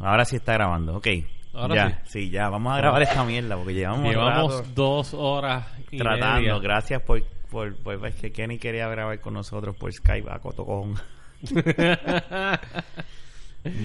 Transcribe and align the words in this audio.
Ahora 0.00 0.24
sí 0.24 0.36
está 0.36 0.52
grabando, 0.54 0.96
ok. 0.96 1.06
Ahora 1.54 1.74
ya, 1.74 2.02
sí. 2.04 2.30
ya, 2.30 2.48
vamos 2.48 2.72
a 2.74 2.78
grabar 2.78 3.02
esta 3.02 3.24
mierda 3.24 3.56
porque 3.56 3.74
llevamos, 3.74 4.08
Llevamos 4.10 4.74
dos 4.74 5.14
horas 5.14 5.66
y 5.90 5.98
tratando. 5.98 6.40
media. 6.40 6.58
Gracias 6.58 7.00
por, 7.02 7.22
por, 7.50 7.76
por- 7.76 8.04
es 8.06 8.16
que 8.16 8.32
Kenny 8.32 8.58
quería 8.58 8.88
grabar 8.88 9.20
con 9.20 9.34
nosotros 9.34 9.76
por 9.76 9.92
Skype 9.92 10.28
a 10.30 10.38
Cotocón. 10.40 10.94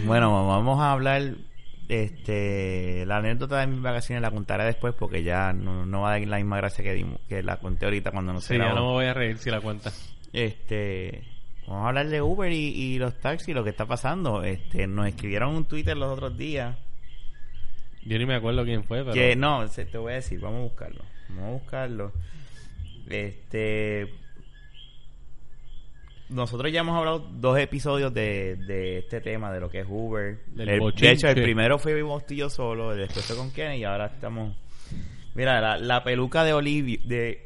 Bueno, 0.05 0.45
vamos 0.47 0.79
a 0.81 0.91
hablar. 0.91 1.21
Este, 1.87 3.03
la 3.07 3.17
anécdota 3.17 3.59
de 3.61 3.67
mis 3.67 3.81
vacaciones 3.81 4.21
la 4.21 4.29
contaré 4.29 4.63
después 4.65 4.93
porque 4.93 5.23
ya 5.23 5.53
no, 5.53 5.87
no 5.87 6.01
va 6.01 6.09
a 6.09 6.19
dar 6.19 6.27
la 6.27 6.37
misma 6.37 6.57
gracia 6.57 6.83
que 6.83 6.93
dimos, 6.93 7.19
que 7.27 7.41
la 7.41 7.57
conté 7.57 7.85
ahorita 7.85 8.11
cuando 8.11 8.31
no 8.31 8.41
se 8.41 8.53
sí, 8.53 8.59
ya 8.59 8.69
no 8.69 8.75
me 8.75 8.81
voy 8.81 9.05
a 9.05 9.13
reír 9.15 9.37
si 9.39 9.49
la 9.49 9.59
cuentas. 9.59 10.13
Este, 10.31 11.23
vamos 11.69 11.85
a 11.85 11.87
hablar 11.89 12.09
de 12.09 12.21
Uber 12.21 12.51
y, 12.51 12.55
y 12.67 12.97
los 12.99 13.17
taxis, 13.19 13.55
lo 13.55 13.63
que 13.63 13.69
está 13.69 13.85
pasando. 13.85 14.43
Este, 14.43 14.87
nos 14.87 15.07
escribieron 15.07 15.55
un 15.55 15.65
Twitter 15.65 15.95
los 15.95 16.11
otros 16.11 16.37
días 16.37 16.75
Yo 18.05 18.17
ni 18.17 18.25
me 18.25 18.35
acuerdo 18.35 18.63
quién 18.65 18.83
fue, 18.83 18.99
pero... 18.99 19.13
que 19.13 19.35
no, 19.35 19.67
se- 19.67 19.85
te 19.85 19.97
voy 19.97 20.13
a 20.13 20.15
decir, 20.15 20.39
vamos 20.39 20.59
a 20.59 20.63
buscarlo. 20.63 21.01
Vamos 21.29 21.43
a 21.43 21.51
buscarlo. 21.51 22.11
Este 23.09 24.13
nosotros 26.29 26.71
ya 26.71 26.81
hemos 26.81 26.95
hablado 26.95 27.19
dos 27.19 27.57
episodios 27.57 28.13
de, 28.13 28.55
de 28.55 28.99
este 28.99 29.19
tema, 29.19 29.51
de 29.51 29.59
lo 29.59 29.67
que 29.69 29.79
es 29.79 29.87
Uber. 29.89 30.37
Del 30.47 30.69
El- 30.69 30.91
de 30.95 31.09
hecho, 31.11 31.27
el 31.27 31.41
primero 31.41 31.79
fue 31.79 31.99
vos 32.03 32.23
y 32.29 32.35
yo 32.35 32.49
solo, 32.51 32.93
después 32.95 33.25
fue 33.25 33.35
con 33.35 33.51
Kenny 33.51 33.77
y 33.77 33.83
ahora 33.83 34.05
estamos... 34.07 34.55
Mira, 35.33 35.59
la, 35.59 35.77
la 35.79 36.03
peluca 36.03 36.43
de, 36.43 36.53
Olivio, 36.53 36.99
de 37.05 37.43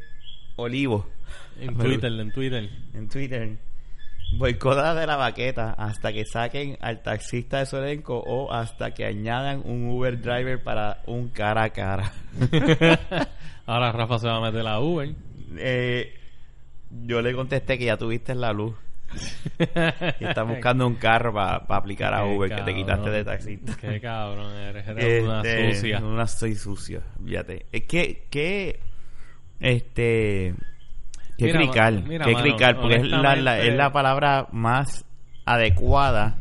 Olivo 0.57 1.07
En 1.61 1.77
Twitter, 1.77 2.11
en 2.11 2.31
Twitter. 2.31 2.69
en 2.93 3.07
Twitter. 3.07 3.57
Boicota 4.37 4.93
de 4.95 5.05
la 5.07 5.15
baqueta 5.15 5.73
hasta 5.73 6.11
que 6.13 6.25
saquen 6.25 6.77
al 6.81 7.01
taxista 7.01 7.59
de 7.59 7.65
su 7.65 7.77
elenco 7.77 8.17
o 8.19 8.51
hasta 8.51 8.93
que 8.93 9.05
añadan 9.05 9.61
un 9.65 9.89
Uber 9.89 10.19
driver 10.21 10.61
para 10.61 11.01
un 11.07 11.29
cara 11.29 11.63
a 11.63 11.69
cara. 11.69 12.11
Ahora 13.65 13.91
Rafa 13.91 14.19
se 14.19 14.27
va 14.27 14.37
a 14.37 14.41
meter 14.51 14.65
a 14.67 14.79
Uber. 14.79 15.13
Eh, 15.57 16.13
yo 17.05 17.21
le 17.21 17.33
contesté 17.33 17.77
que 17.77 17.85
ya 17.85 17.97
tuviste 17.97 18.35
la 18.35 18.51
luz 18.53 18.75
y 20.19 20.25
estás 20.25 20.47
buscando 20.47 20.87
un 20.87 20.95
carro 20.95 21.33
para 21.33 21.57
aplicar 21.69 22.13
a 22.13 22.25
Uber 22.25 22.53
que 22.53 22.61
te 22.63 22.73
quitaste 22.73 23.09
de 23.09 23.23
taxista. 23.23 23.75
Qué 23.79 24.01
cabrón 24.01 24.53
eres. 24.55 24.87
Eres 24.87 25.23
una 25.23 25.41
Este, 25.41 25.75
sucia. 25.75 25.99
Una 25.99 26.27
soy 26.27 26.55
sucio, 26.55 27.01
fíjate. 27.23 27.67
Es 27.71 27.83
que, 27.83 28.25
que, 28.29 28.79
este, 29.59 30.55
que 31.37 31.45
Mira, 31.45 31.59
crical, 31.59 32.03
mira, 32.07 32.25
que 32.25 32.31
mano, 32.31 32.43
crical, 32.43 32.75
porque 32.77 32.95
es 32.95 33.07
la, 33.07 33.59
es 33.59 33.73
la 33.75 33.91
palabra 33.91 34.47
más 34.51 35.05
adecuada. 35.45 36.37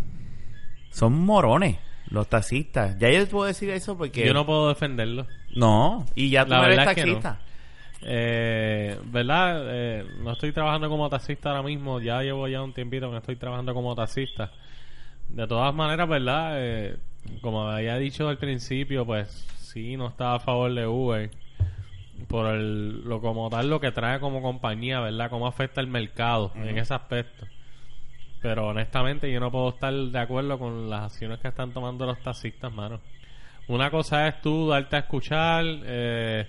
Son 0.90 1.14
morones 1.14 1.78
los 2.10 2.28
taxistas. 2.28 2.98
Ya 2.98 3.10
yo 3.10 3.26
puedo 3.26 3.46
decir 3.46 3.70
eso 3.70 3.96
porque... 3.96 4.26
Yo 4.26 4.34
no 4.34 4.44
puedo 4.44 4.68
defenderlo. 4.68 5.26
No, 5.54 6.04
y 6.14 6.30
ya 6.30 6.44
tú 6.44 6.50
La 6.50 6.58
no 6.58 6.64
eres 6.64 6.76
verdad 6.78 6.92
es 6.92 7.04
que 7.04 7.10
no. 7.10 7.18
taxista. 7.20 7.40
Eh, 8.04 8.98
¿Verdad? 9.06 9.62
Eh, 9.66 10.04
no 10.20 10.32
estoy 10.32 10.52
trabajando 10.52 10.88
como 10.88 11.08
taxista 11.08 11.50
ahora 11.50 11.62
mismo. 11.62 12.00
Ya 12.00 12.20
llevo 12.22 12.48
ya 12.48 12.62
un 12.62 12.72
tiempito 12.72 13.10
que 13.10 13.16
estoy 13.16 13.36
trabajando 13.36 13.72
como 13.74 13.94
taxista. 13.94 14.50
De 15.28 15.46
todas 15.46 15.74
maneras, 15.74 16.08
¿verdad? 16.08 16.52
Eh, 16.56 16.96
como 17.40 17.66
había 17.68 17.96
dicho 17.96 18.28
al 18.28 18.38
principio, 18.38 19.06
pues 19.06 19.28
sí, 19.58 19.96
no 19.96 20.08
estaba 20.08 20.34
a 20.34 20.40
favor 20.40 20.74
de 20.74 20.86
Uber. 20.86 21.30
Por 22.28 22.46
el, 22.46 23.02
lo 23.04 23.20
como 23.20 23.48
tal, 23.50 23.68
lo 23.70 23.80
que 23.80 23.92
trae 23.92 24.20
como 24.20 24.42
compañía, 24.42 25.00
¿verdad? 25.00 25.30
Cómo 25.30 25.46
afecta 25.46 25.80
el 25.80 25.86
mercado 25.86 26.52
en 26.54 26.78
ese 26.78 26.94
aspecto. 26.94 27.46
Pero 28.40 28.68
honestamente 28.68 29.30
yo 29.30 29.38
no 29.38 29.50
puedo 29.50 29.70
estar 29.70 29.92
de 29.92 30.18
acuerdo 30.18 30.58
con 30.58 30.90
las 30.90 31.04
acciones 31.04 31.38
que 31.38 31.48
están 31.48 31.72
tomando 31.72 32.06
los 32.06 32.18
taxistas, 32.20 32.72
mano. 32.72 33.00
Una 33.68 33.90
cosa 33.90 34.26
es 34.26 34.40
tú 34.40 34.68
darte 34.68 34.96
a 34.96 34.98
escuchar, 35.00 35.64
eh, 35.66 36.48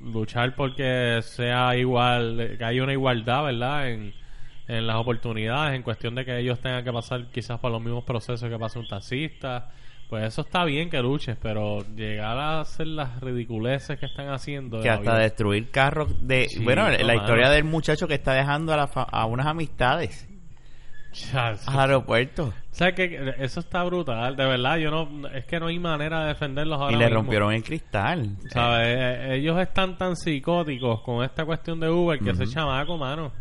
luchar 0.00 0.54
porque 0.56 1.20
sea 1.22 1.76
igual, 1.76 2.56
que 2.58 2.64
haya 2.64 2.82
una 2.82 2.92
igualdad, 2.92 3.44
¿verdad? 3.44 3.88
En, 3.90 4.14
en 4.68 4.86
las 4.86 4.96
oportunidades, 4.96 5.76
en 5.76 5.82
cuestión 5.82 6.14
de 6.16 6.24
que 6.24 6.38
ellos 6.38 6.58
tengan 6.58 6.84
que 6.84 6.92
pasar 6.92 7.26
quizás 7.26 7.60
por 7.60 7.70
los 7.70 7.80
mismos 7.80 8.04
procesos 8.04 8.50
que 8.50 8.58
pasa 8.58 8.80
un 8.80 8.88
taxista. 8.88 9.70
Pues 10.08 10.24
eso 10.24 10.42
está 10.42 10.64
bien 10.64 10.88
que 10.88 11.00
luches, 11.02 11.36
pero 11.42 11.84
llegar 11.96 12.38
a 12.38 12.60
hacer 12.60 12.86
las 12.86 13.20
ridiculeces 13.20 13.98
que 13.98 14.06
están 14.06 14.28
haciendo. 14.28 14.80
Que 14.80 14.88
hasta 14.88 15.18
destruir 15.18 15.70
carros 15.72 16.14
de... 16.26 16.48
Sí, 16.48 16.62
bueno, 16.62 16.88
la 16.88 17.14
historia 17.16 17.50
del 17.50 17.64
muchacho 17.64 18.06
que 18.06 18.14
está 18.14 18.32
dejando 18.34 18.72
a, 18.72 18.76
la 18.76 18.86
fa- 18.86 19.02
a 19.10 19.26
unas 19.26 19.46
amistades 19.46 20.28
Ya, 21.32 21.48
al 21.66 21.80
aeropuerto. 21.80 22.52
¿Sabes 22.70 22.94
qué? 22.94 23.34
Eso 23.38 23.58
está 23.60 23.82
brutal, 23.82 24.36
de 24.36 24.44
verdad. 24.46 24.76
Yo 24.76 24.90
no, 24.92 25.26
es 25.28 25.44
que 25.46 25.58
no 25.58 25.66
hay 25.68 25.78
manera 25.80 26.20
de 26.20 26.28
defenderlos 26.28 26.78
ahora 26.80 26.92
y 26.92 26.98
le 26.98 27.06
mismo. 27.06 27.20
rompieron 27.22 27.52
el 27.54 27.64
cristal. 27.64 28.36
¿Sabes? 28.50 28.86
Eh, 28.86 29.34
Ellos 29.36 29.58
están 29.58 29.98
tan 29.98 30.14
psicóticos 30.14 31.00
con 31.00 31.24
esta 31.24 31.44
cuestión 31.44 31.80
de 31.80 31.88
Uber 31.90 32.20
que 32.20 32.30
ese 32.30 32.46
chamaco, 32.46 32.96
mano. 32.96 33.32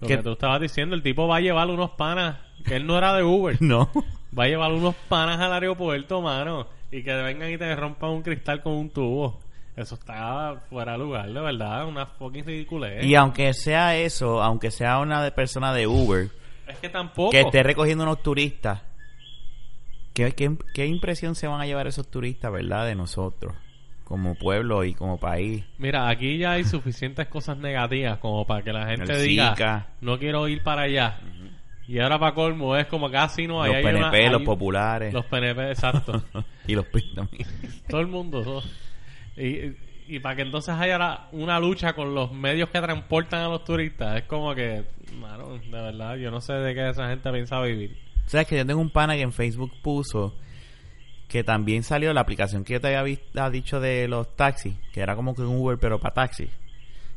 Lo 0.00 0.08
¿Qué? 0.08 0.16
que 0.16 0.22
tú 0.22 0.32
estabas 0.32 0.60
diciendo, 0.60 0.96
el 0.96 1.02
tipo 1.02 1.28
va 1.28 1.36
a 1.36 1.40
llevar 1.40 1.68
unos 1.68 1.90
panas, 1.90 2.38
que 2.64 2.74
él 2.76 2.86
no 2.86 2.96
era 2.98 3.14
de 3.14 3.22
Uber. 3.22 3.56
No. 3.60 3.88
Va 4.36 4.44
a 4.44 4.48
llevar 4.48 4.72
unos 4.72 4.94
panas 5.08 5.38
al 5.40 5.52
aeropuerto, 5.52 6.20
mano. 6.20 6.66
Y 6.90 7.02
que 7.02 7.12
vengan 7.14 7.50
y 7.52 7.58
te 7.58 7.74
rompan 7.76 8.10
un 8.10 8.22
cristal 8.22 8.62
con 8.62 8.72
un 8.74 8.90
tubo. 8.90 9.38
Eso 9.76 9.94
está 9.94 10.62
fuera 10.68 10.92
de 10.92 10.98
lugar, 10.98 11.32
de 11.32 11.40
verdad. 11.40 11.86
Una 11.86 12.06
fucking 12.06 12.44
ridiculez. 12.44 13.04
Y 13.04 13.14
aunque 13.14 13.52
sea 13.54 13.96
eso, 13.96 14.42
aunque 14.42 14.70
sea 14.70 14.98
una 14.98 15.22
de- 15.22 15.30
persona 15.30 15.72
de 15.72 15.86
Uber 15.86 16.28
Es 16.66 16.78
que 16.78 16.88
tampoco. 16.88 17.30
que 17.30 17.40
esté 17.42 17.62
recogiendo 17.62 18.02
unos 18.04 18.22
turistas, 18.22 18.82
¿qué, 20.14 20.32
qué, 20.32 20.56
qué 20.74 20.86
impresión 20.86 21.34
se 21.34 21.46
van 21.46 21.60
a 21.60 21.66
llevar 21.66 21.86
esos 21.86 22.08
turistas, 22.10 22.52
verdad, 22.52 22.86
de 22.86 22.94
nosotros? 22.94 23.54
Como 24.04 24.34
pueblo 24.36 24.84
y 24.84 24.94
como 24.94 25.18
país. 25.20 25.64
Mira, 25.76 26.08
aquí 26.08 26.38
ya 26.38 26.52
hay 26.52 26.64
suficientes 26.64 27.28
cosas 27.28 27.58
negativas 27.58 28.18
como 28.18 28.46
para 28.46 28.62
que 28.62 28.72
la 28.72 28.86
gente 28.86 29.12
El 29.12 29.22
diga, 29.28 29.50
Zika. 29.50 29.86
no 30.00 30.18
quiero 30.18 30.48
ir 30.48 30.62
para 30.62 30.82
allá. 30.82 31.20
Y 31.88 31.98
ahora 32.00 32.18
para 32.18 32.34
colmo 32.34 32.76
es 32.76 32.86
como 32.86 33.10
casi 33.10 33.46
no 33.46 33.62
hay. 33.62 33.72
los 33.72 33.82
PNP, 33.82 34.20
una- 34.24 34.32
los 34.32 34.42
populares. 34.42 35.12
Los 35.14 35.24
PNP, 35.24 35.70
exacto. 35.70 36.22
y 36.66 36.74
los 36.74 36.84
PIS 36.86 37.14
también. 37.14 37.48
Todo 37.88 38.00
el 38.02 38.06
mundo. 38.08 38.42
todo. 38.42 38.62
Y, 39.36 39.72
y 40.06 40.18
para 40.20 40.36
que 40.36 40.42
entonces 40.42 40.74
haya 40.74 40.98
la- 40.98 41.28
una 41.32 41.58
lucha 41.58 41.94
con 41.94 42.14
los 42.14 42.30
medios 42.32 42.68
que 42.68 42.80
transportan 42.80 43.40
a 43.42 43.48
los 43.48 43.64
turistas, 43.64 44.16
es 44.18 44.22
como 44.24 44.54
que, 44.54 44.84
mano, 45.18 45.54
de 45.58 45.70
verdad, 45.70 46.16
yo 46.16 46.30
no 46.30 46.40
sé 46.42 46.52
de 46.52 46.74
qué 46.74 46.90
esa 46.90 47.08
gente 47.08 47.30
piensa 47.32 47.60
vivir. 47.62 47.96
¿Sabes 48.26 48.46
que 48.46 48.58
yo 48.58 48.66
tengo 48.66 48.80
un 48.82 48.90
pana 48.90 49.14
que 49.14 49.22
en 49.22 49.32
Facebook 49.32 49.72
puso 49.82 50.36
que 51.28 51.44
también 51.44 51.82
salió 51.82 52.12
la 52.12 52.20
aplicación 52.20 52.64
que 52.64 52.74
yo 52.74 52.80
te 52.82 52.88
había 52.88 53.02
vis- 53.02 53.20
ha 53.36 53.48
dicho 53.50 53.80
de 53.80 54.08
los 54.08 54.34
taxis, 54.36 54.74
que 54.92 55.00
era 55.00 55.16
como 55.16 55.34
que 55.34 55.42
un 55.42 55.56
Uber 55.56 55.78
pero 55.78 55.98
para 55.98 56.12
taxis. 56.14 56.50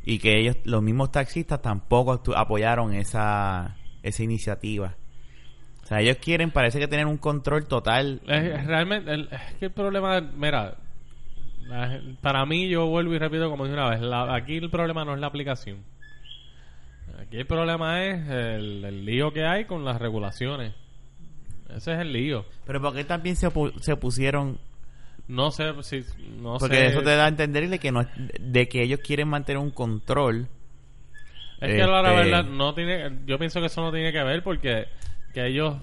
Y 0.05 0.19
que 0.19 0.39
ellos, 0.39 0.55
los 0.63 0.81
mismos 0.81 1.11
taxistas 1.11 1.61
tampoco 1.61 2.21
apoyaron 2.35 2.93
esa, 2.93 3.75
esa 4.03 4.23
iniciativa. 4.23 4.95
O 5.83 5.85
sea, 5.85 5.99
ellos 6.01 6.17
quieren, 6.17 6.51
parece 6.51 6.79
que 6.79 6.87
tener 6.87 7.05
un 7.05 7.17
control 7.17 7.67
total. 7.67 8.21
Es, 8.27 8.65
realmente, 8.65 9.11
el- 9.13 9.29
es 9.31 9.53
que 9.59 9.65
el 9.65 9.71
problema, 9.71 10.21
mira, 10.21 10.77
para 12.21 12.45
mí 12.45 12.67
yo 12.69 12.87
vuelvo 12.87 13.13
y 13.13 13.17
repito 13.19 13.49
como 13.49 13.63
dije 13.65 13.73
una 13.75 13.89
vez, 13.89 14.01
la- 14.01 14.33
aquí 14.35 14.57
el 14.57 14.69
problema 14.69 15.05
no 15.05 15.13
es 15.13 15.19
la 15.19 15.27
aplicación. 15.27 15.79
Aquí 17.19 17.37
el 17.37 17.45
problema 17.45 18.03
es 18.05 18.27
el, 18.29 18.83
el 18.85 19.05
lío 19.05 19.31
que 19.31 19.45
hay 19.45 19.65
con 19.65 19.83
las 19.85 19.99
regulaciones. 19.99 20.73
Ese 21.75 21.93
es 21.93 21.99
el 21.99 22.11
lío. 22.13 22.45
Pero 22.65 22.81
¿por 22.81 22.93
qué 22.93 23.03
también 23.03 23.35
se, 23.35 23.49
se 23.79 23.93
opusieron? 23.93 24.59
No 25.27 25.51
sé 25.51 25.71
si, 25.83 26.03
no 26.41 26.57
Porque 26.57 26.75
sé. 26.75 26.85
eso 26.87 27.01
te 27.01 27.15
da 27.15 27.25
a 27.25 27.29
entender 27.29 27.69
de 27.69 27.79
que, 27.79 27.91
no, 27.91 28.05
de 28.39 28.67
que 28.67 28.83
ellos 28.83 28.99
quieren 29.01 29.29
mantener 29.29 29.61
un 29.61 29.71
control. 29.71 30.47
Es 31.61 31.67
que 31.71 31.77
la 31.77 31.99
Este- 32.01 32.15
verdad 32.31 32.43
no 32.45 32.73
tiene, 32.73 33.19
yo 33.25 33.37
pienso 33.37 33.59
que 33.59 33.67
eso 33.67 33.81
no 33.81 33.91
tiene 33.91 34.11
que 34.11 34.23
ver 34.23 34.43
porque 34.43 34.87
que 35.33 35.45
ellos, 35.47 35.75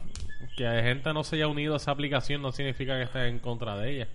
que 0.57 0.65
gente 0.83 1.13
no 1.15 1.23
se 1.25 1.37
haya 1.37 1.47
unido 1.47 1.75
a 1.75 1.77
esa 1.79 1.93
aplicación 1.93 2.43
no 2.43 2.53
significa 2.53 2.97
que 2.97 3.05
esté 3.05 3.29
en 3.29 3.39
contra 3.39 3.77
de 3.79 3.95
ella. 3.95 4.09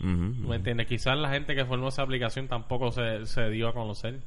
Ujú. 0.00 0.48
¿Me 0.48 0.56
entiendes? 0.56 0.86
Quizás 0.86 1.16
la 1.18 1.28
gente 1.30 1.54
que 1.54 1.64
formó 1.64 1.88
esa 1.88 2.02
aplicación 2.02 2.48
tampoco 2.48 2.90
se, 2.92 3.26
se 3.26 3.50
dio 3.50 3.68
a 3.68 3.74
conocer. 3.74 4.20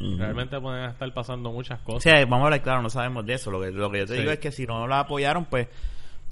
Realmente 0.00 0.60
pueden 0.60 0.90
estar 0.90 1.12
pasando 1.14 1.52
muchas 1.52 1.80
O 1.82 1.84
cosas. 1.84 2.02
sea, 2.02 2.20
vamos 2.26 2.40
a 2.42 2.44
hablar 2.46 2.62
claro, 2.62 2.82
no 2.82 2.90
sabemos 2.90 3.24
de 3.24 3.34
eso. 3.34 3.50
Lo 3.50 3.60
que, 3.60 3.70
lo 3.70 3.90
que 3.90 3.98
yo 4.00 4.06
te 4.06 4.14
Sí. 4.14 4.20
digo 4.20 4.32
es 4.32 4.38
que 4.40 4.50
si 4.50 4.66
no 4.66 4.86
la 4.88 5.00
apoyaron, 5.00 5.44
pues 5.46 5.68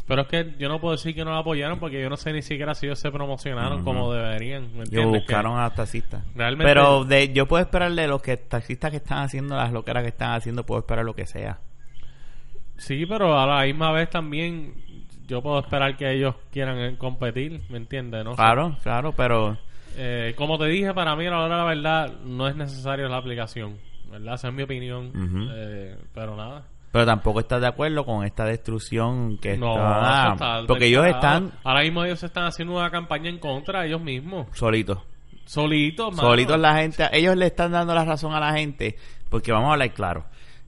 Pero 0.07 0.23
es 0.23 0.29
que 0.29 0.55
yo 0.59 0.69
no 0.69 0.81
puedo 0.81 0.93
decir 0.93 1.15
que 1.15 1.25
no 1.25 1.31
la 1.31 1.39
apoyaron 1.39 1.79
porque 1.79 2.01
yo 2.03 2.11
no 2.11 2.17
sé 2.17 2.33
ni 2.33 2.43
siquiera 2.43 2.75
si 2.75 2.87
ellos 2.87 2.99
se 2.99 3.11
promocionaron 3.11 3.85
como 3.85 4.13
deberían. 4.13 4.69
¿Me 4.77 5.05
buscaron 5.07 5.59
a 5.59 5.65
los 5.67 5.75
taxistas. 5.75 6.25
Realmente- 6.35 6.69
Pero 6.69 7.05
de, 7.05 7.33
yo 7.33 7.47
puedo 7.47 7.63
esperar 7.63 7.93
de 7.93 8.07
los 8.09 8.21
que 8.21 8.37
taxistas 8.37 8.91
que 8.91 8.97
están 8.99 9.19
haciendo 9.19 9.57
las 9.57 9.73
loqueras 9.73 10.03
que 10.03 10.09
están 10.09 10.33
haciendo, 10.33 10.67
puedo 10.67 10.81
esperar 10.81 11.05
lo 11.05 11.15
que 11.15 11.27
sea. 11.27 11.61
Sí, 12.77 13.07
pero 13.07 13.39
a 13.39 13.47
la 13.47 13.65
misma 13.65 13.93
vez 13.93 14.11
también 14.11 14.75
yo 15.29 15.41
puedo 15.41 15.61
esperar 15.61 15.97
que 15.97 16.11
ellos 16.13 16.35
quieran 16.51 16.79
eh, 16.79 16.97
competir, 16.99 17.63
¿me 17.69 17.77
entiendes? 17.79 18.25
¿no? 18.25 18.35
Claro, 18.35 18.77
claro, 18.83 19.13
pero 19.17 19.57
Eh, 19.97 20.33
como 20.37 20.59
te 20.59 20.65
dije, 20.67 20.93
para 20.95 21.15
mí 21.17 21.27
a 21.27 21.31
la 21.31 21.41
hora 21.41 21.55
de 21.57 21.61
la 21.63 21.65
verdad 21.65 22.21
no 22.25 22.49
es 22.49 22.57
necesaria 22.57 23.07
la 23.09 23.19
aplicación, 23.19 23.77
¿verdad? 24.11 24.35
Esa 24.35 24.49
es 24.49 24.55
mi 24.55 24.63
opinión. 24.63 25.13
Eh, 25.55 25.97
pero 26.15 26.35
nada. 26.35 26.65
Pero 26.93 27.07
tampoco 27.07 27.41
estás 27.41 27.61
de 27.63 27.67
acuerdo 27.67 28.05
con 28.05 28.25
esta 28.25 28.45
destrucción 28.45 29.39
que 29.39 29.57
No, 29.57 29.73
está... 29.75 30.63
porque 30.69 30.87
ellos 30.87 31.07
están 31.07 31.51
Ahora 31.65 31.81
mismo 31.83 32.05
ellos 32.05 32.23
están 32.23 32.45
haciendo 32.45 32.75
una 32.77 32.91
campaña 32.91 33.31
en 33.31 33.39
contra 33.39 33.81
de 33.81 33.89
ellos 33.89 34.03
mismos. 34.03 34.47
solitos. 34.53 34.99
Solitos, 35.47 36.15
mano. 36.15 36.29
Solitos 36.29 36.59
la 36.59 36.77
gente, 36.77 37.09
ellos 37.13 37.37
le 37.37 37.47
están 37.47 37.73
dando 37.73 37.95
la 37.95 38.05
razón 38.05 38.33
a 38.33 38.41
la 38.41 38.53
gente, 38.53 38.97
porque 39.29 39.53
vamos 39.53 39.71
a 39.71 39.73
hablar 39.73 39.93
claro. 39.93 40.25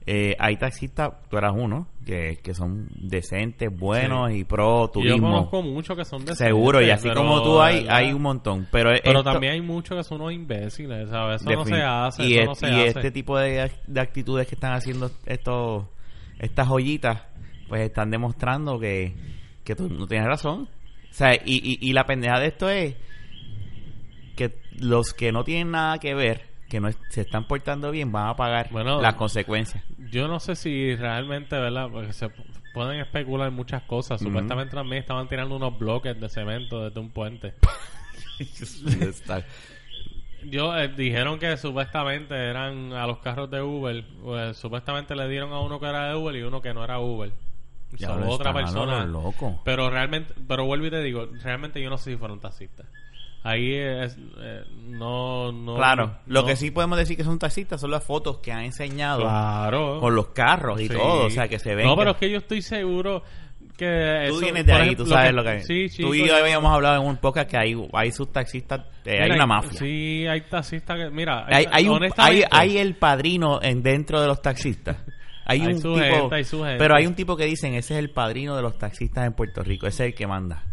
Eh, 0.07 0.35
hay 0.37 0.57
taxistas, 0.57 1.11
tú 1.29 1.37
eras 1.37 1.53
uno, 1.55 1.87
que, 2.05 2.37
que 2.43 2.53
son 2.53 2.87
decentes, 2.95 3.69
buenos 3.75 4.31
y 4.31 4.43
pro 4.43 4.83
Y 4.83 4.85
Yo 4.85 4.87
turismo. 4.91 5.31
conozco 5.31 5.61
muchos 5.63 5.97
que 5.97 6.05
son 6.05 6.19
decentes, 6.19 6.37
Seguro, 6.47 6.81
y 6.81 6.91
así 6.91 7.09
como 7.09 7.41
tú 7.41 7.59
hay, 7.61 8.13
un 8.13 8.21
montón. 8.21 8.67
Pero, 8.71 8.91
Pero 9.03 9.19
esto- 9.19 9.31
también 9.31 9.53
hay 9.53 9.61
muchos 9.61 9.97
que 9.97 10.03
son 10.03 10.21
unos 10.21 10.33
imbéciles, 10.33 11.09
¿sabes? 11.09 11.41
Eso 11.41 11.49
no 11.51 11.65
se 11.65 11.81
hace, 11.81 12.23
y, 12.23 12.33
eso 12.37 12.41
es- 12.41 12.47
no 12.47 12.55
se 12.55 12.67
y 12.67 12.71
hace. 12.73 12.87
este 12.89 13.11
tipo 13.11 13.37
de, 13.39 13.71
de 13.87 13.99
actitudes 14.01 14.45
que 14.47 14.53
están 14.55 14.73
haciendo 14.73 15.09
estos 15.25 15.85
estas 16.45 16.67
joyitas, 16.67 17.21
pues 17.67 17.81
están 17.81 18.11
demostrando 18.11 18.79
que, 18.79 19.13
que 19.63 19.75
tú 19.75 19.89
no 19.89 20.07
tienes 20.07 20.27
razón. 20.27 20.69
O 21.09 21.13
sea, 21.13 21.33
y, 21.35 21.39
y, 21.45 21.77
y 21.81 21.93
la 21.93 22.05
pendeja 22.05 22.39
de 22.39 22.47
esto 22.47 22.69
es 22.69 22.95
que 24.35 24.57
los 24.79 25.13
que 25.13 25.31
no 25.31 25.43
tienen 25.43 25.71
nada 25.71 25.97
que 25.99 26.13
ver, 26.13 26.41
que 26.69 26.79
no 26.79 26.87
es- 26.89 26.97
se 27.09 27.21
están 27.21 27.47
portando 27.47 27.91
bien, 27.91 28.11
van 28.11 28.27
a 28.27 28.35
pagar 28.35 28.69
Bueno, 28.71 29.01
las 29.01 29.15
consecuencias. 29.15 29.83
Yo 30.11 30.27
no 30.27 30.39
sé 30.39 30.55
si 30.55 30.95
realmente, 30.95 31.55
¿verdad? 31.57 31.87
Porque 31.91 32.11
se 32.13 32.29
pueden 32.73 32.99
especular 32.99 33.49
muchas 33.51 33.83
cosas. 33.83 34.21
Ujú. 34.21 34.29
Supuestamente 34.31 34.75
también 34.75 35.01
estaban 35.01 35.29
tirando 35.29 35.55
unos 35.55 35.77
bloques 35.79 36.19
de 36.19 36.27
cemento 36.29 36.83
desde 36.83 36.99
un 36.99 37.09
puente. 37.11 37.53
Yo 40.49 40.77
eh, 40.77 40.87
dijeron 40.89 41.39
que 41.39 41.55
supuestamente 41.57 42.33
eran 42.35 42.93
a 42.93 43.05
los 43.07 43.19
carros 43.19 43.49
de 43.49 43.61
Uber, 43.61 44.03
pues, 44.23 44.57
supuestamente 44.57 45.15
le 45.15 45.27
dieron 45.29 45.51
a 45.53 45.59
uno 45.59 45.79
que 45.79 45.87
era 45.87 46.09
de 46.09 46.15
Uber 46.15 46.35
y 46.35 46.43
uno 46.43 46.61
que 46.61 46.73
no 46.73 46.83
era 46.83 46.99
Uber. 46.99 47.31
Ya 47.97 48.07
Solo 48.07 48.25
lo 48.25 48.31
otra 48.31 48.53
persona. 48.53 49.05
lo 49.05 49.23
loco. 49.23 49.61
Pero 49.63 49.89
realmente, 49.89 50.33
pero 50.47 50.65
vuelvo 50.65 50.87
y 50.87 50.89
te 50.91 51.01
digo, 51.01 51.27
realmente 51.43 51.81
yo 51.81 51.89
no 51.89 51.97
sé 51.97 52.11
si 52.11 52.17
fueron 52.17 52.39
taxistas. 52.39 52.85
Ahí 53.43 53.73
es, 53.75 54.17
eh, 54.39 54.63
no, 54.87 55.51
no. 55.51 55.75
Claro, 55.75 56.15
lo 56.25 56.45
que 56.45 56.55
sí 56.55 56.71
podemos 56.71 56.97
decir 56.97 57.15
que 57.15 57.23
son 57.23 57.37
taxistas 57.37 57.79
son 57.79 57.91
las 57.91 58.03
fotos 58.03 58.39
que 58.39 58.51
han 58.51 58.63
enseñado 58.63 59.21
Claro. 59.21 59.99
con 59.99 60.15
los 60.15 60.27
carros 60.29 60.81
y 60.81 60.87
Sí. 60.87 60.93
todo, 60.95 61.27
o 61.27 61.29
sea, 61.29 61.47
que 61.47 61.59
se 61.59 61.75
ven. 61.75 61.85
No, 61.85 61.95
pero 61.95 62.11
es 62.11 62.17
que 62.17 62.29
yo 62.31 62.39
estoy 62.39 62.63
seguro 62.63 63.21
que. 63.75 64.25
Tú 64.29 64.35
eso- 64.35 64.39
vienes 64.39 64.65
de 64.65 64.73
ahí, 64.73 64.81
ejemplo, 64.83 65.03
tú 65.05 65.09
sabes 65.11 65.33
lo 65.33 65.43
que, 65.43 65.61
Sí, 65.61 65.87
Tú 66.01 66.13
y 66.13 66.27
yo 66.27 66.35
habíamos 66.35 66.71
hablado 66.73 67.01
en 67.01 67.07
un 67.07 67.17
podcast 67.17 67.49
que 67.49 67.57
hay, 67.57 67.75
hay 67.93 68.11
sus 68.11 68.31
taxistas, 68.31 68.81
eh, 69.05 69.21
hay 69.21 69.31
una 69.31 69.45
mafia. 69.45 69.79
Sí, 69.79 70.25
hay 70.27 70.41
taxistas 70.41 70.97
que. 70.97 71.09
Mira, 71.09 71.45
hay, 71.47 71.65
hay, 71.71 71.87
un- 71.87 72.09
hay, 72.17 72.43
hay 72.49 72.77
el 72.77 72.95
padrino 72.95 73.61
en 73.61 73.83
dentro 73.83 74.21
de 74.21 74.27
los 74.27 74.41
taxistas. 74.41 74.97
Hay, 75.47 75.61
un 75.61 75.75
tipo, 75.75 75.95
gente, 75.95 76.43
gente. 76.43 76.75
pero 76.79 76.95
hay 76.95 77.05
un 77.05 77.13
tipo 77.13 77.37
que 77.37 77.45
dicen 77.45 77.75
ese 77.75 77.93
es 77.93 77.99
el 77.99 78.09
padrino 78.09 78.55
de 78.55 78.63
los 78.63 78.79
taxistas 78.79 79.27
en 79.27 79.33
Puerto 79.33 79.61
Rico, 79.61 79.85
ese 79.85 80.05
es 80.05 80.09
el 80.11 80.15
que 80.15 80.25
manda. 80.25 80.63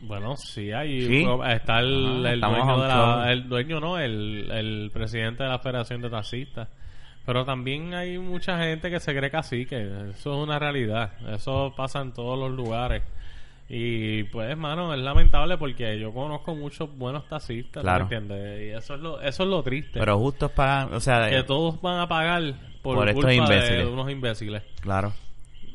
Bueno, 0.00 0.36
sí. 0.36 0.70
¿Sí? 0.72 1.26
Está 1.48 1.78
el, 1.80 2.24
Ah, 2.26 2.32
el 2.32 2.40
dueño 2.40 2.82
de 2.82 2.88
la. 2.88 3.32
El 3.32 3.48
dueño, 3.48 3.80
no, 3.80 3.98
el, 3.98 4.50
el 4.50 4.90
presidente 4.92 5.44
de 5.44 5.48
la 5.48 5.58
Federación 5.60 6.00
de 6.02 6.10
Taxistas. 6.10 6.68
Pero 7.28 7.44
también 7.44 7.92
hay 7.92 8.16
mucha 8.16 8.58
gente 8.58 8.88
que 8.90 9.00
se 9.00 9.14
cree 9.14 9.30
cacique. 9.30 9.76
Eso 10.12 10.32
es 10.32 10.42
una 10.48 10.58
realidad. 10.58 11.12
Eso 11.30 11.74
pasa 11.76 12.00
en 12.00 12.12
todos 12.14 12.38
los 12.38 12.50
lugares. 12.50 13.02
Y 13.68 14.22
pues, 14.24 14.48
hermano, 14.48 14.94
es 14.94 15.00
lamentable 15.00 15.58
porque 15.58 15.98
yo 16.00 16.10
conozco 16.10 16.54
muchos 16.54 16.88
buenos 16.96 17.28
taxistas, 17.28 17.82
Claro. 17.82 18.06
¿me 18.08 18.16
entiendes? 18.16 18.62
Y 18.62 18.70
eso 18.74 18.94
es 18.94 19.00
lo, 19.02 19.20
eso 19.20 19.42
es 19.42 19.48
lo 19.50 19.62
triste. 19.62 19.98
Pero 20.00 20.18
justos 20.18 20.50
pagan, 20.52 20.94
o 20.94 21.00
sea, 21.00 21.28
que 21.28 21.36
eh, 21.36 21.42
todos 21.42 21.78
van 21.82 22.00
a 22.00 22.08
pagar 22.08 22.42
por, 22.80 22.96
Por 22.96 23.08
estos 23.10 23.22
culpa 23.26 23.34
imbéciles. 23.34 23.84
de 23.84 23.92
unos 23.92 24.10
imbéciles. 24.10 24.62
claro, 24.80 25.12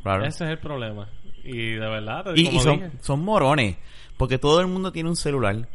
claro. 0.02 0.26
Ese 0.26 0.46
es 0.46 0.50
el 0.50 0.58
problema. 0.58 1.08
Y 1.44 1.74
de 1.74 1.80
verdad, 1.88 2.24
te- 2.34 2.42
Y, 2.42 2.46
como 2.46 2.58
y 2.58 2.60
son, 2.62 2.76
dije, 2.80 2.92
son 3.00 3.24
morones, 3.24 3.78
porque 4.18 4.40
todo 4.40 4.60
el 4.60 4.66
mundo 4.66 4.92
tiene 4.92 5.10
un 5.10 5.16
celular 5.16 5.68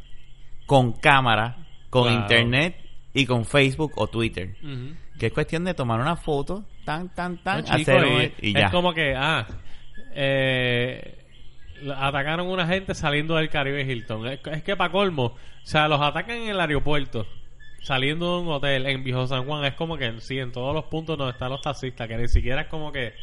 con 0.67 0.95
cámara, 0.95 1.57
con 1.89 2.03
Claro. 2.09 2.21
internet 2.23 2.77
y 3.15 3.27
con 3.27 3.45
Facebook 3.45 3.93
o 3.95 4.09
Twitter. 4.09 4.57
ujú. 4.61 4.97
Que 5.19 5.27
es 5.27 5.33
cuestión 5.33 5.65
de 5.65 5.75
tomar 5.75 6.01
una 6.01 6.17
foto, 6.17 6.65
tan, 6.85 7.09
tan, 7.15 7.39
tan, 7.39 7.59
No, 7.63 7.77
chico, 7.77 7.93
hacer 7.93 8.05
un- 8.07 8.33
y- 8.41 8.53
ya. 8.53 8.67
Es 8.67 8.71
como 8.71 8.95
que, 8.95 9.15
ah, 9.17 9.47
eh, 10.15 11.19
atacaron 11.97 12.47
a 12.47 12.51
una 12.51 12.67
gente 12.67 12.95
saliendo 12.95 13.37
del 13.37 13.49
Caribe 13.51 13.83
Hilton. 13.83 14.27
Es, 14.27 14.41
es 14.53 14.63
que 14.63 14.77
para 14.77 14.91
colmo, 14.93 15.25
o 15.27 15.37
sea, 15.63 15.89
los 15.89 16.01
atacan 16.01 16.37
en 16.37 16.49
el 16.51 16.61
aeropuerto, 16.61 17.27
saliendo 17.83 18.37
de 18.37 18.43
un 18.43 18.49
hotel 18.49 18.87
en 18.87 19.05
Viejo 19.05 19.27
San 19.27 19.45
Juan. 19.45 19.65
Es 19.65 19.75
como 19.75 19.97
que 19.97 20.21
sí, 20.21 20.39
en 20.39 20.53
todos 20.53 20.75
los 20.75 20.85
puntos 20.87 21.17
donde 21.19 21.33
están 21.33 21.51
los 21.51 21.61
taxistas, 21.61 22.09
que 22.09 22.17
ni 22.17 22.29
siquiera 22.29 22.63
es 22.63 22.67
como 22.69 22.91
que, 22.93 23.15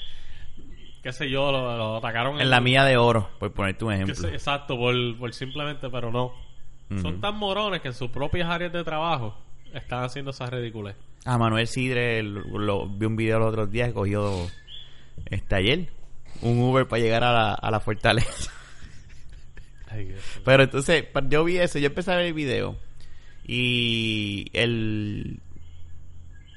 qué 1.04 1.12
sé 1.12 1.30
yo, 1.30 1.52
lo, 1.52 1.78
lo 1.78 1.98
atacaron 1.98 2.40
En 2.40 2.50
la 2.50 2.62
mía 2.62 2.84
de 2.86 2.98
oro, 2.98 3.30
por 3.40 3.52
ponerte 3.54 3.86
un 3.86 3.94
ejemplo. 3.94 4.16
sé- 4.16 4.30
exacto, 4.34 4.78
por, 4.78 4.94
por 5.18 5.34
simplemente, 5.34 5.90
pero 5.90 6.12
no. 6.12 6.34
Son 7.02 7.20
tan 7.20 7.36
morones 7.36 7.82
que 7.82 7.88
en 7.88 7.94
sus 7.96 8.12
propias 8.12 8.48
áreas 8.48 8.72
de 8.72 8.84
trabajo 8.84 9.36
están 9.74 10.04
haciendo 10.04 10.30
esas 10.32 10.52
ridículas. 10.52 10.96
A 11.26 11.38
Manuel 11.38 11.68
Sidre 11.68 12.22
lo, 12.24 12.42
lo- 12.60 12.88
vi 12.88 13.06
un 13.06 13.16
video 13.16 13.40
los 13.40 13.50
otros 13.50 13.72
días 13.72 13.90
que 13.90 13.94
cogió 13.96 14.48
este 15.32 15.56
ayer 15.56 15.90
un 16.42 16.60
Uber 16.60 16.88
para 16.88 17.02
llegar 17.02 17.24
a 17.24 17.32
la, 17.34 17.54
a 17.54 17.72
la 17.72 17.80
fortaleza. 17.80 18.52
Pero 20.44 20.64
entonces, 20.64 21.06
yo 21.30 21.44
vi 21.44 21.58
eso, 21.58 21.80
yo 21.80 21.88
empecé 21.88 22.12
a 22.12 22.18
ver 22.18 22.26
el 22.28 22.34
video 22.34 22.76
y 23.48 24.48
el 24.54 25.40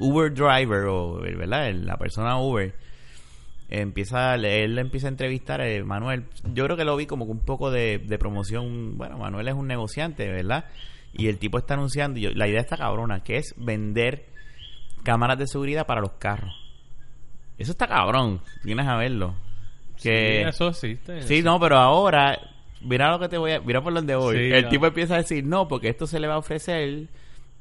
Uber 0.01 0.33
driver 0.35 0.85
o 0.87 1.21
¿verdad? 1.21 1.73
La 1.75 1.97
persona 1.97 2.39
Uber 2.41 2.75
empieza 3.71 4.35
él 4.35 4.79
empieza 4.79 5.07
a 5.07 5.11
entrevistar 5.11 5.61
a 5.61 5.85
Manuel. 5.85 6.25
Yo 6.53 6.65
creo 6.65 6.77
que 6.77 6.85
lo 6.85 6.97
vi 6.97 7.07
como 7.07 7.27
con 7.27 7.37
un 7.39 7.45
poco 7.45 7.71
de, 7.71 7.99
de 7.99 8.19
promoción. 8.19 8.97
Bueno, 8.99 9.19
Manuel 9.19 9.47
es 9.49 9.55
un 9.55 9.67
negociante, 9.69 10.27
¿verdad? 10.29 10.65
Y 11.13 11.29
el 11.29 11.39
tipo 11.39 11.59
está 11.59 11.75
anunciando, 11.75 12.19
y 12.19 12.23
yo- 12.23 12.31
la 12.33 12.49
idea 12.49 12.61
está 12.61 12.77
cabrona, 12.77 13.23
que 13.23 13.37
es 13.37 13.55
vender 13.57 14.27
cámaras 15.03 15.39
de 15.39 15.47
seguridad 15.47 15.87
para 15.87 16.01
los 16.01 16.13
carros. 16.13 16.55
Eso 17.57 17.73
está 17.73 17.87
cabrón, 17.89 18.41
tienes 18.63 18.87
a 18.87 18.97
verlo. 18.97 19.35
Que 20.01 20.43
Sí, 20.45 20.49
eso 20.49 20.69
existe. 20.69 21.23
Sí, 21.23 21.43
no, 21.43 21.59
pero 21.59 21.77
ahora, 21.77 22.39
mira 22.81 23.11
lo 23.11 23.19
que 23.19 23.29
te 23.29 23.37
voy 23.37 23.53
a. 23.53 23.61
Mira 23.61 23.83
por 23.83 23.93
donde 23.93 24.15
voy. 24.15 24.37
Sí, 24.37 24.43
el 24.53 24.63
ya. 24.65 24.69
tipo 24.69 24.87
empieza 24.87 25.15
a 25.15 25.19
decir, 25.19 25.45
no, 25.45 25.67
porque 25.67 25.89
esto 25.89 26.07
se 26.07 26.21
le 26.21 26.29
va 26.29 26.35
a 26.35 26.39
ofrecer, 26.39 27.09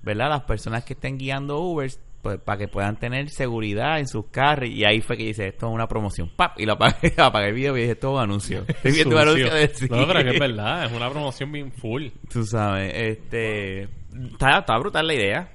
¿verdad? 0.03 0.27
A 0.27 0.29
las 0.29 0.43
personas 0.43 0.83
que 0.83 0.93
estén 0.93 1.17
guiando 1.17 1.59
Ubers, 1.59 1.99
pues 2.21 2.39
para 2.39 2.59
que 2.59 2.67
puedan 2.67 2.97
tener 2.99 3.29
seguridad 3.31 3.97
en 3.97 4.07
sus 4.07 4.27
carros. 4.27 4.69
Y 4.69 4.85
ahí 4.85 5.01
fue 5.01 5.17
que 5.17 5.23
dice, 5.23 5.47
esto 5.47 5.67
es 5.67 5.73
una 5.73 5.87
promoción. 5.87 6.29
¡Pap! 6.35 6.59
Y 6.59 6.67
lo 6.67 6.73
apagué, 6.73 7.13
apagué 7.17 7.47
el 7.47 7.55
video 7.55 7.75
y 7.75 7.79
dije, 7.81 7.93
esto 7.93 8.09
es 8.09 8.13
un 8.17 8.21
anuncio. 8.21 8.65
Estoy 8.67 8.91
viendo 8.91 9.15
un 9.15 9.21
Sucio. 9.23 9.33
anuncio 9.47 9.53
de 9.55 9.67
sí. 9.73 9.87
No, 9.89 10.05
pero 10.05 10.23
que 10.23 10.29
es 10.29 10.39
verdad, 10.39 10.85
es 10.85 10.91
una 10.91 11.09
promoción 11.09 11.51
bien 11.51 11.71
full. 11.71 12.09
Tú 12.31 12.45
sabes, 12.45 12.93
este. 12.93 13.83
Está, 14.31 14.59
está 14.59 14.77
brutal 14.77 15.07
la 15.07 15.13
idea. 15.15 15.51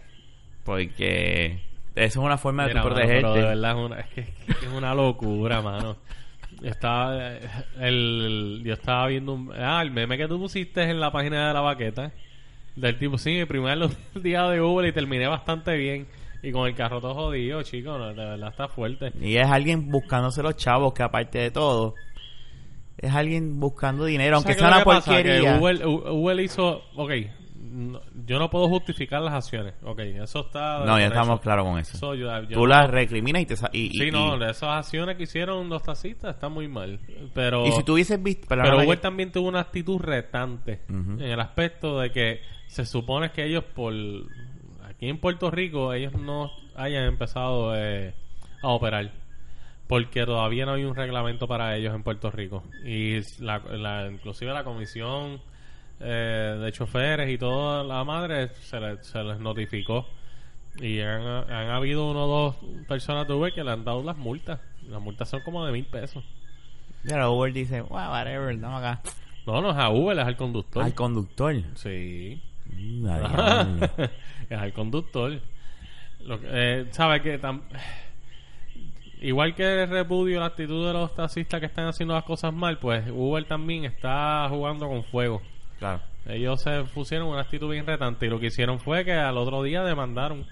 Porque 0.65 1.61
eso 1.95 2.21
es 2.21 2.25
una 2.25 2.39
forma 2.39 2.65
de 2.65 2.71
tú 2.71 2.79
mano, 2.79 2.89
protegerte. 2.89 3.21
pero 3.21 3.35
de 3.35 3.43
verdad 3.43 3.71
es 3.71 3.85
una, 3.85 4.01
es 4.01 4.07
que, 4.09 4.21
es 4.21 4.57
que 4.59 4.67
es 4.67 4.73
una 4.73 4.95
locura, 4.95 5.61
mano. 5.61 5.97
Yo 6.61 6.69
estaba, 6.69 7.17
eh, 7.19 7.41
el, 7.81 8.63
yo 8.65 8.75
estaba 8.75 9.07
viendo 9.09 9.33
un, 9.33 9.53
ah, 9.53 9.83
el 9.83 9.91
meme 9.91 10.17
que 10.17 10.29
tú 10.29 10.39
pusiste 10.39 10.83
en 10.83 11.01
la 11.01 11.11
página 11.11 11.49
de 11.49 11.55
la 11.55 11.61
baqueta. 11.61 12.13
Del 12.77 12.99
tipo, 12.99 13.19
sí, 13.19 13.33
mi 13.33 13.45
primer 13.45 13.79
día 14.15 14.45
de 14.45 14.61
Uber 14.61 14.87
y 14.87 14.93
terminé 14.93 15.27
bastante 15.27 15.77
bien. 15.77 16.07
Y 16.43 16.51
con 16.51 16.67
el 16.67 16.75
carro 16.75 17.01
todo 17.01 17.15
jodido, 17.15 17.63
chico, 17.63 17.97
no, 17.99 18.09
de 18.09 18.15
verdad 18.15 18.49
está 18.49 18.69
fuerte. 18.69 19.13
Y 19.21 19.37
es 19.37 19.47
alguien 19.47 19.91
buscándose 19.91 20.43
los 20.43 20.57
chavos 20.57 20.93
que 20.93 21.03
aparte 21.05 21.39
de 21.39 21.51
todo, 21.53 21.95
es 22.99 23.13
alguien 23.13 23.61
buscando 23.61 24.05
dinero, 24.05 24.37
aunque 24.37 24.55
¿Sabes 24.55 24.69
sea 24.69 24.77
una 24.77 24.85
porquería. 24.85 25.41
Que 25.41 25.61
Uber, 25.61 25.87
Uber 25.87 26.41
hizo, 26.41 26.83
ok, 26.97 27.13
no- 27.73 28.01
yo 28.27 28.39
no 28.39 28.51
puedo 28.51 28.69
justificar 28.69 29.23
las 29.23 29.33
acciones, 29.35 29.75
ok, 29.83 29.99
eso 30.01 30.41
está... 30.41 30.85
No, 30.85 30.99
ya 30.99 31.07
estamos 31.07 31.41
claros 31.41 31.65
con 31.67 31.79
eso. 31.79 31.97
Eso 31.97 32.15
yo- 32.15 32.43
yo 32.43 32.49
Tú 32.51 32.61
no- 32.61 32.67
las 32.67 32.91
recriminas 32.91 33.43
y 33.43 33.47
te 33.47 33.55
y, 33.73 33.87
y- 33.87 33.91
Sí, 33.99 34.11
no, 34.11 34.37
y- 34.37 34.51
esas 34.51 34.65
acciones 34.79 35.17
que 35.17 35.23
hicieron 35.25 35.69
los 35.69 35.83
taxistas 35.83 36.35
están 36.35 36.53
muy 36.53 36.69
mal. 36.69 37.01
Pero, 37.35 37.67
y 37.67 37.73
si 37.73 37.83
tú 37.83 37.95
hubieses 37.95 38.23
visto 38.23 38.47
pero 38.49 38.63
pero 38.63 38.83
Uber 38.85 39.01
también 39.01 39.33
tuvo 39.33 39.49
una 39.49 39.61
actitud 39.61 39.99
retante 40.01 40.81
en 40.89 41.21
el 41.21 41.41
aspecto 41.41 41.99
de 42.01 42.11
que 42.13 42.41
se 42.67 42.85
supone 42.87 43.31
que 43.33 43.45
ellos 43.45 43.65
por 43.65 43.93
aquí 44.89 45.09
en 45.09 45.19
Puerto 45.19 45.51
Rico 45.51 45.93
ellos 45.95 46.13
no 46.15 46.51
hayan 46.77 47.05
empezado 47.05 47.75
eh, 47.77 48.15
a 48.63 48.69
operar 48.69 49.11
porque 49.87 50.25
todavía 50.25 50.65
no 50.65 50.73
hay 50.75 50.85
un 50.85 50.95
reglamento 50.95 51.47
para 51.47 51.77
ellos 51.77 51.95
en 51.95 52.03
Puerto 52.03 52.31
Rico. 52.31 52.63
Y 52.85 53.21
la, 53.43 53.59
la- 53.59 54.11
inclusive 54.11 54.51
la 54.53 54.65
comisión 54.65 55.41
eh, 56.03 56.59
de 56.61 56.73
choferes 56.73 57.31
y 57.31 57.39
toda 57.39 57.83
la 57.85 58.05
madre 58.05 58.49
se, 58.61 58.81
le- 58.81 59.03
se 59.03 59.23
les 59.23 59.39
notificó 59.39 60.07
y 60.81 61.01
han, 61.01 61.23
han 61.23 61.71
habido 61.71 62.11
uno 62.11 62.25
o 62.25 62.29
dos 62.29 62.57
personas 62.89 63.27
de 63.29 63.35
Uber 63.35 63.53
que 63.53 63.63
le 63.63 63.71
han 63.71 63.85
dado 63.85 64.03
las 64.03 64.17
multas 64.17 64.61
las 64.89 65.01
multas 65.01 65.29
son 65.29 65.41
como 65.43 65.65
de 65.67 65.73
mil 65.73 65.85
pesos 65.85 66.25
Mira, 67.05 67.29
Uber 67.31 67.53
dice, 67.53 67.81
wow, 67.81 68.11
whatever, 68.11 68.57
no 68.57 68.77
acá. 68.77 69.01
no, 69.47 69.61
no 69.61 69.71
es 69.73 69.77
a 69.77 69.91
Uber, 69.91 70.17
es 70.19 70.25
al 70.25 70.37
conductor 70.37 70.85
Al 70.85 70.95
conductor. 70.95 71.55
Sí. 71.75 72.41
Mm, 72.75 73.07
es 74.51 74.59
al 74.59 74.73
conductor. 74.73 75.41
Lo 76.25 76.41
que, 76.41 76.47
eh, 76.49 76.87
¿Sabe 76.93 77.21
que 77.23 77.41
tam- 77.41 77.63
igual 79.21 79.55
que 79.55 79.87
repudio 79.87 80.41
la 80.41 80.47
actitud 80.47 80.87
de 80.87 80.93
los 80.93 81.15
taxistas 81.15 81.61
que 81.61 81.67
están 81.67 81.87
haciendo 81.87 82.15
las 82.15 82.25
cosas 82.25 82.53
mal, 82.53 82.79
pues 82.79 83.05
Uber 83.11 83.45
también 83.45 83.85
está 83.85 84.47
jugando 84.49 84.89
con 84.89 85.05
fuego. 85.05 85.43
Claro. 85.83 86.01
Ellos 86.27 86.63
se 86.63 86.85
pusieron 86.95 87.27
una 87.27 87.41
actitud 87.41 87.69
bien 87.69 87.85
retante 87.85 88.27
y 88.27 88.29
lo 88.29 88.39
que 88.39 88.47
hicieron 88.47 88.79
fue 88.79 89.05
que 89.05 89.13
al 89.15 89.37
otro 89.37 89.65
día 89.65 89.83
demandaron 89.83 90.47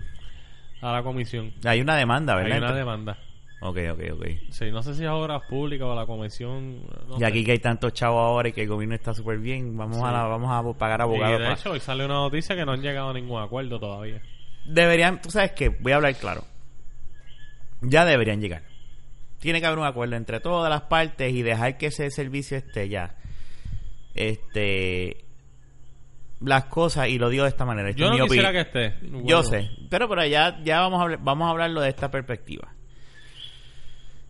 a 0.82 0.90
la 0.92 1.04
comisión. 1.04 1.52
Hay 1.64 1.80
una 1.80 1.94
demanda, 1.94 2.34
¿verdad? 2.34 2.52
Hay 2.52 2.58
una 2.58 2.72
demanda. 2.74 3.16
Ok, 3.62 3.78
ok, 3.92 4.00
ok. 4.14 4.26
Sí, 4.50 4.72
no 4.72 4.82
sé 4.82 4.94
si 4.96 5.04
es 5.04 5.08
obras 5.10 5.42
públicas 5.48 5.86
o 5.86 5.94
la 5.94 6.04
comisión. 6.06 6.80
no 7.06 7.14
y 7.16 7.18
sé. 7.20 7.26
aquí 7.26 7.44
que 7.44 7.52
hay 7.52 7.58
tantos 7.60 7.92
chavos 7.92 8.18
ahora 8.18 8.48
y 8.48 8.52
que 8.52 8.62
el 8.62 8.68
gobierno 8.68 8.96
está 8.96 9.14
súper 9.14 9.38
bien, 9.38 9.76
vamos 9.76 9.98
Sí. 9.98 10.02
a 10.04 10.10
la- 10.10 10.24
vamos 10.24 10.50
a 10.50 10.76
pagar 10.78 10.98
Y 10.98 11.02
abogados. 11.04 11.38
de 11.40 11.52
hecho, 11.52 11.70
hoy 11.70 11.78
sale 11.80 12.04
una 12.04 12.14
noticia 12.14 12.56
que 12.56 12.64
no 12.64 12.72
han 12.72 12.82
llegado 12.82 13.10
a 13.10 13.12
ningún 13.14 13.40
acuerdo 13.40 13.78
todavía. 13.78 14.20
Deberían, 14.64 15.22
tú 15.22 15.30
sabes 15.30 15.52
que, 15.52 15.68
voy 15.68 15.92
a 15.92 15.96
hablar 15.96 16.16
claro. 16.16 16.42
Ya 17.82 18.04
deberían 18.04 18.40
llegar. 18.40 18.62
Tiene 19.38 19.60
que 19.60 19.66
haber 19.66 19.78
un 19.78 19.86
acuerdo 19.86 20.16
entre 20.16 20.40
todas 20.40 20.68
las 20.68 20.82
partes 20.82 21.32
y 21.32 21.42
dejar 21.42 21.78
que 21.78 21.86
ese 21.86 22.10
servicio 22.10 22.56
esté 22.56 22.88
ya. 22.88 23.14
Este. 24.14 25.24
Las 26.40 26.64
cosas, 26.66 27.08
y 27.08 27.18
lo 27.18 27.28
digo 27.28 27.44
de 27.44 27.50
esta 27.50 27.66
manera. 27.66 27.90
Yo 27.90 28.10
es 28.10 28.18
no 28.18 28.24
quisiera 28.24 28.50
que 28.50 28.60
esté. 28.60 28.94
Yo 29.24 29.42
sé, 29.42 29.70
pero 29.90 30.08
pero 30.08 30.24
ya, 30.24 30.58
ya 30.64 30.80
vamos, 30.80 31.02
a 31.02 31.16
vamos 31.18 31.46
a 31.46 31.50
hablarlo 31.50 31.82
de 31.82 31.90
esta 31.90 32.10
perspectiva. 32.10 32.72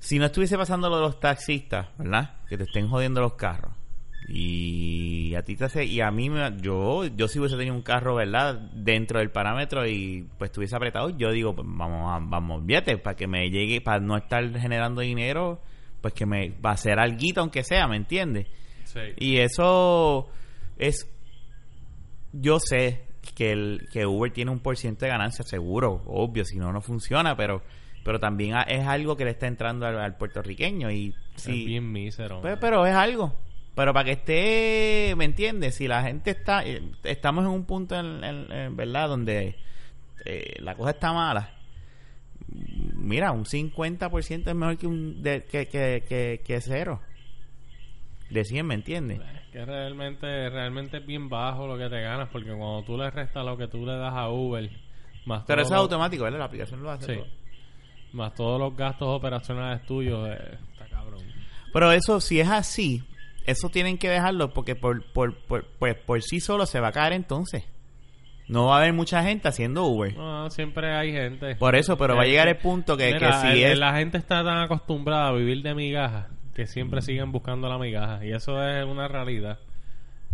Si 0.01 0.19
no 0.19 0.27
estuviese 0.27 0.57
pasando 0.57 0.89
lo 0.89 0.97
de 0.97 1.03
los 1.03 1.21
taxistas, 1.21 1.87
¿verdad? 1.99 2.41
Que 2.49 2.57
te 2.57 2.65
estén 2.65 2.89
jodiendo 2.89 3.21
los 3.21 3.35
carros. 3.35 3.73
Y 4.33 5.35
a 5.35 5.43
ti 5.43 5.57
te 5.57 5.65
hace, 5.65 5.85
y 5.85 6.01
a 6.01 6.11
mí, 6.11 6.31
me, 6.31 6.57
yo, 6.61 7.05
yo 7.05 7.27
si 7.27 7.41
hubiese 7.41 7.57
tenido 7.57 7.75
un 7.75 7.83
carro, 7.83 8.15
¿verdad? 8.15 8.55
Dentro 8.55 9.19
del 9.19 9.31
parámetro 9.31 9.87
y 9.87 10.27
pues 10.39 10.51
estuviese 10.51 10.77
apretado, 10.77 11.11
yo 11.11 11.33
digo, 11.33 11.55
pues, 11.55 11.67
vamos, 11.69 12.13
a, 12.13 12.19
vamos, 12.23 12.63
fíjate, 12.65 12.97
para 12.99 13.17
que 13.17 13.27
me 13.27 13.51
llegue, 13.51 13.81
para 13.81 13.99
no 13.99 14.17
estar 14.17 14.49
generando 14.59 15.01
dinero, 15.01 15.61
pues 16.01 16.15
que 16.15 16.27
me 16.27 16.51
va 16.65 16.73
a 16.73 16.77
ser 16.77 17.01
alguito 17.01 17.41
aunque 17.41 17.65
sea, 17.65 17.89
¿me 17.89 17.97
entiendes? 17.97 18.47
Sí. 18.93 19.01
Y 19.19 19.39
eso 19.39 20.29
es. 20.79 21.09
Yo 22.33 22.59
sé 22.61 23.03
que, 23.35 23.53
el, 23.53 23.87
que 23.93 24.07
Uber 24.07 24.33
tiene 24.33 24.51
un 24.51 24.61
por 24.61 24.77
ciento 24.77 25.05
de 25.05 25.11
ganancia, 25.11 25.45
seguro, 25.45 26.03
obvio, 26.07 26.45
si 26.45 26.59
no, 26.59 26.73
no 26.73 26.81
funciona, 26.81 27.37
pero 27.37 27.63
pero 28.05 28.19
también 28.19 28.55
a- 28.55 28.63
es 28.63 28.87
algo 28.87 29.15
que 29.17 29.25
le 29.27 29.33
está 29.33 29.47
entrando 29.47 29.87
al, 29.87 29.99
al 30.01 30.17
puertorriqueño. 30.17 30.91
Y 30.91 31.15
sí, 31.37 31.61
Es 31.61 31.67
bien 31.67 31.93
mísero. 31.93 32.41
pero 32.61 32.87
es 32.87 32.95
algo. 32.95 33.35
Pero 33.75 33.93
para 33.93 34.05
que 34.05 34.13
esté, 34.13 35.15
¿me 35.17 35.25
entiendes? 35.27 35.75
Si 35.77 35.87
la 35.87 36.03
gente 36.03 36.31
está. 36.31 36.65
eh, 36.65 36.83
Estamos 37.05 37.45
en 37.45 37.51
un 37.51 37.65
punto, 37.67 37.99
en, 37.99 38.25
en- 38.25 38.51
en, 38.53 38.77
¿verdad?, 38.77 39.09
donde 39.09 39.55
eh, 40.25 40.55
la 40.61 40.75
cosa 40.77 40.91
está 40.93 41.13
mala. 41.13 41.55
Mira, 42.95 43.33
un 43.33 43.45
50% 43.45 44.49
es 44.51 44.55
mejor 44.57 44.77
que, 44.79 44.87
un, 44.87 45.23
de- 45.23 45.45
que, 45.45 45.67
que, 45.69 46.03
que, 46.09 46.41
que 46.45 46.61
cero. 46.61 47.01
De 48.31 48.45
100, 48.45 48.67
¿me 48.67 48.75
entiendes? 48.75 49.21
que 49.53 49.65
realmente, 49.65 50.49
realmente 50.49 50.99
es 50.99 51.07
bien 51.07 51.29
bajo 51.29 51.67
lo 51.67 51.77
que 51.77 51.89
te 51.89 52.01
ganas, 52.01 52.29
porque 52.31 52.51
cuando 52.51 52.85
tú 52.85 52.97
le 52.97 53.11
restas 53.11 53.45
lo 53.45 53.57
que 53.57 53.67
tú 53.67 53.85
le 53.85 53.97
das 53.97 54.15
a 54.15 54.29
Uber, 54.31 54.71
más 55.27 55.43
Pero 55.45 55.63
eso 55.63 55.75
es 55.75 55.81
automático, 55.81 56.23
¿verdad? 56.23 56.39
La 56.39 56.45
aplicación 56.45 56.81
lo 56.83 56.91
hace. 56.93 57.07
Sí. 57.15 57.19
todo. 57.19 57.27
Más 58.13 58.35
todos 58.35 58.61
los 58.61 58.77
gastos 58.77 59.09
operacionales 59.09 59.85
tuyos, 59.87 60.29
eh, 60.29 60.59
está 60.73 60.87
cabrón. 60.87 61.21
Pero 61.73 61.91
eso, 61.93 62.21
si 62.21 62.39
es 62.39 62.49
así, 62.49 63.03
eso 63.45 63.69
tienen 63.71 63.99
que 63.99 64.09
dejarlo 64.09 64.53
porque 64.53 64.77
por, 64.77 65.05
por, 65.13 65.37
por, 65.47 65.65
pues, 65.81 65.97
por 65.97 66.23
sí 66.23 66.39
solo 66.39 66.65
se 66.67 66.79
va 66.79 66.89
a 66.89 66.93
caer 66.93 67.13
entonces. 67.15 67.65
No 68.49 68.67
va 68.67 68.77
a 68.77 68.79
haber 68.79 68.93
mucha 68.93 69.23
gente 69.25 69.47
haciendo 69.49 69.85
Uber. 69.87 70.17
No, 70.17 70.49
siempre 70.51 70.93
hay 70.95 71.13
gente. 71.13 71.55
Por 71.57 71.75
eso, 71.77 71.97
pero 71.99 72.15
va 72.17 72.23
a 72.23 72.27
Eh, 72.27 72.31
llegar 72.31 72.47
el 72.49 72.57
punto 72.59 72.97
que, 72.97 73.13
Mira, 73.15 73.19
que 73.43 73.49
si 73.49 73.63
el- 73.65 73.73
es... 73.73 73.79
la 73.79 73.95
gente 73.97 74.19
está 74.19 74.43
tan 74.45 74.59
acostumbrada 74.59 75.29
a 75.29 75.33
vivir 75.33 75.63
de 75.63 75.75
migajas 75.75 76.27
que 76.55 76.67
siempre 76.67 77.03
siguen 77.03 77.33
buscando 77.33 77.69
la 77.69 77.79
migaja 77.79 78.25
y 78.25 78.33
eso 78.33 78.63
es 78.67 78.85
una 78.85 79.09
realidad. 79.09 79.59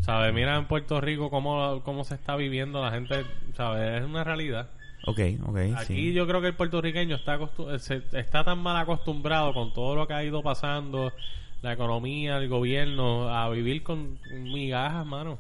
¿Sabes? 0.01 0.33
Mira 0.35 0.57
en 0.57 0.67
Puerto 0.67 1.01
Rico 1.01 1.31
cómo, 1.31 1.81
cómo 1.83 2.05
se 2.05 2.15
está 2.15 2.37
viviendo 2.37 2.83
la 2.83 2.91
gente, 2.91 3.25
¿sabes? 3.55 4.01
Es 4.03 4.05
una 4.05 4.25
realidad. 4.25 4.69
Ok, 5.07 5.21
ok, 5.47 5.57
Aquí 5.77 5.85
sí. 5.95 6.13
yo 6.13 6.27
creo 6.27 6.41
que 6.41 6.49
el 6.49 6.55
puertorriqueño 6.55 7.17
está 7.17 7.39
se- 7.79 8.03
está 8.13 8.45
tan 8.45 8.59
mal 8.59 8.77
acostumbrado 8.77 9.55
con 9.55 9.73
todo 9.73 9.95
lo 9.95 10.07
que 10.07 10.15
ha 10.15 10.23
ido 10.25 10.43
pasando, 10.43 11.13
la 11.63 11.73
economía, 11.73 12.37
el 12.39 12.49
gobierno, 12.49 13.29
a 13.35 13.49
vivir 13.51 13.83
con 13.83 14.19
migajas, 14.33 15.07
mano. 15.07 15.39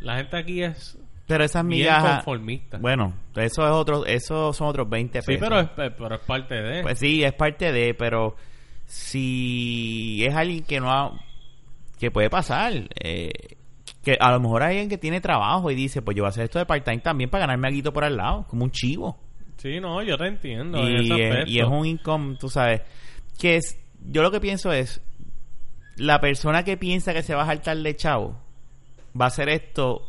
La 0.00 0.16
gente 0.16 0.36
aquí 0.36 0.62
es 0.62 0.98
Pero 1.26 1.44
esas 1.44 1.66
bien 1.66 1.80
migajas... 1.80 2.16
conformista. 2.24 2.78
Bueno, 2.78 3.14
eso 3.36 3.64
es 3.64 3.72
otro, 3.72 4.04
eso 4.04 4.52
son 4.52 4.68
otros 4.68 4.88
20 4.88 5.20
pesos. 5.22 5.34
sí, 5.34 5.38
pero 5.40 5.60
es, 5.60 5.68
pero 5.96 6.14
es 6.14 6.20
parte 6.20 6.54
de... 6.60 6.82
Pues 6.82 6.98
sí, 6.98 7.24
es 7.24 7.32
parte 7.32 7.72
de, 7.72 7.94
pero 7.94 8.36
si 8.86 10.24
es 10.24 10.34
alguien 10.34 10.64
que 10.64 10.80
no 10.80 10.90
ha, 10.90 11.12
que 11.98 12.10
puede 12.10 12.30
pasar, 12.30 12.72
eh, 13.02 13.30
que 14.02 14.16
a 14.20 14.30
lo 14.32 14.40
mejor 14.40 14.62
hay 14.62 14.70
alguien 14.76 14.88
que 14.88 14.98
tiene 14.98 15.20
trabajo 15.20 15.70
y 15.70 15.74
dice, 15.74 16.02
pues 16.02 16.16
yo 16.16 16.22
voy 16.22 16.28
a 16.28 16.30
hacer 16.30 16.44
esto 16.44 16.58
de 16.58 16.66
part-time 16.66 16.98
también 17.00 17.28
para 17.30 17.42
ganarme 17.46 17.68
algo 17.68 17.92
por 17.92 18.04
al 18.04 18.16
lado, 18.16 18.46
como 18.48 18.64
un 18.64 18.70
chivo. 18.70 19.18
Sí, 19.56 19.80
no, 19.80 20.02
yo 20.02 20.16
te 20.16 20.26
entiendo. 20.26 20.78
en 20.78 20.86
Y, 20.88 20.94
ese 20.96 21.04
es- 21.04 21.10
aspecto. 21.30 21.50
y 21.50 21.58
es 21.60 21.66
un 21.66 21.86
income, 21.86 22.36
tú 22.38 22.48
sabes, 22.48 22.82
que 23.38 23.56
es, 23.56 23.78
yo 24.10 24.22
lo 24.22 24.30
que 24.30 24.40
pienso 24.40 24.72
es, 24.72 25.00
la 25.96 26.20
persona 26.20 26.62
que 26.62 26.76
piensa 26.76 27.12
que 27.14 27.22
se 27.22 27.34
va 27.34 27.42
a 27.42 27.46
saltar 27.46 27.76
de 27.78 27.96
chavo, 27.96 28.38
va 29.18 29.24
a 29.24 29.28
hacer 29.28 29.48
esto 29.48 30.02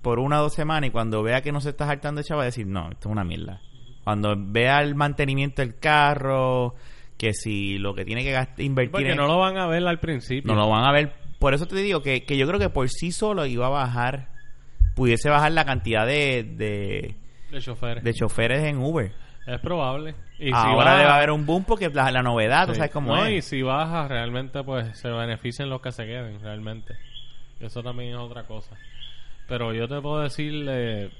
por 0.00 0.18
una 0.18 0.38
o 0.40 0.44
dos 0.44 0.54
semanas 0.54 0.88
y 0.88 0.90
cuando 0.90 1.22
vea 1.22 1.42
que 1.42 1.52
no 1.52 1.60
se 1.60 1.70
está 1.70 1.86
saltando 1.86 2.20
de 2.20 2.24
chavo 2.24 2.38
va 2.38 2.44
a 2.44 2.46
decir, 2.46 2.66
no, 2.66 2.90
esto 2.90 3.08
es 3.08 3.12
una 3.12 3.24
mierda. 3.24 3.60
Cuando 4.04 4.34
vea 4.36 4.80
el 4.80 4.94
mantenimiento 4.94 5.62
del 5.62 5.78
carro, 5.78 6.74
que 7.22 7.34
si 7.34 7.78
lo 7.78 7.94
que 7.94 8.04
tiene 8.04 8.24
que 8.24 8.32
gast- 8.36 8.58
invertir 8.58 8.90
Porque 8.90 9.10
en- 9.12 9.16
no 9.16 9.28
lo 9.28 9.38
van 9.38 9.56
a 9.56 9.68
ver 9.68 9.86
al 9.86 10.00
principio. 10.00 10.52
no 10.52 10.58
lo 10.60 10.68
van 10.68 10.84
a 10.84 10.90
ver. 10.90 11.12
Por 11.38 11.54
eso 11.54 11.66
te 11.68 11.76
digo 11.76 12.02
que, 12.02 12.24
que 12.24 12.36
yo 12.36 12.48
creo 12.48 12.58
que 12.58 12.68
por 12.68 12.88
sí 12.88 13.12
solo 13.12 13.46
iba 13.46 13.66
a 13.66 13.70
bajar, 13.70 14.28
pudiese 14.96 15.30
bajar 15.30 15.52
la 15.52 15.64
cantidad 15.64 16.04
de, 16.04 16.42
de, 16.42 17.14
De 17.52 17.60
choferes. 17.60 18.02
de 18.02 18.12
choferes 18.12 18.64
en 18.64 18.78
Uber. 18.78 19.12
Es 19.46 19.60
probable. 19.60 20.16
Y 20.40 20.46
si 20.46 20.52
Ahora 20.52 20.84
baja- 20.92 20.98
debe 20.98 21.10
haber 21.10 21.30
un 21.30 21.46
boom 21.46 21.64
porque 21.64 21.88
la, 21.90 22.10
la 22.10 22.22
novedad, 22.22 22.66
tú 22.66 22.72
Sí. 22.72 22.78
sabes 22.78 22.90
cómo 22.92 23.14
no, 23.14 23.28
y 23.30 23.40
si 23.40 23.62
baja, 23.62 24.08
realmente 24.08 24.64
pues 24.64 24.98
se 24.98 25.08
benefician 25.08 25.70
los 25.70 25.80
que 25.80 25.92
se 25.92 26.04
queden, 26.04 26.40
realmente. 26.40 26.94
Eso 27.60 27.82
también 27.84 28.10
es 28.14 28.18
otra 28.18 28.42
cosa. 28.44 28.76
Pero 29.46 29.72
yo 29.72 29.86
te 29.86 30.00
puedo 30.00 30.20
decir, 30.20 30.66
eh, 30.68 31.10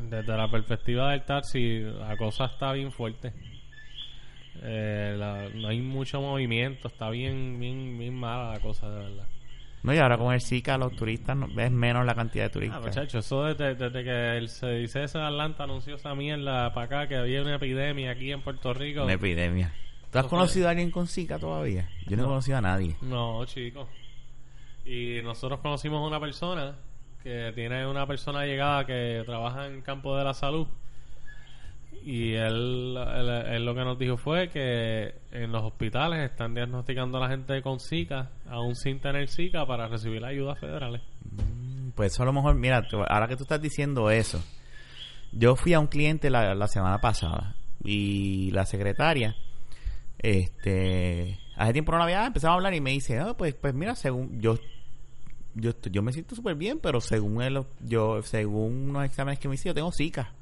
desde 0.00 0.36
la 0.36 0.50
perspectiva 0.50 1.10
del 1.12 1.22
taxi, 1.24 1.80
la 1.80 2.16
cosa 2.18 2.44
está 2.46 2.72
bien 2.72 2.92
fuerte. 2.92 3.32
Eh, 4.62 5.14
la- 5.18 5.48
no 5.54 5.68
hay 5.68 5.80
mucho 5.80 6.20
movimiento, 6.20 6.88
está 6.88 7.10
bien, 7.10 7.58
bien, 7.60 7.98
bien 7.98 8.14
mala 8.14 8.52
la 8.52 8.60
cosa, 8.60 8.88
de 8.90 8.98
verdad. 8.98 9.26
No, 9.82 9.94
y 9.94 9.98
ahora 9.98 10.18
con 10.18 10.34
el 10.34 10.40
Zika 10.40 10.76
los 10.78 10.96
turistas 10.96 11.36
no- 11.36 11.46
es 11.60 11.70
menos 11.70 12.04
la 12.04 12.14
cantidad 12.14 12.44
de 12.44 12.48
Ah, 12.48 12.52
turistas. 12.52 12.82
muchacho, 12.82 13.18
eso 13.20 13.44
desde, 13.44 13.74
desde 13.76 14.02
que 14.04 14.36
el 14.36 14.48
CDC 14.48 15.18
de 15.18 15.24
Atlanta 15.24 15.64
anunció 15.64 15.94
esa 15.94 16.14
mierda 16.14 16.72
para 16.74 16.86
acá, 16.86 17.08
que 17.08 17.16
había 17.16 17.42
una 17.42 17.54
epidemia 17.56 18.10
aquí 18.10 18.32
en 18.32 18.40
Puerto 18.42 18.74
Rico. 18.74 19.04
Una 19.04 19.12
epidemia. 19.12 19.72
¿Tú 20.10 20.18
has 20.18 20.26
conocido 20.26 20.66
a 20.66 20.70
alguien 20.70 20.90
con 20.90 21.06
Zika 21.06 21.38
todavía? 21.38 21.88
Yo 22.06 22.16
no, 22.16 22.22
he 22.22 22.24
No. 22.24 22.28
conocido 22.30 22.56
a 22.58 22.62
nadie. 22.62 22.96
No, 23.02 23.44
chico. 23.44 23.88
Y 24.84 25.20
nosotros 25.22 25.60
conocimos 25.60 26.06
una 26.06 26.18
persona 26.20 26.76
que 27.22 27.52
tiene 27.54 27.86
una 27.86 28.06
persona 28.06 28.44
llegada 28.46 28.86
que 28.86 29.22
trabaja 29.26 29.66
en 29.66 29.74
el 29.74 29.82
campo 29.82 30.16
de 30.16 30.24
la 30.24 30.32
salud. 30.34 30.66
Y 32.08 32.34
él, 32.34 32.96
él, 32.96 33.64
lo 33.64 33.74
que 33.74 33.80
nos 33.80 33.98
dijo 33.98 34.16
fue 34.16 34.48
que 34.48 35.12
en 35.32 35.50
los 35.50 35.64
hospitales 35.64 36.30
están 36.30 36.54
diagnosticando 36.54 37.18
a 37.18 37.22
la 37.22 37.28
gente 37.28 37.60
con 37.62 37.80
Zika, 37.80 38.30
aún 38.48 38.76
sin 38.76 39.00
tener 39.00 39.28
Zika, 39.28 39.66
para 39.66 39.88
recibir 39.88 40.24
ayudas 40.24 40.56
federales. 40.60 41.02
Pues 41.96 42.12
eso 42.12 42.22
a 42.22 42.26
lo 42.26 42.32
mejor, 42.32 42.54
mira, 42.54 42.86
ahora 43.08 43.26
que 43.26 43.34
tú 43.34 43.42
estás 43.42 43.60
diciendo 43.60 44.08
eso, 44.08 44.40
yo 45.32 45.56
fui 45.56 45.74
a 45.74 45.80
un 45.80 45.88
cliente 45.88 46.30
la, 46.30 46.54
la 46.54 46.68
semana 46.68 47.00
pasada 47.00 47.56
y 47.82 48.52
la 48.52 48.66
secretaria, 48.66 49.34
este, 50.20 51.40
hace 51.56 51.72
tiempo 51.72 51.90
no 51.90 51.98
la 51.98 52.04
había, 52.04 52.24
empezamos 52.24 52.52
a 52.52 52.56
hablar 52.58 52.74
y 52.74 52.80
me 52.80 52.92
dice, 52.92 53.18
"Ah, 53.18 53.34
pues, 53.36 53.54
pues 53.54 53.74
mira, 53.74 53.96
según 53.96 54.40
yo, 54.40 54.60
yo, 55.54 55.72
yo 55.90 56.02
me 56.02 56.12
siento 56.12 56.36
súper 56.36 56.54
bien, 56.54 56.78
pero 56.78 57.00
según 57.00 57.42
él, 57.42 57.64
yo, 57.80 58.22
según 58.22 58.90
unos 58.90 59.04
exámenes 59.06 59.40
que 59.40 59.48
me 59.48 59.56
hice, 59.56 59.70
yo 59.70 59.74
tengo 59.74 59.90
Zika. 59.90 60.35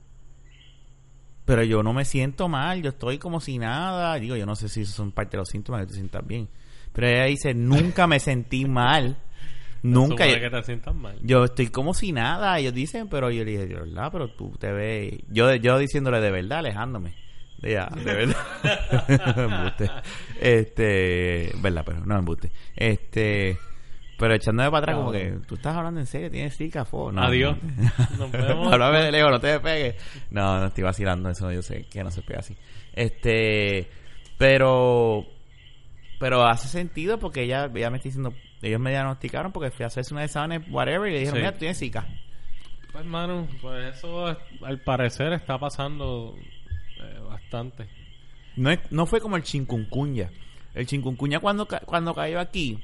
Pero 1.44 1.62
yo 1.62 1.82
no 1.82 1.92
me 1.92 2.04
siento 2.04 2.48
mal, 2.48 2.82
yo 2.82 2.90
estoy 2.90 3.18
como 3.18 3.40
si 3.40 3.58
nada. 3.58 4.14
Digo, 4.16 4.36
yo 4.36 4.46
no 4.46 4.56
sé 4.56 4.68
si 4.68 4.82
esos 4.82 4.94
son 4.94 5.12
parte 5.12 5.32
de 5.32 5.38
los 5.38 5.48
síntomas 5.48 5.82
que 5.82 5.88
te 5.88 5.94
sientas 5.94 6.26
bien. 6.26 6.48
Pero 6.92 7.08
ella 7.08 7.24
dice, 7.24 7.54
nunca 7.54 8.06
me 8.06 8.20
sentí 8.20 8.64
mal. 8.64 9.16
Nunca. 9.82 10.24
Supone 10.24 10.40
que 10.40 10.48
te 10.48 10.62
sientas 10.62 10.94
mal. 10.94 11.18
Yo 11.20 11.44
estoy 11.44 11.66
como 11.68 11.92
si 11.92 12.10
nada, 12.10 12.58
ellos 12.58 12.72
dicen, 12.72 13.06
pero 13.10 13.30
yo 13.30 13.44
le 13.44 13.50
dije, 13.50 13.66
de 13.66 13.74
verdad, 13.74 14.08
pero 14.10 14.28
tú 14.30 14.56
te 14.58 14.72
ves. 14.72 15.12
Yo, 15.28 15.54
yo 15.56 15.76
diciéndole 15.76 16.22
de 16.22 16.30
verdad, 16.30 16.60
alejándome. 16.60 17.14
De, 17.58 17.72
ya, 17.72 17.90
de 17.94 18.14
verdad. 18.14 18.36
embuste. 19.36 19.90
Este, 20.40 21.52
verdad, 21.60 21.82
pero 21.84 22.06
no 22.06 22.18
embuste. 22.18 22.50
Este, 22.74 23.58
pero 24.18 24.34
echándome 24.34 24.70
para 24.70 24.82
atrás, 24.84 24.96
como 24.96 25.12
que 25.12 25.38
tú 25.46 25.54
estás 25.56 25.74
hablando 25.76 26.00
en 26.00 26.06
serio, 26.06 26.30
tienes 26.30 26.56
zika, 26.56 26.84
fo. 26.84 27.10
No, 27.12 27.22
Adiós. 27.22 27.56
no. 27.62 28.18
Nos 28.18 28.30
vemos. 28.32 28.72
Háblame 28.72 29.02
de 29.04 29.12
lejos, 29.12 29.30
no 29.30 29.40
te 29.40 29.46
despegues. 29.48 29.96
No, 30.30 30.58
no 30.60 30.66
estoy 30.66 30.84
vacilando, 30.84 31.30
eso 31.30 31.50
yo 31.52 31.62
sé 31.62 31.86
que 31.86 32.02
no 32.04 32.10
se 32.10 32.22
pega 32.22 32.40
así. 32.40 32.56
Este, 32.92 33.88
Pero, 34.38 35.26
pero 36.18 36.44
hace 36.46 36.68
sentido 36.68 37.18
porque 37.18 37.42
ella, 37.42 37.70
ella 37.74 37.90
me 37.90 37.96
está 37.98 38.08
diciendo, 38.08 38.32
ellos 38.62 38.80
me 38.80 38.90
diagnosticaron 38.90 39.52
porque 39.52 39.70
fui 39.70 39.84
a 39.84 39.88
hacerse 39.88 40.14
una 40.14 40.24
examen, 40.24 40.64
whatever, 40.70 41.08
y 41.08 41.12
le 41.12 41.18
dijeron, 41.20 41.36
Sí. 41.36 41.40
mira, 41.42 41.52
tú 41.52 41.58
tienes 41.58 41.78
Zika. 41.78 42.06
Pues, 42.92 43.04
hermano, 43.04 43.48
pues 43.60 43.96
eso 43.96 44.30
es- 44.30 44.38
al 44.62 44.78
parecer 44.80 45.32
está 45.32 45.58
pasando 45.58 46.34
eh, 47.00 47.18
bastante. 47.28 47.88
No, 48.56 48.70
es- 48.70 48.80
no 48.92 49.06
fue 49.06 49.20
como 49.20 49.36
el 49.36 49.42
chincuncunya. 49.42 50.30
El 50.74 50.86
chincuncunya 50.86 51.40
cuando, 51.40 51.66
cuando 51.86 52.14
cayó 52.14 52.38
aquí, 52.40 52.78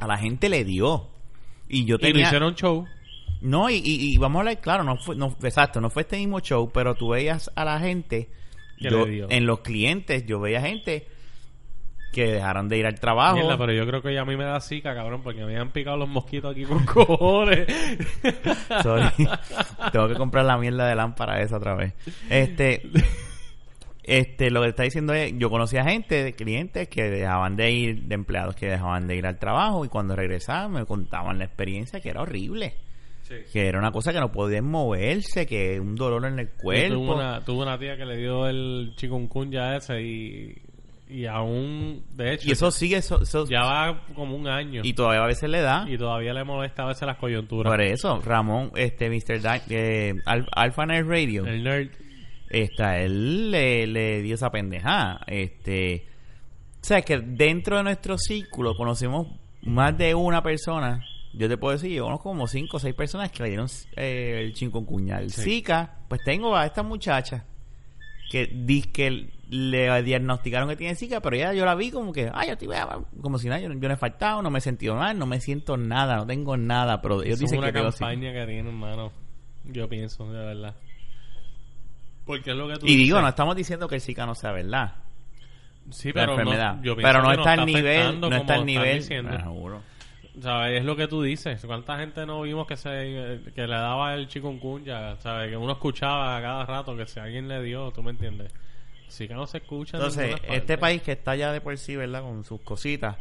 a 0.00 0.06
la 0.06 0.16
gente 0.18 0.48
le 0.48 0.64
dio. 0.64 1.08
Y 1.68 1.84
yo 1.84 1.96
Y 1.96 1.98
lo 1.98 1.98
tenía... 1.98 2.26
hicieron 2.26 2.54
show. 2.54 2.86
No, 3.40 3.68
y, 3.68 3.74
y- 3.76 4.14
y 4.14 4.18
vamos 4.18 4.36
a 4.38 4.40
hablar 4.40 4.60
claro, 4.60 4.84
no 4.84 4.96
fue, 4.96 5.16
no, 5.16 5.36
exacto, 5.42 5.80
no 5.80 5.90
fue 5.90 6.02
este 6.02 6.16
mismo 6.16 6.40
show, 6.40 6.70
pero 6.72 6.94
tú 6.94 7.08
veías 7.10 7.50
a 7.56 7.64
la 7.64 7.78
gente, 7.78 8.30
yo- 8.78 9.06
en 9.06 9.46
los 9.46 9.60
clientes, 9.60 10.24
yo 10.26 10.40
veía 10.40 10.60
gente 10.62 11.06
que 12.12 12.26
dejaron 12.26 12.68
de 12.68 12.78
ir 12.78 12.86
al 12.86 12.98
trabajo. 13.00 13.36
Mierda, 13.36 13.58
pero 13.58 13.72
yo 13.72 13.84
creo 13.86 14.00
que 14.00 14.14
ya 14.14 14.20
a 14.22 14.24
mí 14.24 14.36
me 14.36 14.44
da 14.44 14.60
zika, 14.60 14.94
cabrón, 14.94 15.22
porque 15.22 15.44
me 15.44 15.58
han 15.58 15.72
picado 15.72 15.96
los 15.96 16.08
mosquitos 16.08 16.52
aquí 16.52 16.64
con 16.64 16.84
cojones. 16.86 17.66
Sorry. 18.82 19.08
Tengo 19.92 20.08
que 20.08 20.14
comprar 20.14 20.44
la 20.44 20.56
mierda 20.56 20.86
de 20.86 20.94
lámpara 20.94 21.42
esa 21.42 21.56
otra 21.56 21.74
vez. 21.74 21.92
Este, 22.30 22.88
este, 24.04 24.50
lo 24.50 24.62
que 24.62 24.68
está 24.68 24.82
diciendo 24.84 25.12
es, 25.14 25.32
yo 25.38 25.50
conocía 25.50 25.84
gente, 25.84 26.22
de 26.22 26.32
clientes 26.34 26.88
que 26.88 27.04
dejaban 27.04 27.56
de 27.56 27.70
ir, 27.70 28.02
de 28.04 28.14
empleados 28.14 28.54
que 28.54 28.66
dejaban 28.66 29.06
de 29.06 29.16
ir 29.16 29.26
al 29.26 29.38
trabajo 29.38 29.84
y 29.84 29.88
cuando 29.88 30.14
regresaban 30.16 30.72
me 30.72 30.84
contaban 30.86 31.38
la 31.38 31.44
experiencia 31.46 32.00
que 32.00 32.10
era 32.10 32.22
horrible. 32.22 32.74
Sí. 33.22 33.36
Que 33.52 33.66
era 33.68 33.78
una 33.78 33.90
cosa 33.90 34.12
que 34.12 34.20
no 34.20 34.30
podían 34.30 34.66
moverse, 34.66 35.46
que 35.46 35.80
un 35.80 35.94
dolor 35.94 36.26
en 36.26 36.38
el 36.38 36.50
cuerpo. 36.50 36.94
Tuve 36.94 37.14
una, 37.14 37.40
tuve 37.42 37.62
una 37.62 37.78
tía 37.78 37.96
que 37.96 38.04
le 38.04 38.18
dio 38.18 38.46
el 38.46 38.92
chikungunya 38.96 39.76
ese 39.76 40.02
y, 40.02 40.54
y 41.08 41.24
aún, 41.24 42.02
de 42.14 42.34
hecho, 42.34 42.46
Y 42.48 42.52
eso 42.52 42.70
sigue, 42.70 42.96
eso, 42.98 43.22
eso- 43.22 43.46
ya 43.48 43.62
va 43.62 44.04
como 44.14 44.36
un 44.36 44.46
año 44.46 44.82
y 44.84 44.92
todavía 44.92 45.22
a 45.22 45.26
veces 45.26 45.48
le 45.48 45.62
da. 45.62 45.86
y 45.88 45.96
todavía 45.96 46.34
le 46.34 46.44
molesta 46.44 46.82
a 46.82 46.88
veces 46.88 47.06
las 47.06 47.16
coyunturas. 47.16 47.70
Por 47.72 47.80
eso, 47.80 48.20
Ramón, 48.22 48.72
este, 48.76 49.08
Mr. 49.08 49.40
Di- 49.40 49.74
eh, 49.74 50.14
Al- 50.26 50.46
Alpha 50.54 50.84
Nerd 50.84 51.08
Radio, 51.08 51.46
El 51.46 51.64
nerd. 51.64 51.88
Esta, 52.62 52.98
él 53.00 53.50
le, 53.50 53.86
le 53.86 54.22
dio 54.22 54.34
esa 54.34 54.50
pendejada. 54.50 55.20
Este, 55.26 56.06
o 56.82 56.84
sea, 56.84 57.02
que 57.02 57.18
dentro 57.18 57.76
de 57.78 57.82
nuestro 57.82 58.16
círculo 58.18 58.76
conocemos 58.76 59.28
más 59.62 59.96
de 59.96 60.14
una 60.14 60.42
persona. 60.42 61.04
Yo 61.32 61.48
te 61.48 61.56
puedo 61.56 61.72
decir, 61.72 61.90
yo 61.90 62.04
conozco 62.04 62.28
como 62.30 62.46
cinco 62.46 62.76
o 62.76 62.80
seis 62.80 62.94
personas 62.94 63.30
que 63.32 63.42
le 63.42 63.48
dieron 63.48 63.66
eh, 63.96 64.52
el. 64.52 64.54
El 65.20 65.30
Sí. 65.30 65.42
Zika, 65.42 65.98
pues 66.08 66.20
tengo 66.24 66.56
a 66.56 66.64
esta 66.66 66.82
muchacha 66.82 67.44
que 68.30 68.46
dice 68.46 68.90
que 68.92 69.28
le 69.50 70.02
diagnosticaron 70.02 70.68
que 70.68 70.76
tiene 70.76 70.94
Zika, 70.94 71.20
pero 71.20 71.36
ya 71.36 71.52
yo 71.52 71.64
la 71.64 71.74
vi 71.74 71.90
como 71.90 72.12
que, 72.12 72.30
ay, 72.32 72.48
yo 72.48 72.52
estoy 72.54 72.68
como 73.20 73.38
si 73.38 73.48
nada, 73.48 73.60
yo, 73.60 73.68
no- 73.68 73.74
yo 73.80 73.88
no 73.88 73.94
he 73.94 73.96
faltado, 73.96 74.42
no 74.42 74.50
me 74.50 74.58
he 74.58 74.62
sentido 74.62 74.94
mal, 74.96 75.18
no 75.18 75.26
me 75.26 75.40
siento 75.40 75.76
nada, 75.76 76.16
no 76.16 76.26
tengo 76.26 76.56
nada, 76.56 77.00
pero 77.02 77.22
ellos 77.22 77.34
es 77.34 77.40
dicen 77.40 77.58
una 77.58 77.68
que 77.68 77.72
tengo 77.78 77.92
Zika. 77.92 78.06
campaña 78.06 78.32
que 78.32 78.46
tiene, 78.46 78.68
hermano. 78.70 79.12
Yo 79.64 79.88
pienso, 79.88 80.30
de 80.32 80.38
verdad. 80.44 80.74
Porque 82.24 82.50
es 82.50 82.56
lo 82.56 82.68
que 82.68 82.76
tú 82.76 82.86
Y 82.86 82.96
digo, 82.96 83.16
dices. 83.16 83.22
no 83.22 83.28
estamos 83.28 83.56
diciendo 83.56 83.88
que 83.88 83.96
el 83.96 84.00
Zika 84.00 84.24
no 84.26 84.34
sea 84.34 84.52
verdad. 84.52 84.94
Sí, 85.90 86.08
la 86.08 86.14
pero 86.22 86.32
enfermedad. 86.32 86.76
no, 86.76 86.82
yo 86.82 86.96
pienso 86.96 87.08
pero 87.12 87.22
no 87.22 87.32
está 87.32 87.52
al 87.52 87.66
nivel, 87.66 88.20
no 88.20 88.34
está 88.34 88.54
al 88.54 88.64
nivel. 88.66 88.98
diciendo. 88.98 89.30
Ah, 89.38 89.42
seguro. 89.42 89.82
¿Sabes? 90.40 90.80
Es 90.80 90.84
lo 90.84 90.96
que 90.96 91.06
tú 91.06 91.22
dices. 91.22 91.62
¿Cuánta 91.64 91.96
gente 91.98 92.24
no 92.26 92.42
vimos 92.42 92.66
que 92.66 92.76
se 92.76 93.40
que 93.54 93.66
le 93.66 93.74
daba 93.74 94.14
el 94.14 94.26
chikungunya? 94.26 95.16
¿Sabes? 95.18 95.50
Que 95.50 95.56
uno 95.56 95.72
escuchaba 95.72 96.36
a 96.36 96.40
cada 96.40 96.64
rato 96.66 96.96
que 96.96 97.06
si 97.06 97.20
alguien 97.20 97.46
le 97.48 97.62
dio, 97.62 97.90
¿tú 97.92 98.02
me 98.02 98.10
entiendes? 98.10 98.52
Sí 99.08 99.28
que 99.28 99.34
no 99.34 99.46
se 99.46 99.58
escucha. 99.58 99.96
en 99.98 100.02
Entonces, 100.02 100.34
este 100.48 100.76
país 100.78 101.02
que 101.02 101.12
está 101.12 101.36
ya 101.36 101.52
de 101.52 101.60
por 101.60 101.76
sí, 101.78 101.94
¿verdad? 101.94 102.22
Con 102.22 102.42
sus 102.42 102.60
cositas. 102.62 103.16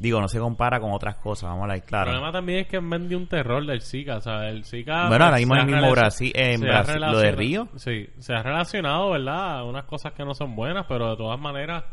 Digo, 0.00 0.18
no 0.20 0.28
se 0.28 0.38
compara 0.38 0.80
con 0.80 0.92
otras 0.92 1.16
cosas, 1.16 1.44
vamos 1.50 1.60
a 1.60 1.62
hablar 1.64 1.76
El 1.76 1.82
claro. 1.84 2.04
problema 2.06 2.32
también 2.32 2.58
es 2.60 2.66
que 2.68 2.78
vendió 2.80 3.18
un 3.18 3.26
terror 3.28 3.64
del 3.66 3.82
Zika, 3.82 4.20
¿sabes? 4.22 4.50
El 4.54 4.64
Zika... 4.64 5.08
Bueno, 5.08 5.26
ahora 5.26 5.36
mismo 5.36 5.54
en 5.54 5.60
el 5.60 5.66
mismo 5.66 5.90
Brasil- 5.90 6.32
en 6.34 6.60
Brasil, 6.62 7.00
lo 7.00 7.18
de 7.18 7.32
Río. 7.32 7.68
Sí, 7.76 8.08
se 8.18 8.32
ha 8.32 8.42
relacionado, 8.42 9.10
¿verdad? 9.10 9.64
Unas 9.68 9.84
cosas 9.84 10.14
que 10.14 10.24
no 10.24 10.34
son 10.34 10.56
buenas, 10.56 10.86
pero 10.88 11.10
de 11.10 11.16
todas 11.18 11.38
maneras, 11.38 11.84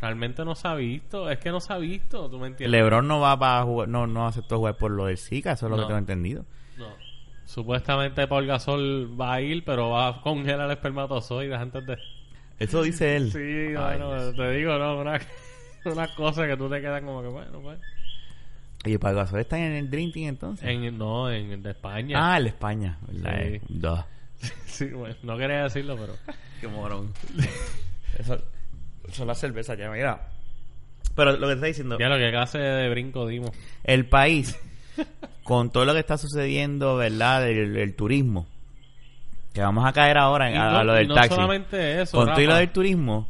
realmente 0.00 0.44
no 0.44 0.54
se 0.54 0.68
ha 0.68 0.74
visto. 0.76 1.28
Es 1.28 1.38
que 1.40 1.50
no 1.50 1.58
se 1.58 1.72
ha 1.72 1.78
visto, 1.78 2.30
¿tú 2.30 2.38
me 2.38 2.46
entiendes? 2.46 2.70
Lebron 2.80 3.08
no 3.08 3.18
va 3.18 3.36
para 3.36 3.64
jugar, 3.64 3.88
no, 3.88 4.06
no 4.06 4.24
aceptó 4.26 4.58
jugar 4.58 4.76
por 4.76 4.92
lo 4.92 5.06
del 5.06 5.18
Zika, 5.18 5.52
eso 5.52 5.66
es 5.66 5.70
lo 5.70 5.76
No. 5.76 5.82
que 5.82 5.86
tengo 5.88 5.98
entendido. 5.98 6.44
No. 6.78 6.86
Supuestamente 7.44 8.26
Paul 8.28 8.46
Gasol 8.46 9.20
va 9.20 9.34
a 9.34 9.40
ir, 9.40 9.64
pero 9.64 9.90
va 9.90 10.08
a 10.08 10.20
congelar 10.22 10.66
el 10.66 10.72
espermatozoide 10.72 11.54
antes 11.56 11.84
de... 11.86 11.98
Eso 12.60 12.82
dice 12.82 13.16
él. 13.16 13.32
Sí, 13.32 13.38
Ay, 13.76 13.98
bueno, 13.98 14.14
Dios. 14.14 14.36
te 14.36 14.50
digo, 14.52 14.78
no, 14.78 14.98
una, 14.98 15.18
una 15.92 16.14
cosa 16.14 16.46
que 16.46 16.56
tú 16.56 16.68
te 16.68 16.80
quedas 16.80 17.02
como 17.02 17.22
que, 17.22 17.28
bueno, 17.28 17.60
pues... 17.60 17.78
Oye, 18.84 18.98
para 18.98 19.14
Gasol 19.14 19.40
está 19.40 19.58
en 19.58 19.72
el 19.72 19.88
Dream 19.90 20.10
Team 20.10 20.28
entonces. 20.30 20.68
En, 20.68 20.98
no, 20.98 21.30
en 21.30 21.52
el 21.52 21.62
de 21.62 21.70
España. 21.70 22.18
Ah, 22.20 22.36
el 22.38 22.44
de 22.44 22.48
España. 22.50 22.98
Sí. 23.10 23.60
Duh. 23.68 23.98
Sí, 24.66 24.86
bueno, 24.86 25.14
no 25.22 25.36
quería 25.38 25.62
decirlo, 25.64 25.96
pero... 25.96 26.14
Qué 26.60 26.66
morón. 26.66 27.12
eso, 28.18 28.34
eso 29.08 29.22
es 29.22 29.26
la 29.26 29.34
cerveza 29.34 29.74
ya, 29.76 29.88
mira. 29.90 30.28
Pero 31.14 31.36
lo 31.36 31.46
que 31.46 31.54
está 31.54 31.66
diciendo, 31.66 31.98
Ya 31.98 32.08
lo 32.08 32.16
que 32.16 32.30
clase 32.30 32.58
de 32.58 32.88
brinco 32.88 33.26
dimos. 33.26 33.50
el 33.84 34.06
país, 34.06 34.58
con 35.44 35.70
todo 35.70 35.84
lo 35.84 35.92
que 35.92 36.00
está 36.00 36.16
sucediendo, 36.16 36.96
¿verdad? 36.96 37.42
Del, 37.42 37.74
del 37.74 37.94
turismo, 37.94 38.46
que 39.52 39.60
vamos 39.60 39.84
a 39.86 39.92
caer 39.92 40.16
ahora 40.18 40.48
en- 40.48 40.54
Y 40.56 40.58
a, 40.58 40.82
lo 40.84 40.94
del 40.94 41.04
y 41.04 41.08
no 41.08 41.14
taxi. 41.16 41.34
solamente 41.34 42.00
eso, 42.02 42.16
con 42.16 42.28
todo 42.28 42.40
y 42.40 42.44
lo 42.44 42.50
Rafa. 42.52 42.60
del 42.60 42.70
turismo, 42.70 43.28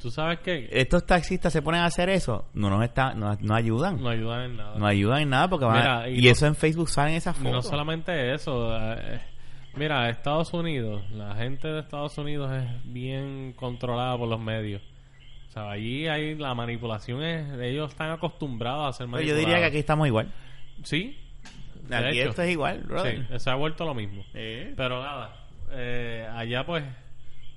Tú 0.00 0.10
sabes 0.10 0.38
que 0.40 0.68
estos 0.72 1.04
taxistas 1.04 1.52
se 1.52 1.60
ponen 1.60 1.82
a 1.82 1.86
hacer 1.86 2.08
eso, 2.08 2.46
no 2.54 2.70
nos 2.70 2.82
está, 2.84 3.12
no, 3.14 3.36
no 3.40 3.54
ayudan. 3.54 4.00
no 4.00 4.08
ayudan 4.08 4.42
en 4.50 4.56
nada. 4.56 4.78
No 4.78 4.86
ayudan 4.86 5.22
en 5.22 5.28
nada 5.30 5.48
porque 5.48 5.66
van 5.66 5.86
a- 5.86 6.08
y, 6.08 6.18
y 6.20 6.22
no- 6.22 6.30
eso 6.30 6.46
en 6.46 6.54
Facebook 6.56 6.88
salen 6.88 7.14
esas 7.14 7.36
fotos. 7.36 7.52
no 7.52 7.62
solamente 7.62 8.32
eso. 8.32 8.70
eh, 8.78 9.20
mira, 9.76 10.08
Estados 10.08 10.52
Unidos, 10.54 11.02
la 11.10 11.34
gente 11.36 11.68
de 11.68 11.80
Estados 11.80 12.16
Unidos 12.16 12.50
es 12.52 12.64
bien 12.92 13.52
controlada 13.54 14.16
por 14.16 14.28
los 14.28 14.40
medios. 14.40 14.80
O 15.48 15.52
sea, 15.52 15.70
allí 15.70 16.06
hay 16.08 16.34
la 16.36 16.54
manipulación, 16.54 17.22
es, 17.22 17.60
ellos 17.60 17.90
están 17.90 18.10
acostumbrados 18.12 18.94
a 18.94 18.98
Pero 18.98 19.08
manipulados. 19.10 19.40
yo 19.42 19.46
diría 19.46 19.58
que 19.60 19.66
aquí 19.66 19.78
estamos 19.78 20.06
igual. 20.06 20.32
Sí. 20.84 21.18
de 21.88 21.96
Aquí 21.96 22.20
hecho. 22.20 22.30
esto 22.30 22.42
es 22.42 22.50
igual, 22.52 22.78
brother. 22.84 23.26
Sí, 23.32 23.38
se 23.40 23.50
ha 23.50 23.54
vuelto 23.56 23.84
lo 23.84 23.94
mismo. 23.94 24.24
Eh. 24.32 24.72
Pero 24.76 25.02
nada, 25.02 25.34
eh, 25.72 26.26
allá 26.32 26.64
pues, 26.64 26.84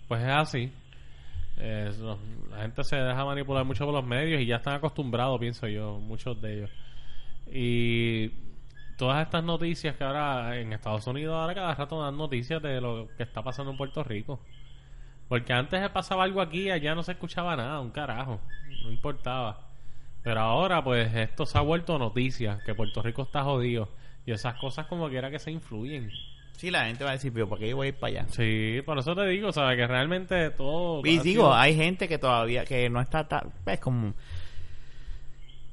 pues 0.08 0.22
es 0.24 0.30
así. 0.30 0.72
Eh, 1.58 1.92
so- 1.98 2.20
la 2.50 2.62
gente 2.64 2.84
se 2.84 2.96
deja 2.96 3.26
manipular 3.26 3.66
mucho 3.66 3.86
por 3.86 3.94
los 3.94 4.06
medios 4.06 4.42
y 4.42 4.46
ya 4.46 4.58
están 4.58 4.76
acostumbrados, 4.76 5.40
pienso 5.40 5.68
yo, 5.68 6.00
muchos 6.00 6.42
de 6.42 6.58
ellos. 6.58 6.70
Y 7.52 8.30
todas 8.98 9.24
estas 9.26 9.44
noticias 9.44 9.96
que 9.96 10.04
ahora 10.04 10.58
en 10.60 10.74
Estados 10.74 11.06
Unidos, 11.08 11.36
ahora 11.36 11.54
cada 11.56 11.76
rato 11.76 12.02
dan 12.02 12.18
noticias 12.18 12.62
de 12.62 12.82
lo 12.82 13.10
que 13.18 13.24
está 13.24 13.44
pasando 13.44 13.72
en 13.72 13.78
Puerto 13.78 14.04
Rico. 14.04 14.40
Porque 15.28 15.54
antes 15.54 15.88
pasaba 15.90 16.24
algo 16.24 16.42
aquí, 16.42 16.70
allá 16.70 16.96
no 16.96 17.04
se 17.04 17.14
escuchaba 17.14 17.56
nada, 17.56 17.80
un 17.80 17.92
carajo, 17.92 18.40
no 18.84 18.92
importaba. 18.92 19.68
Pero 20.22 20.40
ahora, 20.42 20.84
pues, 20.84 21.14
esto 21.16 21.46
se 21.46 21.58
ha 21.58 21.62
vuelto 21.62 21.98
noticia, 22.00 22.60
que 22.66 22.76
Puerto 22.76 23.02
Rico 23.02 23.24
está 23.24 23.44
jodido. 23.44 23.90
Y 24.26 24.32
esas 24.32 24.56
cosas 24.56 24.86
como 24.88 25.10
quiera 25.10 25.30
que 25.32 25.40
se 25.40 25.52
influyen. 25.52 26.12
Sí, 26.58 26.72
la 26.72 26.86
gente 26.86 27.04
va 27.04 27.10
a 27.10 27.14
decir, 27.14 27.34
pero 27.34 27.50
¿por 27.50 27.60
qué 27.60 27.68
yo 27.70 27.76
voy 27.76 27.88
a 27.88 27.90
ir 27.90 27.96
para 27.96 28.22
allá? 28.22 28.26
Sí, 28.30 28.82
por 28.86 28.98
eso 28.98 29.14
te 29.16 29.26
digo, 29.28 29.52
¿sabes? 29.52 29.76
Que 29.78 29.86
realmente 29.88 30.50
todo... 30.52 31.00
Y 31.06 31.20
digo, 31.20 31.24
sido- 31.24 31.54
hay 31.54 31.76
gente 31.76 32.08
que 32.08 32.18
todavía, 32.18 32.64
que 32.64 32.90
no 32.90 33.02
está 33.02 33.28
tan, 33.28 33.52
es 33.66 33.80
como 33.80 34.14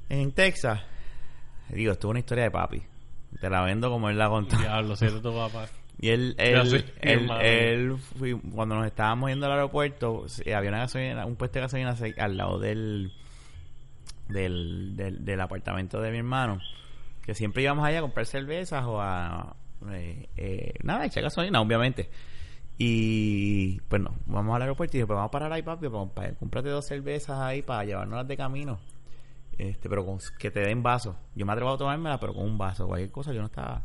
en 0.09 0.33
Texas, 0.33 0.81
digo, 1.69 1.93
esto 1.93 2.09
es 2.09 2.11
una 2.11 2.19
historia 2.19 2.45
de 2.45 2.51
papi, 2.51 2.83
te 3.40 3.49
la 3.49 3.62
vendo 3.62 3.88
como 3.90 4.11
él 4.11 4.19
la 4.19 4.29
contó. 4.29 4.57
Diablo, 4.57 4.97
tu 4.97 5.33
papá. 5.35 5.66
Y 6.01 6.09
él, 6.09 6.35
él, 6.38 6.66
sé, 6.66 6.77
él, 7.03 7.21
hermano. 7.21 7.40
él 7.43 7.97
fui- 8.19 8.40
cuando 8.55 8.75
nos 8.75 8.87
estábamos 8.87 9.29
yendo 9.31 9.47
al 9.47 9.53
aeropuerto, 9.53 10.25
había 10.47 10.71
una 10.71 10.79
gasolina, 10.79 11.27
un 11.27 11.37
puesto 11.37 11.59
de 11.59 11.66
gasolina 11.66 11.95
al 12.19 12.37
lado 12.37 12.59
del, 12.59 13.12
del, 14.29 14.97
del, 14.97 15.25
del 15.25 15.40
apartamento 15.40 16.01
de 16.01 16.11
mi 16.11 16.19
hermano, 16.19 16.59
que 17.23 17.35
siempre 17.35 17.62
íbamos 17.62 17.85
allá 17.85 17.99
a 17.99 18.03
comprar 18.03 18.25
cervezas 18.27 18.83
o 18.87 19.01
a, 19.01 19.55
eh, 19.90 20.29
eh, 20.37 20.75
nada, 20.83 21.07
echar 21.07 21.23
gasolina, 21.23 21.61
obviamente. 21.61 22.09
Y 22.79 23.79
pues 23.88 24.01
no, 24.01 24.14
vamos 24.27 24.57
al 24.57 24.62
aeropuerto 24.62 24.97
y 24.97 24.99
dije, 25.01 25.07
pues 25.07 25.16
vamos 25.16 25.29
a 25.29 25.31
parar 25.31 25.53
ahí, 25.53 25.62
papi, 25.62 25.88
para, 25.88 26.07
para- 26.07 26.35
cómprate 26.35 26.69
dos 26.71 26.87
cervezas 26.87 27.38
ahí 27.38 27.62
para 27.62 27.85
llevarnos 27.85 28.27
de 28.27 28.37
camino. 28.37 28.79
Este, 29.59 29.88
pero 29.90 30.07
con, 30.07 30.19
que 30.38 30.51
te 30.51 30.61
den 30.61 30.83
vaso. 30.83 31.16
Yo 31.35 31.45
me 31.45 31.53
atrevo 31.53 31.73
a 31.73 31.77
tomármela, 31.77 32.19
pero 32.19 32.33
con 32.33 32.45
un 32.45 32.57
vaso. 32.57 32.87
Cualquier 32.87 33.11
cosa, 33.11 33.33
yo 33.35 33.40
no 33.40 33.47
estaba. 33.47 33.83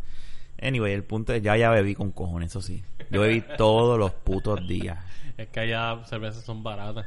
Anyway, 0.62 0.94
el 0.94 1.04
punto 1.04 1.34
es, 1.34 1.42
ya 1.44 1.58
ya 1.58 1.70
bebí 1.72 1.94
con 1.96 2.12
cojones, 2.12 2.52
eso 2.52 2.62
sí. 2.62 2.82
Yo 3.12 3.20
bebí 3.22 3.44
todos 3.58 4.00
los 4.00 4.12
putos 4.14 4.66
días. 4.66 4.98
Es 5.38 5.50
que 5.50 5.60
allá 5.60 6.02
cervezas 6.06 6.46
son 6.46 6.64
baratas. 6.64 7.06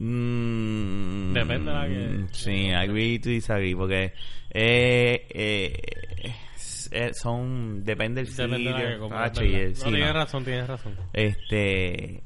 Mm, 0.00 1.32
Depende 1.32 1.70
de 1.70 1.76
la 1.76 1.86
que- 1.86 2.26
Sí, 2.34 2.70
agree 2.70 3.20
to 3.20 3.28
disagree, 3.28 3.76
porque 3.76 4.12
eh, 4.50 5.26
eh, 5.30 6.34
eh, 6.92 7.10
son. 7.14 7.84
Depende 7.84 8.22
del 8.22 8.30
Depende 8.34 8.58
de 8.58 8.64
sitio. 8.64 8.74
¿verdad? 8.74 8.92
el- 8.92 9.00
No, 9.70 9.74
sí, 9.74 9.82
tienes 9.90 10.06
no. 10.06 10.12
razón, 10.12 10.44
tienes 10.44 10.66
razón. 10.66 10.94
Este. 11.12 12.22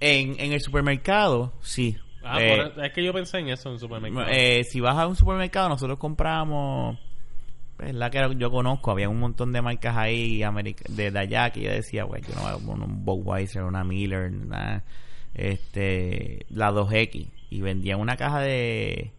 En, 0.00 0.38
en 0.38 0.52
el 0.52 0.60
supermercado, 0.60 1.52
sí. 1.60 1.96
Ah, 2.22 2.40
Eh, 2.42 2.70
por- 2.74 2.84
es 2.84 2.92
que 2.92 3.02
yo 3.04 3.12
pensé 3.12 3.38
en 3.38 3.48
eso 3.48 3.68
en 3.68 3.74
el 3.74 3.80
supermercado. 3.80 4.26
Eh, 4.30 4.62
si 4.64 4.80
vas 4.80 4.96
a 4.96 5.06
un 5.06 5.16
supermercado, 5.16 5.68
nosotros 5.68 5.98
compramos. 5.98 6.98
Es 7.80 7.94
la 7.94 8.10
que 8.10 8.20
yo 8.36 8.50
conozco, 8.50 8.90
había 8.90 9.08
un 9.08 9.20
montón 9.20 9.52
de 9.52 9.62
marcas 9.62 9.96
ahí 9.96 10.38
de, 10.88 11.10
de 11.12 11.18
allá 11.18 11.50
que 11.50 11.60
yo 11.62 11.70
decía, 11.70 12.02
güey, 12.04 12.22
yo 12.22 12.34
no 12.34 12.42
voy 12.42 12.50
a 12.50 12.56
poner 12.66 12.88
un 12.88 13.04
Budweiser, 13.04 13.62
una 13.62 13.84
Miller, 13.84 14.32
nada. 14.32 14.84
Este, 15.34 16.44
la 16.50 16.70
2X. 16.72 17.28
Y 17.50 17.60
vendían 17.60 18.00
una 18.00 18.16
caja 18.16 18.40
de. 18.40 19.12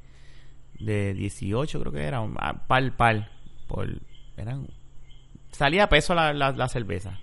de 0.77 1.13
18, 1.13 1.79
creo 1.79 1.91
que 1.91 2.03
era, 2.03 2.21
un- 2.21 2.35
ah, 2.39 2.65
par, 2.67 2.95
par. 2.95 3.29
Por, 3.69 3.87
eran. 4.35 4.67
Salía 5.51 5.85
a 5.85 5.89
peso 5.89 6.13
la, 6.13 6.33
la, 6.33 6.51
la 6.51 6.67
cerveza. 6.67 7.17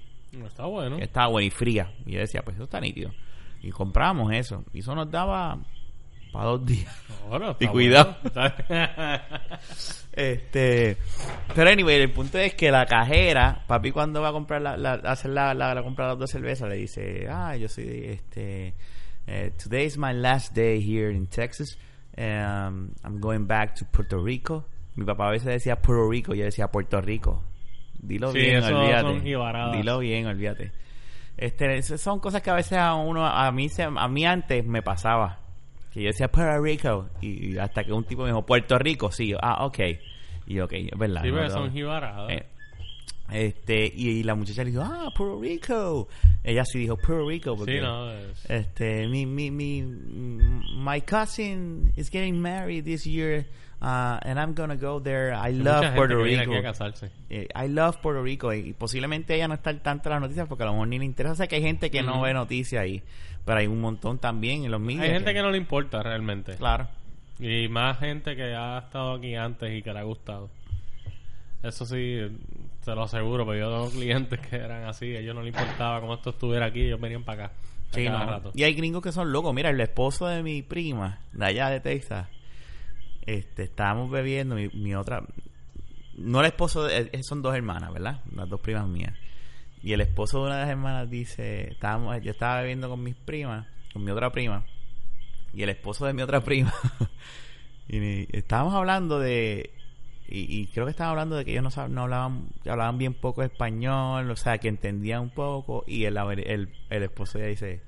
Está 0.47 0.65
bueno. 0.65 0.97
estaba 0.99 1.29
buena 1.29 1.47
y 1.47 1.51
fría. 1.51 1.93
Y 2.07 2.13
yo 2.13 2.21
decía, 2.21 2.41
pues 2.43 2.57
eso 2.57 2.65
está 2.65 2.81
nítido. 2.81 3.11
Y 3.63 3.71
compramos 3.71 4.33
eso. 4.33 4.65
Y 4.73 4.79
eso 4.81 4.95
nos 4.95 5.11
daba 5.11 5.59
para 6.33 6.45
dos 6.47 6.65
días. 6.65 6.95
Y 7.61 7.67
cuidado. 7.67 8.17
bueno. 8.33 8.53
Este, 10.13 10.97
pero 11.55 11.69
anyway, 11.71 11.97
el 12.01 12.11
punto 12.11 12.39
es 12.39 12.55
que 12.55 12.71
la 12.71 12.87
cajera, 12.87 13.65
papi 13.67 13.91
cuando 13.91 14.23
va 14.23 14.29
a 14.31 14.33
comprar 14.33 14.63
la, 14.63 14.77
la- 14.77 14.95
hacer 14.95 15.31
la, 15.33 15.53
la, 15.53 15.75
la 15.75 15.83
compra 15.83 16.07
de 16.07 16.11
las 16.13 16.19
dos 16.19 16.31
cervezas, 16.31 16.69
le 16.71 16.77
dice, 16.77 17.27
ah, 17.29 17.55
yo 17.57 17.69
soy 17.69 18.05
este, 18.05 18.73
eh, 19.27 19.53
today 19.63 19.85
is 19.85 19.99
my 19.99 20.15
last 20.15 20.55
day 20.55 20.81
here 20.81 21.13
in 21.15 21.27
Texas. 21.27 21.77
Um, 22.17 22.93
I'm 23.05 23.21
going 23.21 23.47
back 23.47 23.75
to 23.75 23.85
Puerto 23.85 24.17
Rico. 24.19 24.65
Mi 24.97 25.05
papá 25.05 25.29
a 25.29 25.31
veces 25.31 25.47
decía 25.49 25.77
Puerto 25.77 26.11
Rico, 26.11 26.35
yo 26.35 26.45
decía 26.45 26.69
Puerto 26.69 27.01
Rico. 27.01 27.43
Dilo 27.99 28.33
Sí, 28.33 28.39
bien, 28.39 28.63
olvídate. 28.65 29.21
Dilo 29.77 29.99
bien, 29.99 30.27
olvídate. 30.27 30.73
Este, 31.37 31.83
son 31.83 32.19
cosas 32.19 32.41
que 32.43 32.51
a 32.51 32.55
veces 32.55 32.79
a 32.79 32.95
uno, 32.95 33.27
a 33.27 33.51
mí, 33.53 33.69
se, 33.69 33.83
a 33.83 34.09
mí 34.09 34.25
antes 34.25 34.65
me 34.65 34.83
pasaba. 34.83 35.41
Que 35.93 36.03
yo 36.03 36.07
decía 36.09 36.29
Puerto 36.29 36.63
Rico. 36.63 37.09
Y, 37.21 37.59
hasta 37.59 37.85
que 37.85 37.93
un 37.93 38.05
tipo 38.05 38.23
me 38.23 38.29
dijo 38.29 38.45
Puerto 38.45 38.79
Rico, 38.79 39.11
sí. 39.11 39.29
yo, 39.29 39.39
ah, 39.43 39.65
ok. 39.67 39.79
Y 40.47 40.61
ok, 40.61 40.73
es 40.73 40.99
verdad. 40.99 41.23
Sí, 41.23 41.31
no. 41.31 41.51
son 41.51 41.73
jibaradas. 41.73 42.31
Eh, 42.31 42.47
este, 43.31 43.93
y, 43.95 44.09
y 44.11 44.23
la 44.23 44.35
muchacha 44.35 44.63
le 44.65 44.71
dijo, 44.71 44.83
ah, 44.83 45.11
Puerto 45.15 45.41
Rico. 45.41 46.09
Ella 46.43 46.65
sí 46.65 46.79
dijo 46.81 46.97
Puerto 46.97 47.29
Rico. 47.29 47.57
Porque, 47.57 47.73
sí, 47.75 47.81
no. 47.81 48.11
es- 48.13 48.51
Este, 48.51 49.09
mi, 49.09 49.27
mi, 49.27 49.51
mi, 49.51 49.83
my 49.83 51.01
cousin 51.03 51.93
is 51.97 52.09
getting 52.11 52.41
married 52.41 52.85
this 52.85 53.05
year. 53.05 53.45
Uh, 53.81 54.19
and 54.23 54.41
I'm 54.41 54.55
gonna 54.55 54.77
go 54.77 55.01
there. 55.01 55.35
I 55.35 55.49
hay 55.49 55.55
love 55.55 55.95
Puerto 55.95 56.23
Rico. 56.23 56.53
Eh, 57.29 57.47
I 57.55 57.69
love 57.69 57.99
Puerto 57.99 58.23
Rico 58.23 58.53
y 58.55 58.73
posiblemente 58.73 59.35
ella 59.35 59.49
no 59.49 59.55
está 59.55 59.71
al 59.71 59.83
tanto 59.83 60.09
de 60.09 60.15
las 60.15 60.23
noticias 60.23 60.49
porque 60.49 60.63
a 60.63 60.67
lo 60.67 60.73
mejor 60.73 60.89
ni 60.89 60.99
le 60.99 61.05
interesa. 61.05 61.35
Sé 61.35 61.49
que 61.49 61.57
hay 61.57 61.63
gente 61.63 61.91
que 61.91 62.03
no 62.03 62.23
ve 62.23 62.33
noticias 62.33 62.83
ahí, 62.83 63.03
pero 63.45 63.59
hay 63.59 63.67
un 63.67 63.81
montón 63.81 64.19
también 64.19 64.65
en 64.65 64.71
los 64.71 64.81
medios. 64.81 65.03
Hay 65.03 65.11
gente 65.11 65.35
que 65.35 65.43
no 65.43 65.51
le 65.51 65.59
importa 65.59 66.03
realmente. 66.03 66.57
Claro. 66.57 66.89
Y 67.39 67.69
más 67.69 67.99
gente 67.99 68.35
que 68.35 68.55
ha 68.55 68.79
estado 68.79 69.15
aquí 69.15 69.35
antes 69.35 69.71
y 69.71 69.83
que 69.83 69.93
le 69.93 69.99
ha 69.99 70.05
gustado. 70.05 70.49
Eso 71.63 71.85
sí, 71.85 72.19
te 72.85 72.95
lo 72.95 73.03
aseguro, 73.03 73.45
pero 73.45 73.59
yo 73.59 73.71
tengo 73.71 73.91
clientes 73.91 74.41
que 74.41 74.57
eran 74.57 74.85
así, 74.85 75.15
a 75.17 75.21
ellos 75.21 75.35
no 75.35 75.43
les 75.43 75.55
importaba 75.55 76.01
cómo 76.01 76.15
esto 76.15 76.31
estuviera 76.31 76.67
aquí, 76.67 76.83
ellos 76.83 77.01
venían 77.01 77.25
para 77.25 77.47
acá. 77.47 77.55
Sí, 77.91 78.05
cada 78.05 78.25
no. 78.25 78.31
rato. 78.31 78.53
Y 78.55 78.63
hay 78.63 78.75
gringos 78.75 79.03
que 79.03 79.13
son 79.13 79.33
locos. 79.33 79.55
Mira, 79.55 79.71
el 79.71 79.81
esposo 79.81 80.27
de 80.27 80.43
mi 80.43 80.63
prima, 80.63 81.21
de 81.33 81.45
allá 81.45 81.69
de 81.69 81.81
Texas, 81.81 82.29
este, 83.27 83.65
estábamos 83.65 84.11
bebiendo, 84.11 84.55
mi, 84.55 84.69
mi 84.69 84.95
otra, 84.95 85.25
no 86.17 86.41
el 86.41 86.47
esposo, 86.47 86.85
de- 86.85 87.11
eh, 87.13 87.23
son 87.23 87.43
dos 87.43 87.55
hermanas, 87.55 87.93
¿verdad? 87.93 88.21
Las 88.35 88.49
dos 88.49 88.61
primas 88.61 88.87
mías. 88.89 89.15
Y 89.83 89.93
el 89.93 90.01
esposo 90.01 90.41
de 90.41 90.47
una 90.47 90.55
de 90.57 90.61
las 90.63 90.71
hermanas 90.71 91.11
dice, 91.11 91.71
estábamos, 91.73 92.21
yo 92.23 92.31
estaba 92.31 92.61
bebiendo 92.61 92.89
con 92.89 93.03
mis 93.03 93.15
primas, 93.15 93.67
con 93.93 94.03
mi 94.05 94.11
otra 94.11 94.31
prima, 94.33 94.65
y 95.53 95.63
el 95.63 95.69
esposo 95.69 96.07
de 96.07 96.13
mi 96.13 96.23
otra 96.23 96.43
prima, 96.43 96.73
y 97.89 98.37
estábamos 98.37 98.75
hablando 98.75 99.19
de, 99.21 99.71
y, 100.29 100.67
creo 100.69 100.87
que 100.87 100.91
estaban 100.91 101.11
hablando 101.13 101.37
de 101.37 101.45
que 101.45 101.53
ellos 101.53 101.77
no, 101.77 101.89
no 101.89 102.03
hablaban, 102.03 102.49
hablaban 102.69 102.99
bien 102.99 103.15
poco 103.15 103.43
español, 103.43 104.29
o 104.31 104.37
sea, 104.37 104.59
que 104.59 104.69
entendían 104.69 105.23
un 105.23 105.31
poco, 105.31 105.85
y 105.87 106.05
el, 106.05 106.17
el, 106.17 106.69
el 106.91 107.03
esposo 107.03 107.39
ella 107.39 107.49
dice, 107.49 107.81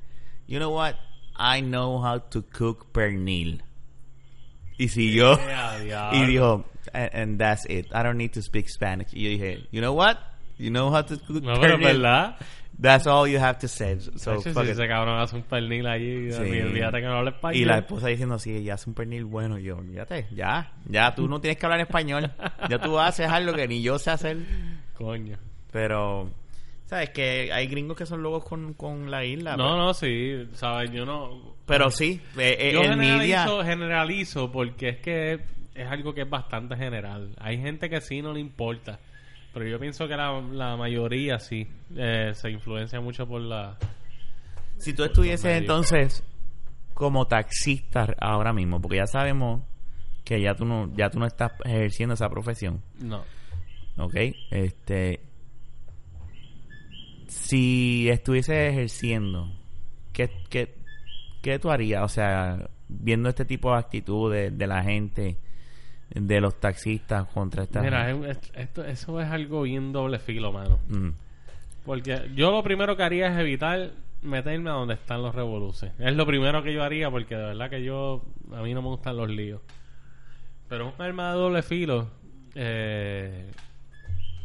you 0.46 0.58
know 0.58 0.72
what, 0.72 0.94
I 1.36 1.62
know 1.62 2.04
how 2.04 2.20
to 2.30 2.44
cook 2.56 2.92
pernil. 2.92 3.62
Y 4.78 4.88
siguió, 4.88 5.36
diablo. 5.84 6.16
y 6.18 6.26
dijo, 6.26 6.64
and, 6.92 7.10
and 7.12 7.38
that's 7.38 7.68
it, 7.68 7.86
I 7.92 8.02
don't 8.02 8.16
need 8.16 8.30
to 8.32 8.42
speak 8.42 8.68
Spanish. 8.68 9.12
Y 9.12 9.24
yo 9.24 9.30
dije, 9.30 9.66
you 9.72 9.80
know 9.80 9.92
what, 9.92 10.16
you 10.56 10.70
know 10.70 10.90
how 10.90 11.02
to 11.02 11.18
cook 11.18 11.42
No, 11.42 11.60
pero 11.60 11.78
verdad. 11.78 12.36
That's 12.80 13.08
all 13.08 13.26
you 13.26 13.40
have 13.40 13.58
to 13.58 13.66
say. 13.66 13.98
So, 13.98 14.40
si 14.40 14.50
it. 14.50 14.56
ese 14.56 14.86
cabrón 14.86 15.18
hace 15.18 15.34
un 15.34 15.42
pernil 15.42 15.84
allí, 15.88 16.30
Sí. 16.30 16.42
y 16.44 16.60
olvídate 16.60 17.00
que 17.00 17.06
no 17.06 17.16
habla 17.18 17.30
español. 17.30 17.60
Y 17.60 17.64
la 17.64 17.78
esposa 17.78 18.06
diciendo, 18.06 18.38
sí, 18.38 18.54
ella 18.54 18.74
hace 18.74 18.88
un 18.88 18.94
pernil 18.94 19.24
bueno. 19.24 19.58
Y 19.58 19.64
yo, 19.64 19.78
fíjate, 19.82 20.28
ya, 20.32 20.70
ya, 20.88 21.12
tú 21.12 21.26
no 21.28 21.40
tienes 21.40 21.58
que 21.58 21.66
hablar 21.66 21.80
español. 21.80 22.30
Ya 22.70 22.78
tú 22.78 22.96
haces 23.00 23.28
algo 23.28 23.52
que 23.52 23.66
ni 23.66 23.82
yo 23.82 23.98
sé 23.98 24.12
hacer. 24.12 24.36
Coño. 24.96 25.38
Pero, 25.72 26.30
¿sabes? 26.88 27.10
Que 27.10 27.52
hay 27.52 27.66
gringos 27.66 27.96
que 27.96 28.06
son 28.06 28.22
locos 28.22 28.44
con, 28.44 28.72
con 28.72 29.10
la 29.10 29.22
isla. 29.24 29.56
No, 29.56 29.76
no, 29.76 29.92
sí, 29.92 30.48
sabes, 30.52 30.90
yo 30.90 31.04
no... 31.04 31.54
Pero 31.66 31.90
sí, 31.90 32.18
eh, 32.38 32.56
eh, 32.58 32.72
Yo 32.72 32.80
el 32.80 32.96
media... 32.96 33.42
generalizo, 33.42 33.64
generalizo 33.64 34.50
porque 34.50 34.88
es 34.88 34.96
que 35.00 35.34
es 35.74 35.86
algo 35.86 36.14
que 36.14 36.22
es 36.22 36.30
bastante 36.30 36.76
general. 36.76 37.34
Hay 37.38 37.58
gente 37.58 37.90
que 37.90 38.00
sí 38.00 38.22
no 38.22 38.32
le 38.32 38.40
importa, 38.40 38.98
pero 39.52 39.68
yo 39.68 39.78
pienso 39.78 40.08
que 40.08 40.16
la, 40.16 40.40
la 40.40 40.76
mayoría 40.78 41.38
sí 41.38 41.68
eh, 41.94 42.32
se 42.32 42.50
influencia 42.50 43.00
mucho 43.00 43.26
por 43.26 43.42
la... 43.42 43.76
Si 44.78 44.94
tú 44.94 45.04
estuvieses 45.04 45.58
entonces 45.58 46.24
como 46.94 47.26
taxista 47.26 48.14
ahora 48.18 48.54
mismo, 48.54 48.80
porque 48.80 48.96
ya 48.96 49.06
sabemos 49.06 49.62
que 50.24 50.40
ya 50.40 50.54
tú 50.54 50.64
no, 50.64 50.90
ya 50.96 51.10
tú 51.10 51.18
no 51.18 51.26
estás 51.26 51.52
ejerciendo 51.64 52.14
esa 52.14 52.30
profesión. 52.30 52.82
No. 52.98 53.24
¿ok? 53.98 54.14
Este, 54.50 55.20
si 57.28 58.08
estuviese 58.08 58.68
ejerciendo, 58.68 59.48
¿qué, 60.12 60.30
qué, 60.48 60.74
qué 61.42 61.58
tú 61.58 61.70
harías? 61.70 62.02
O 62.02 62.08
sea, 62.08 62.68
viendo 62.88 63.28
este 63.28 63.44
tipo 63.44 63.70
de 63.72 63.78
actitudes 63.78 64.56
de 64.58 64.66
la 64.66 64.82
gente, 64.82 65.36
de 66.10 66.40
los 66.40 66.58
taxistas 66.58 67.26
contra 67.28 67.64
esta 67.64 67.82
Mira, 67.82 68.10
es- 68.10 68.38
es- 68.38 68.52
esto, 68.54 68.84
eso 68.84 69.20
es 69.20 69.28
algo 69.28 69.62
bien 69.62 69.92
doble 69.92 70.18
filo, 70.18 70.52
mano. 70.52 70.78
Mm, 70.88 71.10
Porque 71.84 72.30
yo 72.34 72.50
lo 72.50 72.62
primero 72.62 72.96
que 72.96 73.02
haría 73.02 73.28
es 73.28 73.38
evitar 73.38 73.90
meterme 74.22 74.70
a 74.70 74.74
donde 74.74 74.94
están 74.94 75.22
los 75.22 75.34
revoluces. 75.34 75.92
Es 75.98 76.14
lo 76.16 76.26
primero 76.26 76.62
que 76.62 76.72
yo 76.74 76.82
haría 76.82 77.10
porque 77.10 77.36
de 77.36 77.44
verdad 77.44 77.70
que 77.70 77.82
yo... 77.84 78.24
A 78.52 78.62
mí 78.62 78.74
no 78.74 78.82
me 78.82 78.88
gustan 78.88 79.16
los 79.16 79.28
líos. 79.30 79.60
Pero 80.68 80.88
un 80.88 80.92
arma 81.02 81.30
de 81.32 81.38
doble 81.38 81.62
filo... 81.62 82.10
Eh, 82.54 83.50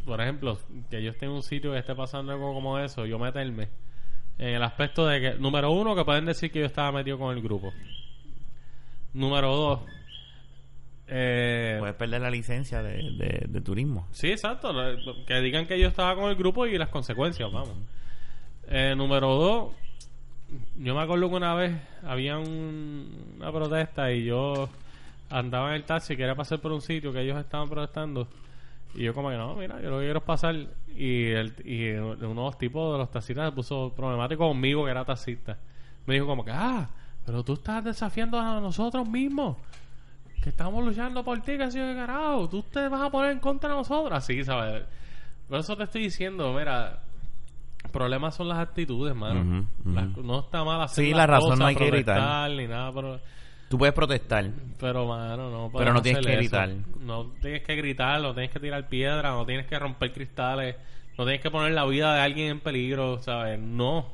por 0.05 0.19
ejemplo, 0.21 0.57
que 0.89 1.01
yo 1.03 1.11
esté 1.11 1.25
en 1.25 1.31
un 1.31 1.43
sitio 1.43 1.71
que 1.71 1.79
esté 1.79 1.95
pasando 1.95 2.31
algo 2.33 2.53
como 2.53 2.77
eso, 2.79 3.05
yo 3.05 3.17
meterme 3.19 3.69
en 4.37 4.49
el 4.55 4.63
aspecto 4.63 5.05
de 5.07 5.21
que, 5.21 5.33
número 5.35 5.71
uno, 5.71 5.95
que 5.95 6.03
pueden 6.05 6.25
decir 6.25 6.51
que 6.51 6.59
yo 6.59 6.65
estaba 6.65 6.91
metido 6.91 7.17
con 7.17 7.35
el 7.35 7.41
grupo. 7.41 7.71
Número 9.13 9.55
dos, 9.55 9.79
eh, 11.07 11.75
puedes 11.79 11.95
perder 11.95 12.21
la 12.21 12.31
licencia 12.31 12.81
de, 12.81 13.11
de, 13.11 13.45
de 13.47 13.61
turismo. 13.61 14.07
Sí, 14.11 14.31
exacto. 14.31 14.73
Que 15.27 15.39
digan 15.41 15.65
que 15.67 15.79
yo 15.79 15.87
estaba 15.87 16.15
con 16.15 16.29
el 16.29 16.35
grupo 16.35 16.65
y 16.65 16.77
las 16.77 16.89
consecuencias, 16.89 17.51
vamos. 17.51 17.75
Eh, 18.67 18.93
número 18.97 19.27
dos, 19.35 19.73
yo 20.77 20.95
me 20.95 21.01
acuerdo 21.01 21.29
que 21.29 21.35
una 21.35 21.53
vez 21.53 21.75
había 22.03 22.37
un- 22.37 23.35
una 23.37 23.51
protesta 23.51 24.11
y 24.11 24.23
yo 24.25 24.69
andaba 25.29 25.69
en 25.69 25.75
el 25.75 25.83
taxi 25.83 26.13
y 26.13 26.17
quería 26.17 26.35
pasar 26.35 26.59
por 26.59 26.71
un 26.71 26.81
sitio 26.81 27.11
que 27.11 27.21
ellos 27.21 27.37
estaban 27.39 27.69
protestando. 27.69 28.27
Y 28.95 29.03
yo 29.03 29.13
como 29.13 29.29
que 29.29 29.37
no, 29.37 29.55
mira, 29.55 29.81
yo 29.81 29.89
lo 29.89 29.97
que 29.99 30.05
quiero 30.05 30.19
es 30.19 30.25
pasar. 30.25 30.55
Y, 30.95 31.25
el, 31.31 31.53
y 31.65 31.89
uno 31.93 32.15
de 32.15 32.33
los 32.35 32.57
tipos 32.57 32.91
de 32.93 32.99
los 32.99 33.09
taxistas 33.11 33.49
se 33.49 33.55
puso 33.55 33.91
problemático 33.95 34.47
conmigo, 34.47 34.85
que 34.85 34.91
era 34.91 35.03
taxista. 35.03 35.57
Me 36.05 36.13
dijo 36.15 36.27
como 36.27 36.45
que, 36.45 36.51
ah, 36.51 36.87
pero 37.25 37.43
tú 37.43 37.53
estás 37.53 37.83
desafiando 37.83 38.39
a 38.39 38.59
nosotros 38.59 39.07
mismos 39.09 39.57
que 40.43 40.49
estamos 40.49 40.83
luchando 40.83 41.23
por 41.23 41.39
ti, 41.41 41.57
que 41.57 41.63
ha 41.63 41.71
sido 41.71 41.87
de 41.87 41.95
carajo. 41.95 42.49
Tú 42.49 42.61
te 42.63 42.87
vas 42.89 43.01
a 43.01 43.09
poner 43.09 43.31
en 43.31 43.39
contra 43.39 43.69
de 43.69 43.75
nosotros. 43.77 44.11
Así, 44.17 44.43
¿sabes? 44.43 44.83
Por 45.47 45.59
eso 45.59 45.75
te 45.77 45.83
estoy 45.85 46.03
diciendo, 46.03 46.53
mira, 46.53 46.99
problemas 47.91 48.35
son 48.35 48.49
las 48.49 48.59
actitudes, 48.59 49.15
mano. 49.15 49.65
Las- 49.85 50.17
no 50.17 50.39
está 50.41 50.63
mal 50.63 50.81
hacer 50.81 51.05
Sí, 51.05 51.11
las 51.11 51.17
la 51.19 51.27
razón 51.27 51.49
cosas, 51.51 51.59
no 51.59 51.65
hay 51.67 51.75
que 51.75 51.87
gritar. 51.87 52.51
Ni 52.51 52.67
nada, 52.67 52.91
pero, 52.93 53.19
Tú 53.73 53.79
puedes 53.79 53.95
protestar. 53.95 54.51
pero, 54.79 55.07
mano, 55.07 55.49
no 55.49 55.71
puedes 55.71 55.83
Pero 55.83 55.95
no 55.95 56.01
tienes 56.03 56.23
que 56.23 56.31
eso. 56.33 56.37
gritar. 56.41 56.69
No 56.99 57.31
tienes 57.41 57.63
que 57.63 57.75
gritar, 57.75 58.21
no 58.21 58.31
tienes 58.35 58.51
que 58.51 58.59
tirar 58.59 58.87
piedra, 58.87 59.31
no 59.31 59.47
tienes 59.47 59.65
que 59.65 59.79
romper 59.79 60.13
cristales, 60.13 60.75
no 61.17 61.23
tienes 61.23 61.41
que 61.41 61.49
poner 61.49 61.71
la 61.71 61.83
vida 61.87 62.13
de 62.13 62.21
alguien 62.21 62.49
en 62.49 62.59
peligro, 62.59 63.17
¿sabes? 63.23 63.59
No. 63.59 64.13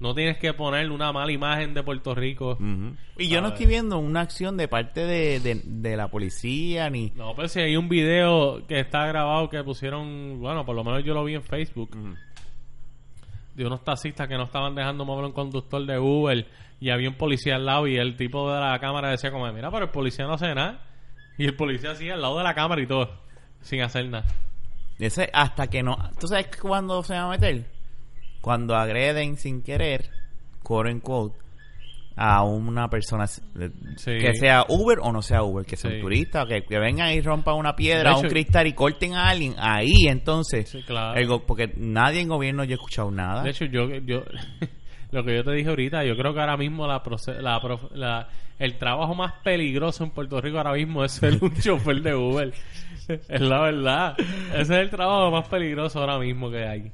No 0.00 0.14
tienes 0.14 0.36
que 0.36 0.52
poner 0.52 0.90
una 0.90 1.12
mala 1.12 1.32
imagen 1.32 1.72
de 1.72 1.82
Puerto 1.82 2.14
Rico. 2.14 2.58
Y 3.16 3.28
yo 3.28 3.40
no 3.40 3.48
estoy 3.48 3.64
viendo 3.64 3.98
una 3.98 4.20
acción 4.20 4.58
de 4.58 4.68
parte 4.68 5.06
de, 5.06 5.40
de, 5.40 5.62
de 5.64 5.96
la 5.96 6.08
policía 6.08 6.90
ni... 6.90 7.10
No, 7.16 7.34
pero 7.34 7.48
si 7.48 7.60
hay 7.60 7.74
un 7.76 7.88
video 7.88 8.66
que 8.66 8.80
está 8.80 9.06
grabado 9.06 9.48
que 9.48 9.64
pusieron, 9.64 10.40
bueno, 10.40 10.66
por 10.66 10.76
lo 10.76 10.84
menos 10.84 11.02
yo 11.04 11.14
lo 11.14 11.24
vi 11.24 11.34
en 11.36 11.42
Facebook, 11.42 11.96
de 13.58 13.66
unos 13.66 13.82
taxistas 13.82 14.28
que 14.28 14.36
no 14.36 14.44
estaban 14.44 14.76
dejando 14.76 15.04
mover 15.04 15.24
un 15.24 15.32
conductor 15.32 15.84
de 15.84 15.98
Uber 15.98 16.46
y 16.78 16.90
había 16.90 17.08
un 17.08 17.16
policía 17.16 17.56
al 17.56 17.66
lado 17.66 17.88
y 17.88 17.96
el 17.96 18.16
tipo 18.16 18.48
de 18.52 18.60
la 18.60 18.78
cámara 18.78 19.10
decía 19.10 19.32
como, 19.32 19.52
mira, 19.52 19.68
pero 19.72 19.86
el 19.86 19.90
policía 19.90 20.26
no 20.26 20.34
hace 20.34 20.54
nada. 20.54 20.86
Y 21.36 21.44
el 21.44 21.56
policía 21.56 21.90
así 21.90 22.08
al 22.08 22.22
lado 22.22 22.38
de 22.38 22.44
la 22.44 22.54
cámara 22.54 22.80
y 22.80 22.86
todo, 22.86 23.10
sin 23.60 23.82
hacer 23.82 24.08
nada. 24.08 24.26
Ese 25.00 25.28
hasta 25.32 25.66
que 25.66 25.82
no... 25.82 25.96
¿Tú 26.20 26.28
sabes 26.28 26.48
cuándo 26.56 27.02
se 27.02 27.14
va 27.14 27.24
a 27.24 27.30
meter? 27.30 27.66
Cuando 28.40 28.76
agreden 28.76 29.36
sin 29.36 29.62
querer, 29.62 30.08
quote 30.62 30.90
en 30.90 31.00
quote, 31.00 31.36
a 32.20 32.42
una 32.42 32.88
persona 32.88 33.26
Sí. 33.28 33.40
que 34.04 34.34
sea 34.34 34.64
Uber 34.68 34.98
o 35.00 35.12
no 35.12 35.22
sea 35.22 35.42
Uber, 35.44 35.64
que 35.64 35.76
sea 35.76 35.90
un 35.90 35.96
Sí. 35.96 36.02
turista, 36.02 36.44
que, 36.46 36.64
que 36.64 36.78
vengan 36.78 37.12
y 37.12 37.20
rompan 37.20 37.54
una 37.54 37.76
piedra 37.76 38.10
De 38.10 38.16
o 38.16 38.18
un 38.18 38.24
hecho- 38.26 38.32
cristal 38.32 38.66
y 38.66 38.72
corten 38.72 39.14
a 39.14 39.28
alguien, 39.28 39.54
ahí 39.58 40.08
entonces, 40.08 40.68
Sí, 40.68 40.82
claro. 40.82 41.18
el 41.18 41.26
go- 41.28 41.46
porque 41.46 41.72
nadie 41.76 42.20
en 42.20 42.28
gobierno 42.28 42.64
yo 42.64 42.72
he 42.72 42.74
escuchado 42.74 43.10
nada. 43.10 43.42
De 43.44 43.50
hecho, 43.50 43.64
yo, 43.66 43.88
yo 44.04 44.24
lo 45.12 45.24
que 45.24 45.36
yo 45.36 45.44
te 45.44 45.52
dije 45.52 45.68
ahorita, 45.70 46.04
yo 46.04 46.16
creo 46.16 46.34
que 46.34 46.40
ahora 46.40 46.56
mismo 46.56 46.86
la, 46.86 47.02
la, 47.40 47.60
la- 47.94 48.28
el 48.58 48.76
trabajo 48.76 49.14
más 49.14 49.34
peligroso 49.44 50.02
en 50.02 50.10
Puerto 50.10 50.40
Rico 50.40 50.58
ahora 50.58 50.72
mismo 50.72 51.04
es 51.04 51.12
ser 51.12 51.38
un 51.40 51.54
chofer 51.60 52.02
de 52.02 52.14
Uber. 52.16 52.52
Es 53.28 53.40
la 53.40 53.60
verdad. 53.60 54.16
Ese 54.50 54.60
es 54.60 54.70
el 54.70 54.90
trabajo 54.90 55.30
más 55.30 55.48
peligroso 55.48 56.00
ahora 56.00 56.18
mismo 56.18 56.50
que 56.50 56.66
hay. 56.66 56.92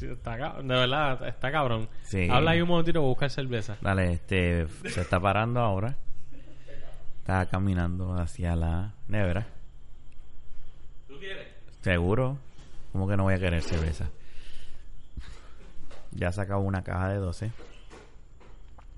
Está 0.00 0.36
de 0.62 0.74
verdad, 0.74 1.26
está 1.26 1.50
cabrón. 1.50 1.88
Sí. 2.02 2.28
Habla 2.30 2.52
ahí 2.52 2.60
un 2.60 2.68
momentito 2.68 3.00
para 3.00 3.08
buscar 3.08 3.30
cerveza. 3.30 3.76
Dale, 3.80 4.12
este, 4.12 4.66
se 4.88 5.00
está 5.00 5.18
parando 5.18 5.60
ahora. 5.60 5.96
Está 7.18 7.46
caminando 7.46 8.14
hacia 8.14 8.54
la 8.54 8.94
nevera. 9.08 9.46
¿Tú 11.08 11.18
quieres? 11.18 11.48
Seguro. 11.80 12.38
¿Cómo 12.92 13.08
que 13.08 13.16
no 13.16 13.24
voy 13.24 13.34
a 13.34 13.38
querer 13.38 13.62
cerveza? 13.62 14.10
Ya 16.12 16.30
sacado 16.30 16.60
una 16.60 16.84
caja 16.84 17.08
de 17.08 17.16
12. 17.16 17.50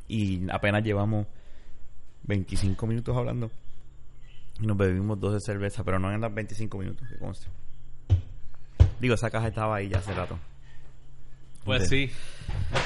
Y 0.09 0.51
apenas 0.51 0.85
llevamos 0.85 1.27
25 2.25 2.87
minutos 2.87 3.17
hablando. 3.17 3.51
Y 4.61 4.67
nos 4.67 4.77
bebimos 4.77 5.21
12 5.21 5.41
cervezas, 5.41 5.85
pero 5.85 5.99
no 5.99 6.13
en 6.13 6.21
las 6.21 6.33
25 6.33 6.79
minutos, 6.79 7.07
que 7.09 7.19
conste. 7.19 7.47
Digo, 9.01 9.15
esa 9.15 9.31
caja 9.31 9.49
estaba 9.49 9.77
ahí 9.77 9.89
ya 9.89 9.99
hace 9.99 10.15
rato. 10.15 10.39
Pues 11.65 11.89
sí. 11.89 12.11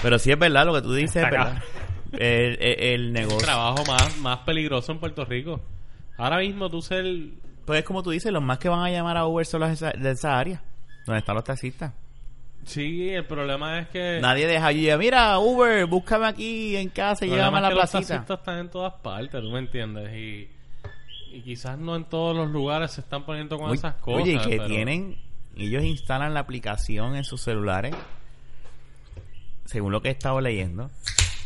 Pero 0.02 0.18
sí 0.18 0.33
es 0.33 0.38
verdad 0.38 0.64
lo 0.66 0.74
que 0.74 0.83
tú 0.83 0.92
dices, 0.94 1.16
es 1.16 1.24
Está 1.24 1.30
verdad. 1.44 1.62
El, 2.12 2.59
el- 2.61 2.61
el 2.62 2.80
El 3.06 3.12
negocio. 3.12 3.38
trabajo 3.46 3.85
más, 3.87 4.18
más 4.18 4.38
peligroso 4.38 4.90
en 4.92 4.98
Puerto 4.98 5.24
Rico. 5.24 5.61
Ahora 6.16 6.38
mismo 6.38 6.68
tú 6.68 6.83
ser... 6.83 7.04
Pues 7.64 7.80
es 7.80 7.85
como 7.85 8.02
tú 8.02 8.11
dices, 8.11 8.33
los 8.33 8.42
más 8.42 8.59
que 8.59 8.68
van 8.68 8.80
a 8.80 8.90
llamar 8.90 9.16
a 9.16 9.26
Uber 9.26 9.46
son 9.46 9.61
los 9.61 9.68
de 9.68 9.74
esa, 9.74 9.90
de 9.92 10.28
área, 10.28 10.62
donde 11.06 11.20
están 11.20 11.37
los 11.37 11.44
taxistas. 11.44 11.92
Sí, 12.64 13.11
el 13.11 13.26
problema 13.26 13.78
es 13.78 13.88
que... 13.88 14.18
Nadie 14.20 14.46
deja 14.46 14.72
y 14.72 14.98
mira, 14.98 15.38
Uber, 15.38 15.87
búscame 15.87 16.26
aquí 16.26 16.76
en 16.76 16.88
casa 16.88 17.24
y 17.26 17.30
llévame 17.30 17.59
a 17.59 17.61
la 17.61 17.68
que 17.68 17.74
los 17.76 17.90
placita. 17.90 18.14
taxistas 18.14 18.38
están 18.40 18.59
en 18.59 18.70
todas 18.70 18.94
partes, 18.94 19.40
tú 19.40 19.50
me 19.50 19.61
entiendes. 19.61 20.12
Y, 20.14 20.50
y 21.33 21.43
quizás 21.43 21.79
no 21.79 21.97
en 21.97 22.05
todos 22.05 22.37
los 22.37 22.51
lugares 22.51 22.93
se 22.93 23.01
están 23.01 23.25
poniendo 23.25 23.57
con 23.59 23.71
Oye, 23.71 23.79
esas 23.79 23.95
cosas. 23.97 24.23
Oye, 24.23 24.33
y 24.35 24.38
que 24.38 24.57
pero- 24.57 24.66
tienen, 24.66 25.16
ellos 25.57 25.85
instalan 25.85 26.35
la 26.35 26.40
aplicación 26.40 27.16
en 27.16 27.25
sus 27.25 27.40
celulares, 27.43 27.95
según 29.64 29.93
lo 29.93 30.03
que 30.03 30.09
he 30.09 30.12
estado 30.12 30.40
leyendo, 30.40 30.90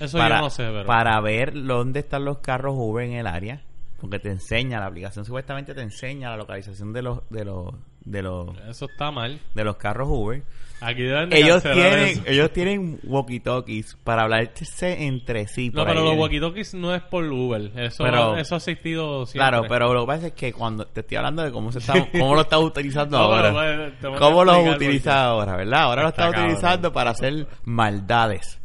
Eso 0.01 0.19
para, 0.19 0.37
yo 0.37 0.43
no 0.43 0.51
sé, 0.51 0.65
pero... 0.65 0.87
para 0.87 1.21
ver 1.21 1.53
dónde 1.63 2.01
están 2.01 2.25
los 2.25 2.39
carros 2.39 2.75
Uber 2.77 3.05
en 3.07 3.13
el 3.15 3.27
área, 3.27 3.63
porque 4.01 4.19
te 4.19 4.31
enseña, 4.31 4.81
la 4.81 4.87
aplicación 4.87 5.25
supuestamente 5.25 5.75
te 5.75 5.83
enseña 5.83 6.31
la 6.31 6.37
localización 6.37 6.93
de 6.93 7.03
los, 7.03 7.21
de 7.31 7.45
los, 7.45 7.75
de 8.05 8.23
los, 8.23 8.57
Eso 8.69 8.87
está 8.87 9.11
mal. 9.11 9.39
de 9.55 9.65
los 9.65 9.77
carros 9.77 10.09
Uber. 10.11 10.43
Aquí 10.81 11.03
deben 11.03 11.31
de 11.31 11.39
Ellos 11.39 11.63
tienen, 11.63 12.09
eso. 12.09 12.23
ellos 12.27 12.53
tienen 12.53 13.01
walkie-talkies 13.05 13.97
para 14.05 14.23
hablarse 14.25 15.05
entre 15.07 15.47
sí. 15.47 15.71
No, 15.73 15.87
pero 15.87 16.01
ahí. 16.01 16.05
los 16.07 16.17
walkie-talkies 16.17 16.75
no 16.75 16.95
es 16.95 17.01
por 17.03 17.25
Uber. 17.25 17.71
Eso, 17.77 18.05
Pero- 18.05 18.37
eso 18.37 18.55
ha 18.57 18.59
existido 18.59 19.25
siempre. 19.25 19.49
Claro, 19.49 19.67
pero 19.69 19.95
lo 19.95 20.03
que 20.03 20.07
pasa 20.07 20.27
es 20.27 20.33
que 20.35 20.53
cuando 20.53 20.85
te 20.87 21.01
estoy 21.01 21.17
hablando 21.17 21.43
de 21.43 21.53
cómo 21.53 21.73
se 21.73 21.79
está, 21.79 21.95
cómo 22.13 22.35
lo 22.35 22.43
estás 22.43 22.61
utilizando 22.61 23.17
No, 23.17 23.25
ahora. 23.25 23.93
que 23.99 24.07
¿Cómo 24.19 24.45
lo 24.45 24.59
utilizas 24.73 25.15
ahora, 25.15 25.57
verdad? 25.57 25.83
Ahora 25.85 26.03
lo 26.03 26.09
Está 26.09 26.23
estás 26.25 26.35
cabrón. 26.35 26.51
utilizando 26.53 26.93
para 26.93 27.11
hacer 27.13 27.47
maldades, 27.65 28.61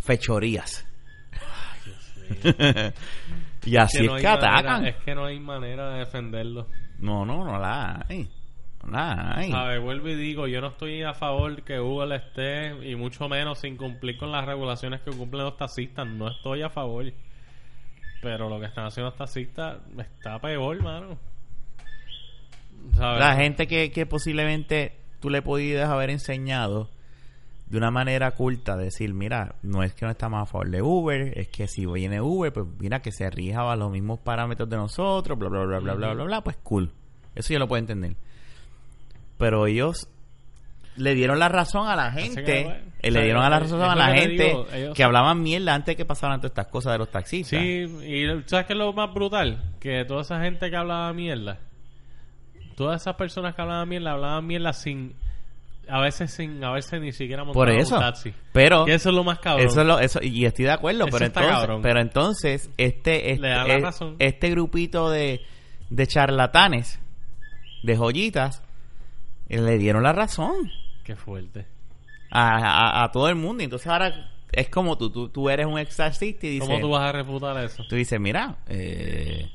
fechorías. 0.00 0.84
y 3.64 3.76
así 3.76 3.98
Que 3.98 4.04
es 4.04 4.10
no 4.10 4.16
que 4.16 4.26
hay 4.26 4.36
manera- 4.36 4.58
atacan. 4.58 4.86
es 4.86 4.96
que 5.04 5.14
no 5.14 5.26
hay 5.26 5.38
manera 5.38 5.90
de 5.92 5.98
defenderlo. 6.00 6.66
No, 6.98 7.24
no, 7.24 7.44
no 7.44 7.58
la 7.58 8.04
hay. 8.08 8.28
Hay. 8.92 9.52
A 9.52 9.64
ver, 9.64 9.80
vuelvo 9.80 10.08
y 10.08 10.14
digo, 10.14 10.46
yo 10.46 10.60
no 10.60 10.68
estoy 10.68 11.02
a 11.02 11.14
favor 11.14 11.62
que 11.62 11.78
Google 11.78 12.16
esté, 12.16 12.88
y 12.88 12.96
mucho 12.96 13.28
menos 13.28 13.60
sin 13.60 13.76
cumplir 13.76 14.18
con 14.18 14.32
las 14.32 14.44
regulaciones 14.44 15.00
que 15.02 15.10
cumplen 15.10 15.44
los 15.44 15.56
taxistas. 15.56 16.06
No 16.06 16.28
estoy 16.28 16.62
a 16.62 16.70
favor. 16.70 17.04
Pero 18.20 18.48
lo 18.48 18.60
que 18.60 18.66
están 18.66 18.86
haciendo 18.86 19.10
los 19.10 19.18
taxistas 19.18 19.78
está 19.98 20.38
peor, 20.40 20.82
mano. 20.82 21.18
¿Sabes? 22.94 23.20
La 23.20 23.34
gente 23.36 23.66
que, 23.66 23.90
que 23.90 24.06
posiblemente 24.06 24.96
tú 25.20 25.30
le 25.30 25.42
podías 25.42 25.88
haber 25.88 26.10
enseñado 26.10 26.90
de 27.72 27.78
una 27.78 27.90
manera 27.90 28.32
culta, 28.32 28.76
decir, 28.76 29.14
mira, 29.14 29.54
no 29.62 29.82
es 29.82 29.94
que 29.94 30.04
no 30.04 30.10
estamos 30.10 30.42
a 30.42 30.46
favor 30.46 30.68
de 30.68 30.82
Uber, 30.82 31.38
es 31.38 31.48
que 31.48 31.66
si 31.66 31.86
viene 31.86 32.20
Uber, 32.20 32.52
pues 32.52 32.66
mira 32.78 33.00
que 33.00 33.12
se 33.12 33.30
rija 33.30 33.72
a 33.72 33.76
los 33.76 33.90
mismos 33.90 34.20
parámetros 34.20 34.68
de 34.68 34.76
nosotros, 34.76 35.38
bla, 35.38 35.48
bla, 35.48 35.64
bla, 35.64 35.78
bla, 35.78 35.94
bla, 35.94 36.12
bla, 36.12 36.24
bla, 36.24 36.44
pues 36.44 36.58
cool. 36.62 36.92
Eso 37.34 37.54
yo 37.54 37.58
lo 37.58 37.66
puedo 37.68 37.78
entender. 37.78 38.14
Pero 39.42 39.66
ellos 39.66 40.08
le 40.96 41.14
dieron 41.14 41.38
la 41.38 41.48
razón 41.48 41.88
a 41.88 41.96
la 41.96 42.12
gente, 42.12 42.44
que, 42.44 42.64
bueno, 42.64 42.78
eh, 43.00 43.10
le 43.10 43.22
dieron 43.24 43.42
a 43.42 43.48
la 43.50 43.58
razón 43.60 43.82
a 43.82 43.94
la 43.96 44.14
gente 44.14 44.44
digo, 44.44 44.66
ellos- 44.72 44.94
que 44.94 45.02
hablaban 45.02 45.42
mierda 45.42 45.74
antes 45.74 45.96
que 45.96 46.04
pasaran 46.04 46.38
todas 46.40 46.50
estas 46.52 46.66
cosas 46.68 46.92
de 46.92 46.98
los 46.98 47.10
taxistas. 47.10 47.58
Sí, 47.60 47.84
y 48.06 48.26
¿sabes 48.46 48.66
qué 48.66 48.72
es 48.74 48.78
lo 48.78 48.92
más 48.92 49.12
brutal? 49.12 49.74
Que 49.80 50.04
toda 50.04 50.20
esa 50.22 50.38
gente 50.40 50.68
que 50.70 50.76
hablaba 50.76 51.12
mierda, 51.12 51.58
todas 52.76 53.00
esas 53.02 53.14
personas 53.16 53.54
que 53.54 53.62
hablaban 53.62 53.88
mierda, 53.88 54.12
hablaban 54.12 54.46
mierda 54.46 54.72
sin, 54.74 55.14
a 55.88 56.00
veces 56.00 56.30
sin 56.32 56.62
haberse 56.62 57.00
ni 57.00 57.12
siquiera 57.12 57.44
Por 57.44 57.70
eso. 57.70 57.96
un 57.96 58.00
taxi. 58.02 58.32
Pero 58.52 58.86
eso 58.86 59.08
es 59.08 59.14
lo 59.14 59.24
más 59.24 59.38
cabrón. 59.38 59.66
Eso 59.66 59.80
es 59.80 59.86
lo, 59.86 59.98
eso, 59.98 60.20
y 60.22 60.44
estoy 60.44 60.66
de 60.66 60.72
acuerdo, 60.72 61.06
Eso 61.06 61.12
pero 61.16 61.26
entonces, 61.26 61.52
cabrón. 61.52 61.82
pero 61.82 62.00
entonces, 62.00 62.70
este, 62.76 63.32
este, 63.32 63.48
Le 63.48 63.78
razón. 63.80 64.16
este 64.18 64.50
grupito 64.50 65.10
de, 65.10 65.40
de 65.90 66.06
charlatanes, 66.06 67.00
de 67.82 67.96
joyitas, 67.96 68.62
le 69.60 69.78
dieron 69.78 70.02
la 70.02 70.12
razón 70.12 70.70
Qué 71.04 71.16
fuerte. 71.16 71.66
a, 72.30 72.56
a, 73.00 73.04
a 73.04 73.10
todo 73.12 73.28
el 73.28 73.34
mundo. 73.36 73.62
Y 73.62 73.64
entonces 73.64 73.86
ahora 73.88 74.30
es 74.52 74.68
como 74.68 74.96
tú, 74.98 75.10
tú, 75.10 75.28
tú 75.28 75.48
eres 75.50 75.66
un 75.66 75.78
exorcista 75.78 76.46
y 76.46 76.50
dices, 76.50 76.68
¿Cómo 76.68 76.80
tú 76.80 76.90
vas 76.90 77.02
a 77.08 77.12
refutar 77.12 77.62
eso? 77.64 77.84
tú 77.88 77.96
dices, 77.96 78.20
mira, 78.20 78.58
eh, 78.68 79.50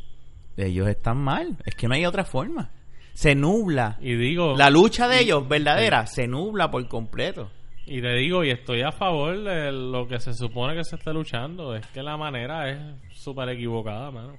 ellos 0.57 0.88
están 0.88 1.17
mal, 1.17 1.55
es 1.65 1.75
que 1.75 1.88
no 1.88 1.93
hay 1.95 2.05
otra 2.05 2.25
forma. 2.25 2.71
Se 3.13 3.33
nubla. 3.36 3.97
Y 4.01 4.15
digo, 4.15 4.55
La 4.57 4.69
lucha 4.69 5.07
de 5.07 5.21
ellos, 5.21 5.47
verdadera, 5.47 6.05
se 6.07 6.27
nubla 6.27 6.69
por 6.69 6.88
completo. 6.88 7.49
y 7.86 8.01
te 8.01 8.13
digo, 8.15 8.43
y 8.43 8.51
estoy 8.51 8.81
a 8.81 8.91
favor 8.91 9.38
de 9.43 9.71
lo 9.71 10.07
que 10.07 10.19
se 10.19 10.33
supone 10.33 10.75
que 10.75 10.83
se 10.83 10.95
está 10.97 11.13
luchando. 11.13 11.75
Es 11.75 11.86
que 11.88 12.03
la 12.03 12.17
manera 12.17 12.69
es 12.69 12.77
súper 13.13 13.49
equivocada, 13.49 14.12
mano. 14.12 14.36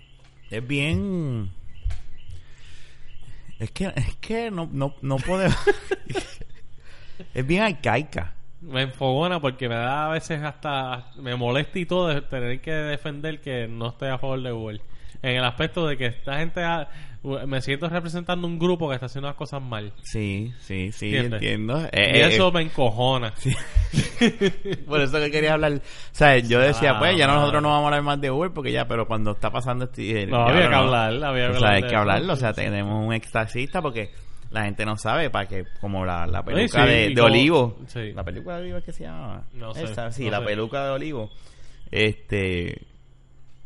Es 0.51 0.65
bien. 0.67 1.51
Es 3.59 3.71
que, 3.73 3.93
es 3.95 4.17
que 4.17 4.51
no, 4.51 4.69
no, 4.73 4.95
no 5.03 5.17
podemos. 5.17 5.57
es 7.35 7.47
bien 7.47 7.63
arcaica. 7.63 8.35
Me 8.61 8.83
enfogona 8.83 9.41
porque 9.41 9.69
me 9.69 9.75
da 9.75 10.07
a 10.07 10.09
veces 10.11 10.43
hasta... 10.43 11.13
Me 11.17 11.37
molesta 11.37 11.79
y 11.79 11.87
todo 11.87 12.09
de 12.09 12.23
tener 12.23 12.61
que 12.61 12.73
defender 12.73 13.41
que 13.41 13.69
no 13.69 13.89
estoy 13.89 14.09
a 14.09 14.19
favor 14.19 14.43
de 14.43 14.51
Google. 14.51 14.81
En 15.23 15.37
el 15.37 15.45
aspecto 15.45 15.87
de 15.87 15.97
que 15.97 16.07
esta 16.07 16.39
gente... 16.39 16.63
ha- 16.63 16.89
me 17.47 17.61
siento 17.61 17.89
representando 17.89 18.47
un 18.47 18.61
grupo 18.61 18.89
que 18.89 18.95
está 18.95 19.07
haciendo 19.07 19.27
las 19.27 19.37
cosas 19.37 19.61
mal. 19.61 19.93
Sí, 20.03 20.53
sí, 20.61 20.93
sí, 20.93 21.07
¿Entiendes? 21.07 21.43
entiendo. 21.43 21.81
y 21.81 21.85
Eh, 21.87 21.91
eh, 22.23 22.27
eso 22.29 22.53
me 22.53 22.63
encojona. 22.63 23.35
por 24.87 25.01
eso 25.01 25.19
que 25.19 25.31
quería 25.31 25.55
hablar. 25.55 25.73
O 25.75 25.81
sea, 26.13 26.39
yo 26.39 26.61
decía, 26.61 26.93
Ah, 26.93 26.99
pues 27.01 27.17
ya 27.17 27.27
nosotros 27.27 27.61
no 27.61 27.71
vamos 27.71 27.85
a 27.85 27.87
hablar 27.89 28.03
más 28.03 28.21
de 28.21 28.31
Uber 28.31 28.53
porque 28.53 28.71
ya, 28.71 28.87
pero 28.87 29.07
cuando 29.07 29.33
está 29.33 29.51
pasando 29.51 29.87
este. 29.87 30.27
No, 30.27 30.47
ya 30.47 30.53
había 30.53 30.63
que 30.63 30.69
no. 30.71 30.77
hablar, 30.77 31.25
había 31.25 31.51
que 31.51 31.57
O 31.57 31.59
sea, 31.59 31.69
hablar 31.69 31.75
hay 31.75 31.81
que 31.83 31.87
eso. 31.89 31.99
hablarlo. 31.99 32.33
O 32.33 32.37
sea, 32.37 32.53
tenemos 32.53 33.07
un 33.07 33.13
ex 33.13 33.31
taxista 33.33 33.83
porque 33.83 34.11
la 34.51 34.63
gente 34.65 34.87
no 34.87 34.97
sabe 34.97 35.29
para 35.29 35.47
que, 35.49 35.65
como 35.81 36.05
la, 36.07 36.25
la 36.27 36.45
peluca 36.45 36.85
sí, 36.85 36.89
de, 36.89 37.05
y 37.07 37.09
de 37.09 37.21
como- 37.21 37.27
Olivo. 37.35 37.79
sí. 37.89 38.13
La 38.13 38.23
peluca 38.25 38.55
de 38.57 38.63
Olivo 38.63 38.79
es 38.79 38.85
que 38.85 38.93
se 38.93 39.05
llama. 39.05 39.43
No 39.55 39.75
sé, 39.75 39.85
Esa, 39.85 40.13
sí, 40.13 40.27
no 40.27 40.31
la 40.31 40.39
sé. 40.39 40.45
peluca 40.45 40.85
de 40.85 40.91
Olivo. 40.91 41.31
Este. 41.91 42.81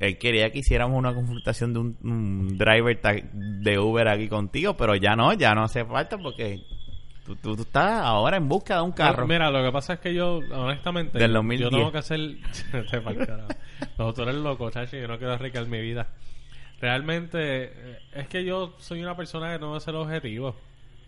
Él 0.02 0.18
quería 0.18 0.50
que 0.50 0.58
hiciéramos 0.58 0.98
una 0.98 1.14
confrontación 1.14 1.72
de 1.72 1.78
un, 1.78 1.96
un 2.02 2.58
driver 2.58 3.00
de 3.32 3.78
Uber 3.78 4.08
aquí 4.08 4.28
contigo, 4.28 4.76
pero 4.76 4.96
ya 4.96 5.14
no, 5.14 5.32
ya 5.34 5.54
no 5.54 5.62
hace 5.62 5.84
falta 5.84 6.18
porque 6.18 6.60
tú, 7.24 7.36
tú- 7.36 7.54
tú 7.54 7.62
estás 7.62 8.00
ahora 8.02 8.36
en 8.36 8.48
busca 8.48 8.74
de 8.76 8.82
un 8.82 8.90
carro. 8.92 9.26
Mira, 9.28 9.48
lo 9.50 9.62
que 9.64 9.70
pasa 9.70 9.92
es 9.94 10.00
que 10.00 10.12
yo, 10.12 10.40
honestamente, 10.52 11.18
Del 11.18 11.30
yo 11.30 11.34
2010. 11.36 11.70
tengo 11.70 11.92
que 11.92 11.98
hacer. 11.98 12.18
No, 13.98 14.12
tú 14.12 14.22
eres 14.22 14.34
loco, 14.36 14.70
chacho. 14.70 14.96
Yo 14.96 15.06
no 15.08 15.18
quiero 15.18 15.32
arriesgar 15.34 15.66
mi 15.66 15.80
vida. 15.80 16.08
Realmente, 16.80 17.38
eh, 17.64 17.98
es 18.14 18.26
que 18.28 18.44
yo 18.44 18.74
soy 18.78 19.02
una 19.02 19.16
persona 19.16 19.52
que 19.52 19.58
no 19.60 19.76
es 19.76 19.86
el 19.86 19.94
objetivo. 19.96 20.56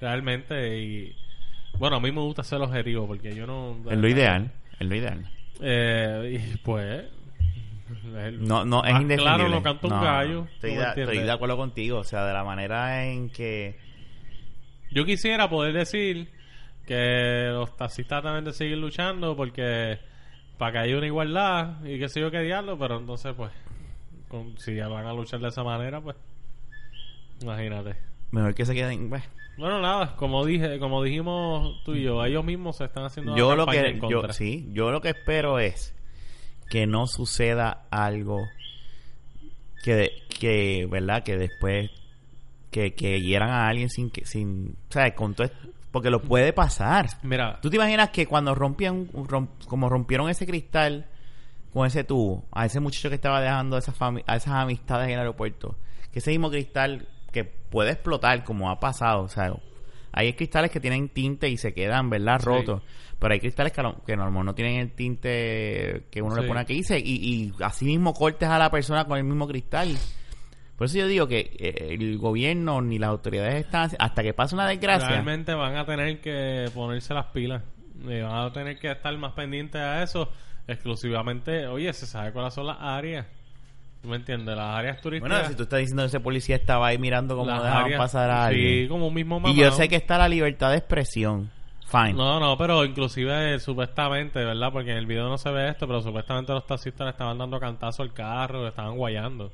Realmente, 0.00 0.78
y 0.80 1.16
Bueno, 1.78 1.96
a 1.96 2.00
mí 2.00 2.12
me 2.12 2.20
gusta 2.20 2.44
ser 2.44 2.61
objetivo 2.61 3.07
porque 3.07 3.35
yo 3.35 3.46
no... 3.46 3.76
Es 3.90 3.98
lo 3.98 4.09
ideal. 4.09 4.52
Es 4.78 4.87
lo 4.87 4.94
ideal. 4.94 5.28
Eh, 5.61 6.40
y 6.54 6.57
pues... 6.59 7.04
No, 8.40 8.64
no, 8.64 8.84
es 8.84 8.92
más 8.92 9.02
indefinible. 9.02 9.16
Claro, 9.36 9.48
lo 9.48 9.62
canta 9.62 9.86
un 9.86 9.92
No, 9.92 10.00
gallo. 10.02 10.46
Estoy, 10.54 10.74
¿tú 10.74 10.80
de, 10.80 10.88
estoy 11.02 11.28
acuerdo 11.28 11.56
contigo. 11.56 11.98
O 11.98 12.04
sea, 12.04 12.24
de 12.24 12.32
la 12.32 12.44
manera 12.44 13.06
en 13.06 13.28
que... 13.30 13.76
Yo 14.90 15.04
quisiera 15.04 15.50
poder 15.50 15.72
decir 15.74 16.30
que 16.86 17.48
los 17.50 17.76
taxistas 17.76 18.22
también 18.22 18.44
de 18.44 18.52
seguir 18.52 18.78
luchando 18.78 19.36
porque 19.36 19.98
para 20.58 20.72
que 20.72 20.78
haya 20.78 20.96
una 20.98 21.06
igualdad 21.06 21.84
y 21.84 21.98
que 21.98 22.08
sé 22.08 22.20
yo 22.20 22.30
qué 22.30 22.40
diablo, 22.40 22.78
pero 22.78 22.98
entonces 22.98 23.34
pues 23.36 23.50
con- 24.28 24.56
si 24.58 24.74
ya 24.76 24.86
van 24.88 25.06
a 25.06 25.12
luchar 25.12 25.40
de 25.40 25.48
esa 25.48 25.64
manera, 25.64 26.00
pues 26.00 26.16
imagínate. 27.42 27.96
Mejor 28.30 28.54
que 28.54 28.64
se 28.64 28.74
queden... 28.74 29.08
pues, 29.08 29.22
Bueno, 29.56 29.80
nada, 29.80 30.14
como 30.16 30.44
dije, 30.44 30.78
como 30.78 31.02
dijimos 31.02 31.82
tú 31.84 31.94
y 31.94 32.02
yo, 32.02 32.24
ellos 32.24 32.44
mismos 32.44 32.76
se 32.76 32.84
están 32.84 33.04
haciendo 33.04 33.36
yo 33.36 33.56
lo 33.56 33.66
que 33.66 33.78
en 33.80 34.00
yo 34.08 34.22
sí 34.32 34.68
yo 34.72 34.90
lo 34.90 35.00
que 35.00 35.08
espero 35.10 35.58
es 35.58 35.94
que 36.68 36.87
no 36.87 37.07
suceda 37.07 37.85
algo 37.90 38.48
que 39.83 40.11
que 40.38 40.87
verdad 40.90 41.22
que 41.22 41.37
después 41.37 41.90
que, 42.70 42.94
que 42.94 43.20
hieran 43.20 43.50
a 43.50 43.68
alguien 43.68 43.88
sin 43.90 44.11
que 44.11 44.24
sin 44.24 44.77
o 44.88 44.92
sea 44.92 45.14
con 45.14 45.35
todo 45.35 45.46
esto- 45.46 45.68
porque 45.92 46.11
lo 46.11 46.20
puede 46.20 46.53
pasar. 46.53 47.07
Mira, 47.22 47.61
tú 47.62 47.70
te 47.70 47.77
imaginas 47.77 48.11
que 48.11 48.27
cuando 48.27 48.53
rompían 48.57 49.07
rom- 49.12 49.46
como 49.68 49.88
rompieron 49.88 50.29
ese 50.29 50.44
cristal 50.44 51.07
con 51.72 51.87
ese 51.87 52.03
tubo 52.03 52.44
a 52.50 52.66
ese 52.66 52.81
muchacho 52.81 53.11
que 53.11 53.14
estaba 53.14 53.40
dejando 53.40 53.77
a 53.77 53.79
esas 53.79 53.94
a 54.00 54.37
esas 54.37 54.48
amistades 54.55 55.07
en 55.07 55.12
el 55.14 55.18
aeropuerto 55.20 55.77
que 56.12 56.18
ese 56.18 56.31
mismo 56.33 56.50
cristal 56.50 57.07
que 57.31 57.44
puede 57.44 57.92
explotar 57.92 58.42
como 58.42 58.70
ha 58.70 58.81
pasado 58.81 59.22
o 59.22 59.29
sea 59.29 59.55
hay 60.14 60.33
cristales 60.35 60.70
que 60.70 60.81
tienen 60.81 61.09
tinte 61.09 61.48
y 61.48 61.57
se 61.57 61.74
quedan, 61.74 62.09
¿verdad? 62.11 62.38
Sí. 62.40 62.46
Rotos. 62.46 62.83
Pero 63.18 63.33
hay 63.35 63.40
cristales 63.40 63.72
que, 63.72 63.83
lo- 63.83 64.03
que 64.05 64.16
normal 64.16 64.44
no 64.44 64.55
tienen 64.55 64.77
el 64.81 64.92
tinte 64.92 66.07
que 66.11 66.20
uno 66.22 66.37
le 66.37 66.46
pone 66.48 66.61
aquí 66.61 66.81
y, 66.98 67.53
así 67.61 67.85
mismo 67.85 68.12
cortes 68.12 68.48
a 68.48 68.59
la 68.59 68.70
persona 68.70 69.05
con 69.07 69.18
el 69.18 69.24
mismo 69.24 69.46
cristal. 69.46 69.96
Por 70.77 70.87
eso 70.87 70.98
yo 70.98 71.07
digo 71.07 71.29
que 71.29 71.38
eh, 71.59 71.94
el 71.94 72.18
gobierno 72.18 72.81
ni 72.83 72.98
las 72.98 73.11
autoridades 73.11 73.64
están 73.64 73.90
hasta 73.98 74.22
que 74.22 74.35
pase 74.35 74.55
una 74.57 74.66
desgracia. 74.68 75.09
realmente 75.09 75.55
van 75.55 75.77
a 75.77 75.87
tener 75.87 76.20
que 76.20 76.68
ponerse 76.74 77.14
las 77.14 77.27
pilas. 77.27 77.62
Y 78.03 78.20
van 78.20 78.35
a 78.46 78.53
tener 78.53 78.79
que 78.79 78.90
estar 78.90 79.16
más 79.16 79.33
pendientes 79.35 79.81
a 79.81 80.03
eso. 80.03 80.31
Exclusivamente, 80.66 81.66
oye, 81.68 81.92
se 81.92 82.07
sabe 82.07 82.33
cuáles 82.33 82.53
son 82.55 82.66
las 82.66 82.77
áreas. 82.81 83.27
¿Tú 84.04 84.10
me 84.10 84.16
entiendes? 84.16 84.54
Las 84.54 84.76
áreas 84.76 85.00
turísticas. 85.00 85.30
Bueno, 85.38 85.48
si 85.48 85.56
tú 85.56 85.62
estás 85.62 85.78
diciendo 85.78 86.02
que 86.02 86.08
ese 86.08 86.20
policía 86.20 86.56
estaba 86.56 86.88
ahí 86.88 86.98
mirando 86.98 87.34
cómo 87.38 87.50
dejaban 87.50 87.84
áreas- 87.86 87.98
pasar 87.98 88.30
a 88.30 88.48
Sí, 88.50 88.54
alguien. 88.54 88.88
como 88.88 89.06
un 89.08 89.14
mismo 89.14 89.38
y 89.38 89.40
mamado. 89.40 89.56
yo 89.56 89.70
sé 89.72 89.88
que 89.88 89.96
está 89.96 90.18
la 90.18 90.28
libertad 90.28 90.72
de 90.72 90.76
expresión. 90.76 91.50
Fine. 91.86 92.12
No, 92.12 92.38
no, 92.38 92.58
pero 92.58 92.84
inclusive 92.84 93.58
supuestamente, 93.60 94.44
¿verdad? 94.44 94.70
Porque 94.72 94.90
en 94.90 94.98
el 94.98 95.06
video 95.06 95.26
no 95.30 95.38
se 95.38 95.50
ve 95.50 95.70
esto, 95.70 95.86
pero 95.86 96.02
supuestamente 96.02 96.52
los 96.52 96.66
taxistas 96.66 97.06
le 97.06 97.10
estaban 97.12 97.38
dando 97.38 97.58
cantazo 97.58 98.02
al 98.02 98.12
carro, 98.12 98.62
le 98.62 98.68
estaban 98.68 98.94
guayando. 98.98 99.52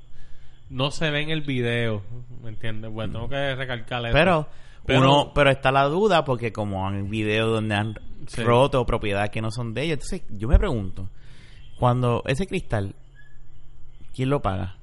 No 0.68 0.90
se 0.90 1.10
ve 1.10 1.20
en 1.22 1.30
el 1.30 1.42
video, 1.42 2.02
¿me 2.42 2.48
entiendes? 2.50 2.90
Bueno, 2.90 3.12
tengo 3.12 3.28
que 3.28 3.54
recalcar 3.54 4.04
eso. 4.06 4.12
Pero, 4.12 4.48
Pero- 4.84 5.00
uno, 5.00 5.32
pero 5.32 5.50
está 5.50 5.70
la 5.70 5.84
duda 5.84 6.24
porque 6.24 6.52
como 6.52 6.88
han 6.88 7.08
videos 7.08 7.52
donde 7.52 7.74
han 7.76 7.94
Sí. 8.26 8.42
roto 8.42 8.84
propiedades 8.84 9.30
que 9.30 9.42
no 9.42 9.52
son 9.52 9.74
de 9.74 9.82
ellos. 9.82 9.94
Entonces, 10.02 10.22
yo 10.30 10.48
me 10.48 10.58
pregunto, 10.58 11.08
cuando 11.78 12.22
ese 12.26 12.46
cristal, 12.48 12.94
¿quién 14.14 14.31
lo 14.31 14.40
paga? 14.40 14.77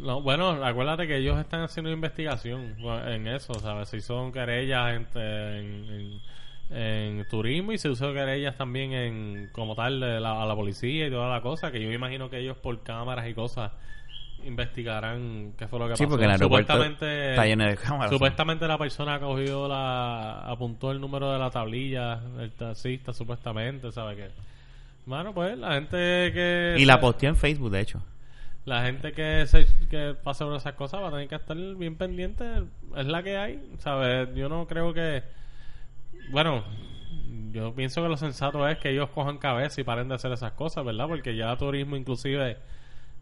No, 0.00 0.22
bueno, 0.22 0.64
acuérdate 0.64 1.06
que 1.06 1.16
ellos 1.18 1.38
están 1.38 1.60
haciendo 1.62 1.90
investigación 1.90 2.74
en 3.06 3.26
eso, 3.26 3.52
¿sabes? 3.54 3.88
Si 3.90 4.00
son 4.00 4.32
querellas 4.32 4.94
en, 4.94 5.06
en, 5.20 5.90
en- 5.90 6.20
en 6.72 7.24
turismo 7.26 7.72
y 7.72 7.78
se 7.78 7.88
usó 7.88 8.12
querellas 8.14 8.56
también 8.56 8.92
en 8.92 9.48
como 9.52 9.74
tal 9.74 9.98
de 9.98 10.20
la, 10.20 10.40
a 10.40 10.46
la 10.46 10.54
policía 10.54 11.08
y 11.08 11.10
toda 11.10 11.28
la 11.28 11.40
cosa, 11.42 11.72
que 11.72 11.82
yo 11.82 11.88
me 11.88 11.96
imagino 11.96 12.30
que 12.30 12.38
ellos 12.38 12.56
por 12.56 12.80
cámaras 12.82 13.28
y 13.28 13.34
cosas 13.34 13.72
investigarán 14.46 15.52
qué 15.58 15.66
fue 15.68 15.80
lo 15.80 15.88
que 15.88 15.96
Sí, 15.96 16.04
pasó. 16.04 16.10
porque 16.10 16.24
el 16.26 16.38
Supuestamente, 16.38 17.30
está 17.30 17.44
lleno 17.44 17.64
de 17.66 17.76
cámaras. 17.76 18.10
supuestamente 18.12 18.68
la 18.68 18.78
persona 18.78 19.18
cogió 19.18 19.66
la 19.68 20.40
apuntó 20.48 20.92
el 20.92 21.00
número 21.00 21.32
de 21.32 21.38
la 21.40 21.50
tablilla 21.50 22.16
del 22.16 22.52
taxista 22.52 23.12
supuestamente, 23.12 23.90
¿sabes 23.92 24.16
qué? 24.16 24.28
Bueno, 25.10 25.34
pues 25.34 25.58
la 25.58 25.72
gente 25.74 25.96
que 26.32 26.76
Y 26.78 26.84
la 26.84 27.00
posteó 27.00 27.28
en 27.28 27.36
Facebook, 27.36 27.70
de 27.70 27.80
hecho. 27.80 28.00
la 28.64 28.82
gente 28.84 29.10
que 29.12 29.44
se, 29.48 29.66
que 29.90 30.14
pasa 30.22 30.44
por 30.44 30.54
esas 30.54 30.74
cosas 30.74 31.02
va 31.02 31.08
a 31.08 31.10
tener 31.10 31.26
que 31.28 31.34
estar 31.34 31.56
bien 31.56 31.96
pendiente. 31.96 32.44
Es 32.96 33.06
la 33.06 33.20
que 33.22 33.36
hay, 33.36 33.60
¿sabes? 33.78 34.28
Yo 34.36 34.48
no 34.48 34.66
creo 34.68 34.94
que. 34.94 35.22
Bueno, 36.30 36.62
yo 37.50 37.74
pienso 37.74 38.02
que 38.02 38.08
lo 38.08 38.16
sensato 38.16 38.68
es 38.68 38.78
que 38.78 38.90
ellos 38.90 39.08
cojan 39.10 39.38
cabeza 39.38 39.80
y 39.80 39.84
paren 39.84 40.08
de 40.08 40.14
hacer 40.14 40.30
esas 40.32 40.52
cosas, 40.52 40.84
¿verdad? 40.84 41.08
Porque 41.08 41.34
ya 41.36 41.56
Turismo, 41.56 41.96
inclusive, 41.96 42.58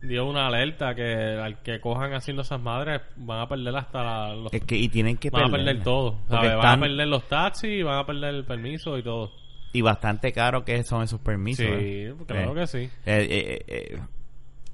dio 0.03 0.27
una 0.27 0.47
alerta 0.49 0.95
que 0.95 1.39
al 1.43 1.63
que 1.63 1.81
cojan 1.81 2.13
haciendo 2.13 2.43
esas 2.43 2.61
madres 2.61 3.01
van 3.17 3.41
a 3.41 3.49
perder 3.49 3.75
hasta 3.77 4.05
la- 4.05 4.35
los. 4.35 4.53
Es 4.53 4.63
que, 4.63 4.77
y 4.77 4.89
tienen 4.91 5.17
que 5.17 5.31
Van 5.31 5.45
a 5.45 5.51
perder 5.51 5.83
todo, 5.83 6.19
¿sabes? 6.29 6.55
Van 6.57 6.79
a 6.79 6.81
perder 6.81 7.09
los 7.09 7.27
taxis, 7.29 7.83
van 7.83 7.99
a 7.99 8.05
perder 8.07 8.35
el 8.35 8.45
permiso 8.45 8.99
y 8.99 9.03
todo. 9.03 9.33
Y 9.73 9.83
bastante 9.83 10.33
caro 10.33 10.65
que 10.65 10.83
son 10.83 11.03
esos 11.03 11.21
permisos. 11.21 11.67
Sí, 11.67 11.73
¿eh? 11.75 12.15
claro 12.27 12.53
Eh, 12.53 12.55
que 12.55 12.67
sí. 12.67 12.91
eh, 13.07 13.99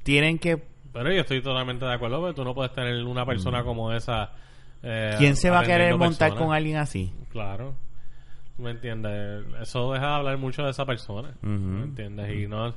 tienen 0.02 0.38
que... 0.38 0.62
Pero 0.92 1.12
yo 1.12 1.20
estoy 1.22 1.42
totalmente 1.42 1.84
de 1.84 1.92
acuerdo, 1.92 2.20
porque 2.20 2.34
tú 2.34 2.44
no 2.44 2.54
puedes 2.54 2.72
tener 2.72 3.02
una 3.04 3.26
persona 3.26 3.64
como 3.64 3.92
esa. 3.92 4.30
¿Quién 5.18 5.34
se 5.36 5.50
va 5.50 5.60
a 5.60 5.64
querer 5.64 5.96
montar 5.96 6.28
personas. 6.30 6.44
con 6.46 6.54
alguien 6.54 6.76
así? 6.76 7.12
Claro. 7.32 7.74
¿Me 8.58 8.70
entiendes? 8.70 9.44
Eso 9.60 9.92
deja 9.92 10.06
de 10.06 10.12
hablar 10.14 10.38
mucho 10.38 10.62
de 10.62 10.70
esa 10.70 10.86
persona. 10.86 11.34
¿Me 11.42 11.82
entiendes? 11.82 12.32
Y 12.36 12.46
no. 12.46 12.72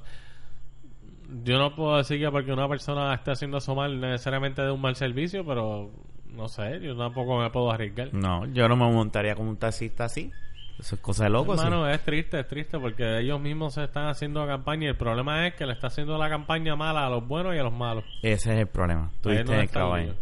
Yo 1.43 1.59
no 1.59 1.75
puedo 1.75 1.97
decir 1.97 2.19
que 2.19 2.31
porque 2.31 2.51
una 2.53 2.67
persona 2.67 3.13
esté 3.13 3.31
haciendo 3.31 3.57
eso 3.57 3.75
mal 3.75 3.99
necesariamente 3.99 4.61
de 4.63 4.71
un 4.71 4.81
mal 4.81 4.95
servicio, 4.95 5.45
pero 5.45 5.91
no 6.31 6.47
sé, 6.47 6.79
yo 6.81 6.95
tampoco 6.97 7.37
me 7.39 7.49
puedo 7.51 7.69
arriesgar. 7.71 8.13
No, 8.13 8.45
yo 8.47 8.67
no 8.69 8.75
me 8.77 8.89
montaría 8.91 9.35
como 9.35 9.49
un 9.49 9.57
taxista 9.57 10.05
así. 10.05 10.31
Eso 10.79 10.95
es 10.95 11.01
cosa 11.01 11.23
de 11.25 11.29
loco. 11.31 11.55
sí. 11.57 11.63
Hermano, 11.63 11.89
es 11.89 12.01
triste, 12.03 12.39
es 12.39 12.47
triste 12.47 12.77
porque 12.79 13.19
ellos 13.19 13.39
mismos 13.41 13.73
se 13.73 13.83
están 13.83 14.07
haciendo 14.07 14.45
campaña 14.45 14.85
y 14.85 14.87
el 14.89 14.95
problema 14.95 15.47
es 15.47 15.55
que 15.55 15.65
le 15.65 15.73
está 15.73 15.87
haciendo 15.87 16.17
la 16.17 16.29
campaña 16.29 16.75
mala 16.75 17.07
a 17.07 17.09
los 17.09 17.27
buenos 17.27 17.55
y 17.55 17.57
a 17.57 17.63
los 17.63 17.73
malos. 17.73 18.03
Ese 18.21 18.53
es 18.53 18.59
el 18.59 18.67
problema. 18.67 19.09
Tú 19.21 19.29
no 19.29 19.35
en 19.35 19.47
el 19.51 19.59
el 19.61 20.03
lío. 20.05 20.13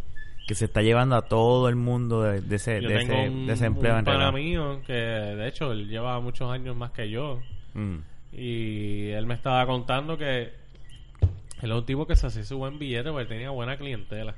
Que 0.46 0.54
se 0.54 0.66
está 0.66 0.80
llevando 0.80 1.16
a 1.16 1.22
todo 1.22 1.68
el 1.68 1.74
mundo 1.76 2.22
de, 2.22 2.40
de 2.40 2.56
ese, 2.56 2.80
Yo 2.80 2.88
de 2.88 2.98
tengo 2.98 3.12
ese 3.14 3.28
un, 3.30 3.46
desempleo 3.48 3.92
un 3.94 3.98
en 3.98 4.06
realidad. 4.06 4.32
mío 4.32 4.80
que 4.86 4.92
de 4.92 5.48
hecho 5.48 5.72
él 5.72 5.88
lleva 5.88 6.18
muchos 6.20 6.50
años 6.50 6.74
más 6.76 6.90
que 6.92 7.10
yo 7.10 7.40
Mm. 7.74 7.98
y 8.32 9.08
él 9.10 9.26
me 9.26 9.34
estaba 9.34 9.66
contando 9.66 10.16
que 10.16 10.42
él 11.62 11.70
es 11.70 11.76
un 11.76 11.84
tipo 11.84 12.06
que 12.06 12.16
se 12.16 12.26
hacía 12.28 12.42
su 12.44 12.56
buen 12.58 12.78
billete 12.78 13.10
porque 13.10 13.26
tenía 13.26 13.50
buena 13.50 13.76
clientela 13.76 14.34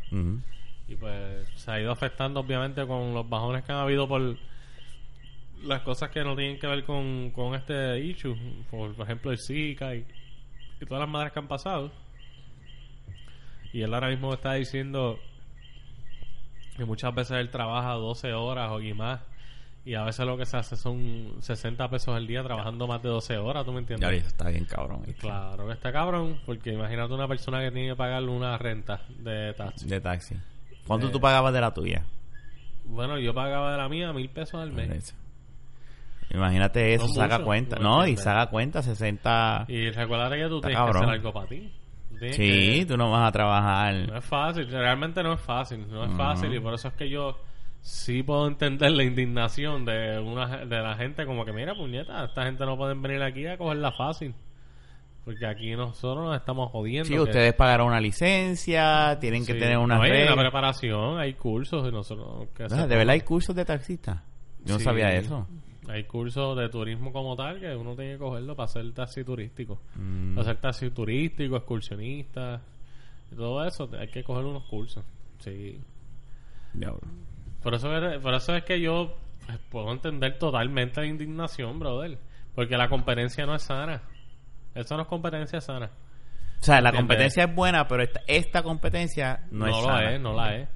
y 0.88 0.96
pues 0.96 1.48
se 1.56 1.70
ha 1.70 1.80
ido 1.80 1.92
afectando 1.92 2.40
obviamente 2.40 2.84
con 2.86 3.14
los 3.14 3.28
bajones 3.28 3.64
que 3.64 3.72
han 3.72 3.78
habido 3.78 4.08
por 4.08 4.36
las 5.64 5.82
cosas 5.82 6.10
que 6.10 6.22
no 6.22 6.36
tienen 6.36 6.58
que 6.58 6.66
ver 6.66 6.84
con, 6.84 7.30
con 7.30 7.54
este 7.54 8.00
issue 8.00 8.36
por, 8.70 8.94
ejemplo 9.00 9.30
el 9.30 9.38
Zika 9.38 9.94
y, 9.94 10.06
y 10.80 10.84
todas 10.86 11.00
las 11.00 11.08
madres 11.08 11.32
que 11.32 11.38
han 11.38 11.48
pasado 11.48 11.90
y 13.72 13.82
él 13.82 13.92
ahora 13.92 14.08
mismo 14.08 14.32
está 14.32 14.54
diciendo 14.54 15.18
que 16.76 16.84
muchas 16.84 17.14
veces 17.14 17.38
él 17.38 17.50
trabaja 17.50 17.92
12 17.92 18.32
horas 18.32 18.70
o 18.70 18.80
y 18.80 18.94
más 18.94 19.20
y 19.84 19.94
a 19.94 20.04
veces 20.04 20.26
lo 20.26 20.36
que 20.36 20.44
se 20.44 20.56
hace 20.56 20.76
son 20.76 21.36
60 21.40 21.88
pesos 21.88 22.14
al 22.14 22.26
día 22.26 22.42
trabajando 22.42 22.86
más 22.86 23.02
de 23.02 23.08
12 23.08 23.38
horas, 23.38 23.64
¿tú 23.64 23.72
me 23.72 23.78
entiendes? 23.78 24.10
Ya 24.10 24.16
está 24.16 24.50
bien 24.50 24.66
cabrón. 24.66 25.02
Claro 25.18 25.66
que 25.66 25.72
está 25.72 25.90
cabrón, 25.90 26.38
porque 26.44 26.74
imagínate 26.74 27.14
una 27.14 27.26
persona 27.26 27.60
que 27.60 27.70
tiene 27.70 27.88
que 27.88 27.96
pagarle 27.96 28.28
una 28.30 28.58
renta 28.58 29.00
de 29.08 29.54
taxi. 29.54 29.86
De 29.86 29.98
taxi. 30.00 30.34
¿Cuánto 30.86 31.08
Eh, 31.08 31.10
tú 31.10 31.20
pagabas 31.20 31.54
de 31.54 31.60
la 31.62 31.72
tuya? 31.72 32.04
Bueno, 32.84 33.18
yo 33.18 33.32
pagaba 33.32 33.72
de 33.72 33.78
la 33.78 33.88
mía 33.88 34.12
mil 34.12 34.28
pesos 34.28 34.60
al 34.60 34.72
mes. 34.72 35.14
Imagínate 36.30 36.94
eso, 36.94 37.06
No 37.08 37.22
mucho, 37.28 37.44
cuenta. 37.44 37.76
¿tú 37.76 37.82
No, 37.82 37.96
y 37.98 38.10
entiendes? 38.10 38.24
saca 38.24 38.46
cuenta 38.50 38.82
60... 38.82 39.64
Y 39.68 39.90
recuerda 39.90 40.30
que 40.36 40.48
tú 40.48 40.60
tienes 40.60 40.76
que 40.78 40.84
cabrón. 40.84 40.96
hacer 41.04 41.08
algo 41.14 41.32
para 41.32 41.46
ti. 41.46 41.72
Tienes 42.18 42.36
Sí, 42.36 42.80
que- 42.80 42.86
tú 42.86 42.96
no 42.96 43.10
vas 43.10 43.20
a 43.22 43.24
No 43.26 43.32
trabajar. 43.32 43.94
es 43.94 44.24
fácil, 44.24 44.68
realmente 44.70 45.22
no 45.22 45.32
es 45.34 45.40
fácil, 45.40 45.86
no 45.88 46.04
es 46.04 46.12
fácil 46.16 46.52
y 46.54 46.60
por 46.60 46.74
eso 46.74 46.88
es 46.88 46.94
que 46.94 47.08
yo 47.08 47.38
sí 47.80 48.22
puedo 48.22 48.48
entender 48.48 48.90
la 48.90 49.04
indignación 49.04 49.84
de 49.84 50.18
una 50.18 50.64
de 50.66 50.80
la 50.82 50.96
gente 50.96 51.24
como 51.24 51.44
que 51.44 51.52
mira 51.52 51.74
puñeta, 51.74 52.24
esta 52.24 52.44
gente 52.44 52.66
no 52.66 52.76
pueden 52.76 53.00
venir 53.00 53.22
aquí 53.22 53.46
a 53.46 53.56
cogerla 53.56 53.92
fácil. 53.92 54.34
Porque 55.24 55.46
aquí 55.46 55.76
nosotros 55.76 56.24
nos 56.24 56.36
estamos 56.36 56.70
jodiendo. 56.72 57.06
Sí, 57.06 57.12
que- 57.14 57.20
ustedes 57.20 57.54
pagaron 57.54 57.88
una 57.88 58.00
licencia, 58.00 59.18
tienen 59.20 59.44
que 59.46 59.54
tener 59.54 59.78
una 59.78 59.96
No, 59.96 60.02
hay 60.02 60.22
una 60.22 60.36
preparación, 60.36 61.18
hay 61.18 61.34
cursos 61.34 61.86
y 61.86 61.92
nosotros 61.92 62.48
que 62.54 62.64
¿De 62.64 62.86
verdad 62.96 63.10
hay 63.10 63.20
cursos 63.20 63.54
de 63.54 63.64
taxista? 63.64 64.24
Yo 64.64 64.74
no 64.74 64.80
sabía 64.80 65.12
eso. 65.12 65.46
Hay 65.88 66.04
cursos 66.04 66.56
de 66.58 66.68
turismo 66.68 67.12
como 67.12 67.34
tal 67.34 67.58
que 67.60 67.74
uno 67.74 67.94
tiene 67.96 68.12
que 68.12 68.18
cogerlo 68.18 68.54
para 68.54 68.66
hacer 68.66 68.92
taxi 68.92 69.24
turístico. 69.24 69.80
Mm. 69.96 70.34
Para 70.34 70.42
hacer 70.50 70.60
taxi 70.60 70.90
turístico, 70.90 71.56
excursionista, 71.56 72.60
y 73.32 73.34
todo 73.34 73.64
eso, 73.64 73.88
hay 73.98 74.08
que 74.08 74.22
coger 74.22 74.44
unos 74.44 74.64
cursos. 74.64 75.04
Sí. 75.38 75.80
Por 77.62 77.74
eso, 77.74 77.94
es- 77.96 78.18
por 78.20 78.34
eso 78.34 78.54
es 78.54 78.64
que 78.64 78.80
yo 78.80 79.14
Pues 79.46 79.58
puedo 79.70 79.90
entender 79.92 80.38
totalmente 80.38 81.00
la 81.00 81.06
indignación, 81.06 81.78
brother. 81.78 82.18
Porque 82.54 82.76
la 82.76 82.88
competencia 82.90 83.46
no 83.46 83.54
es 83.54 83.62
sana. 83.62 84.02
Eso 84.74 84.94
no 84.96 85.02
es 85.04 85.08
competencia 85.08 85.58
sana. 85.62 85.86
O 86.60 86.64
sea, 86.64 86.82
la 86.82 86.92
competencia 86.92 87.44
es 87.44 87.54
buena, 87.54 87.88
pero 87.88 88.02
esta, 88.02 88.20
esta 88.26 88.62
competencia 88.62 89.46
no, 89.50 89.64
No, 89.66 89.70
es 89.78 89.84
sana. 89.84 90.12
es, 90.12 90.20
no 90.20 90.34
la 90.34 90.54
es. 90.56 90.68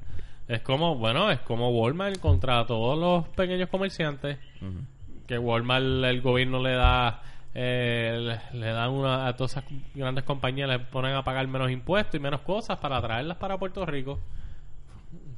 Es 0.49 0.63
como, 0.63 0.97
bueno, 0.97 1.31
es 1.31 1.41
como 1.41 1.69
Walmart 1.71 2.19
contra 2.19 2.65
todos 2.67 2.99
los 2.99 3.29
pequeños 3.37 3.69
comerciantes. 3.69 4.39
Que 5.33 5.39
Walmart, 5.39 5.83
el 5.83 6.21
gobierno 6.21 6.63
le 6.63 6.73
da, 6.75 7.23
eh, 7.55 8.39
le, 8.53 8.59
le 8.61 8.67
da 8.67 8.91
una, 8.91 9.27
a 9.27 9.35
todas 9.35 9.53
esas 9.53 9.65
grandes 9.95 10.25
compañías, 10.25 10.69
le 10.69 10.79
ponen 10.79 11.15
a 11.15 11.25
pagar 11.25 11.49
menos 11.49 11.71
impuestos 11.71 12.17
y 12.17 12.19
menos 12.19 12.43
cosas 12.43 12.77
para 12.77 13.01
traerlas 13.01 13.39
para 13.39 13.57
Puerto 13.57 13.87
Rico. 13.87 14.21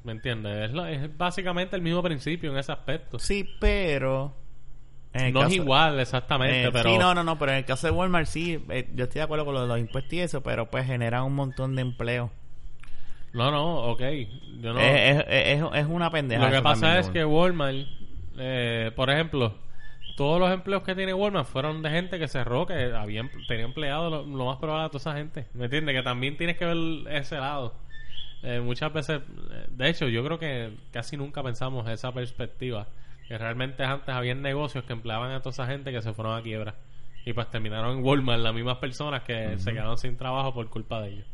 ¿Me 0.02 0.10
entiendes? 0.10 0.64
Es, 0.64 0.72
lo- 0.72 0.84
es 0.84 1.16
básicamente 1.16 1.76
el 1.76 1.82
mismo 1.82 2.02
principio 2.02 2.50
en 2.50 2.58
ese 2.58 2.72
aspecto. 2.72 3.20
Sí, 3.20 3.48
pero... 3.60 4.34
en 5.12 5.32
No 5.32 5.46
es 5.46 5.54
igual 5.54 6.00
exactamente, 6.00 6.64
Eh, 6.64 6.70
pero... 6.72 6.90
Sí, 6.90 6.98
no, 6.98 7.14
no, 7.14 7.22
no, 7.22 7.38
pero 7.38 7.52
en 7.52 7.58
el 7.58 7.64
caso 7.64 7.86
de 7.86 7.92
Walmart 7.92 8.26
sí, 8.26 8.60
eh, 8.70 8.90
yo 8.96 9.04
estoy 9.04 9.20
de 9.20 9.22
acuerdo 9.22 9.44
con 9.44 9.54
lo 9.54 9.60
de 9.62 9.68
los 9.68 9.78
impuestos 9.78 10.12
y 10.12 10.18
eso, 10.18 10.42
pero 10.42 10.68
pues 10.68 10.86
genera 10.86 11.22
un 11.22 11.36
montón 11.36 11.76
de 11.76 11.82
empleo. 11.82 12.32
No, 13.32 13.52
no, 13.52 13.76
ok. 13.92 14.02
Yo 14.60 14.72
no... 14.72 14.80
es, 14.80 15.24
es, 15.28 15.86
una 15.86 16.10
pendeja. 16.10 16.44
Lo 16.44 16.50
que 16.50 16.62
pasa 16.62 16.98
es 16.98 17.08
que 17.10 17.24
Walmart, 17.24 17.86
eh, 18.38 18.90
por 18.96 19.08
ejemplo, 19.08 19.62
todos 20.16 20.38
los 20.38 20.50
empleos 20.52 20.82
que 20.82 20.94
tiene 20.94 21.12
Walmart 21.12 21.46
fueron 21.46 21.82
de 21.82 21.90
gente 21.90 22.18
que 22.18 22.28
cerró, 22.28 22.66
que 22.66 22.92
había, 22.92 23.28
tenía 23.48 23.64
empleado 23.64 24.10
lo, 24.10 24.22
lo 24.24 24.46
más 24.46 24.58
probable 24.58 24.86
a 24.86 24.88
toda 24.88 24.98
esa 24.98 25.14
gente. 25.14 25.46
¿Me 25.54 25.64
entiendes? 25.64 25.94
Que 25.94 26.02
también 26.02 26.36
tienes 26.36 26.56
que 26.56 26.64
ver 26.64 26.76
ese 27.08 27.36
lado. 27.36 27.74
Eh, 28.42 28.60
muchas 28.60 28.92
veces, 28.92 29.22
eh, 29.50 29.66
de 29.70 29.88
hecho, 29.88 30.06
yo 30.06 30.22
creo 30.22 30.38
que 30.38 30.70
casi 30.92 31.16
nunca 31.16 31.42
pensamos 31.42 31.88
esa 31.88 32.12
perspectiva. 32.12 32.86
Que 33.26 33.38
realmente 33.38 33.82
antes 33.82 34.14
había 34.14 34.34
negocios 34.34 34.84
que 34.84 34.92
empleaban 34.92 35.32
a 35.32 35.40
toda 35.40 35.50
esa 35.50 35.66
gente 35.66 35.90
que 35.90 36.02
se 36.02 36.12
fueron 36.12 36.38
a 36.38 36.42
quiebra. 36.42 36.74
Y 37.24 37.32
pues 37.32 37.48
terminaron 37.48 37.96
en 37.96 38.04
Walmart 38.04 38.42
las 38.42 38.54
mismas 38.54 38.76
personas 38.76 39.22
que 39.22 39.56
se 39.56 39.72
quedaron 39.72 39.96
sin 39.96 40.18
trabajo 40.18 40.52
por 40.52 40.68
culpa 40.68 41.00
de 41.00 41.08
ellos. 41.08 41.26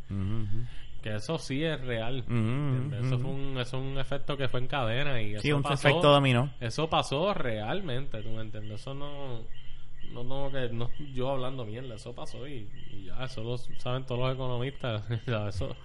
Que 1.02 1.14
eso 1.16 1.38
sí 1.38 1.64
es 1.64 1.80
real. 1.80 2.18
Eso 2.18 3.14
ujú. 3.16 3.22
fue 3.22 3.30
un, 3.30 3.58
eso 3.58 3.78
es 3.78 3.82
un 3.82 3.98
efecto 3.98 4.36
que 4.36 4.48
fue 4.48 4.60
en 4.60 4.66
cadena 4.66 5.20
y 5.22 5.32
eso 5.34 5.42
Sí, 5.42 5.52
un 5.52 5.62
pasó, 5.62 5.88
efecto 5.88 6.10
dominó. 6.12 6.50
Eso 6.60 6.90
pasó 6.90 7.32
realmente, 7.32 8.22
¿tú 8.22 8.28
me 8.30 8.42
entiendes? 8.42 8.80
Eso 8.80 8.94
no... 8.94 9.40
No, 10.12 10.24
no, 10.24 10.50
que 10.50 10.68
no 10.72 10.90
yo 11.14 11.30
hablando 11.30 11.64
mierda, 11.64 11.94
eso 11.94 12.12
pasó 12.12 12.46
y, 12.48 12.68
y 12.90 13.04
ya, 13.04 13.24
eso 13.24 13.44
lo 13.44 13.56
saben 13.56 14.04
todos 14.04 14.20
los 14.20 14.34
economistas, 14.34 15.04
ya, 15.26 15.46
eso. 15.48 15.76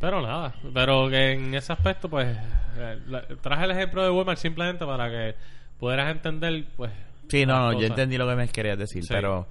Pero 0.00 0.22
nada, 0.22 0.54
pero 0.72 1.08
que 1.10 1.32
en 1.32 1.52
ese 1.54 1.72
aspecto, 1.72 2.08
pues, 2.08 2.28
eh, 2.76 2.98
la- 3.08 3.26
traje 3.26 3.64
el 3.64 3.72
ejemplo 3.72 4.04
de 4.04 4.10
Walmart 4.10 4.38
simplemente 4.38 4.86
para 4.86 5.10
que 5.10 5.34
pudieras 5.80 6.12
entender, 6.12 6.64
pues... 6.76 6.92
Sí, 7.28 7.44
no, 7.44 7.72
no, 7.72 7.80
yo 7.80 7.86
entendí 7.88 8.16
lo 8.18 8.28
que 8.28 8.36
me 8.36 8.46
querías 8.48 8.78
decir, 8.78 9.02
Sí. 9.02 9.08
pero... 9.12 9.48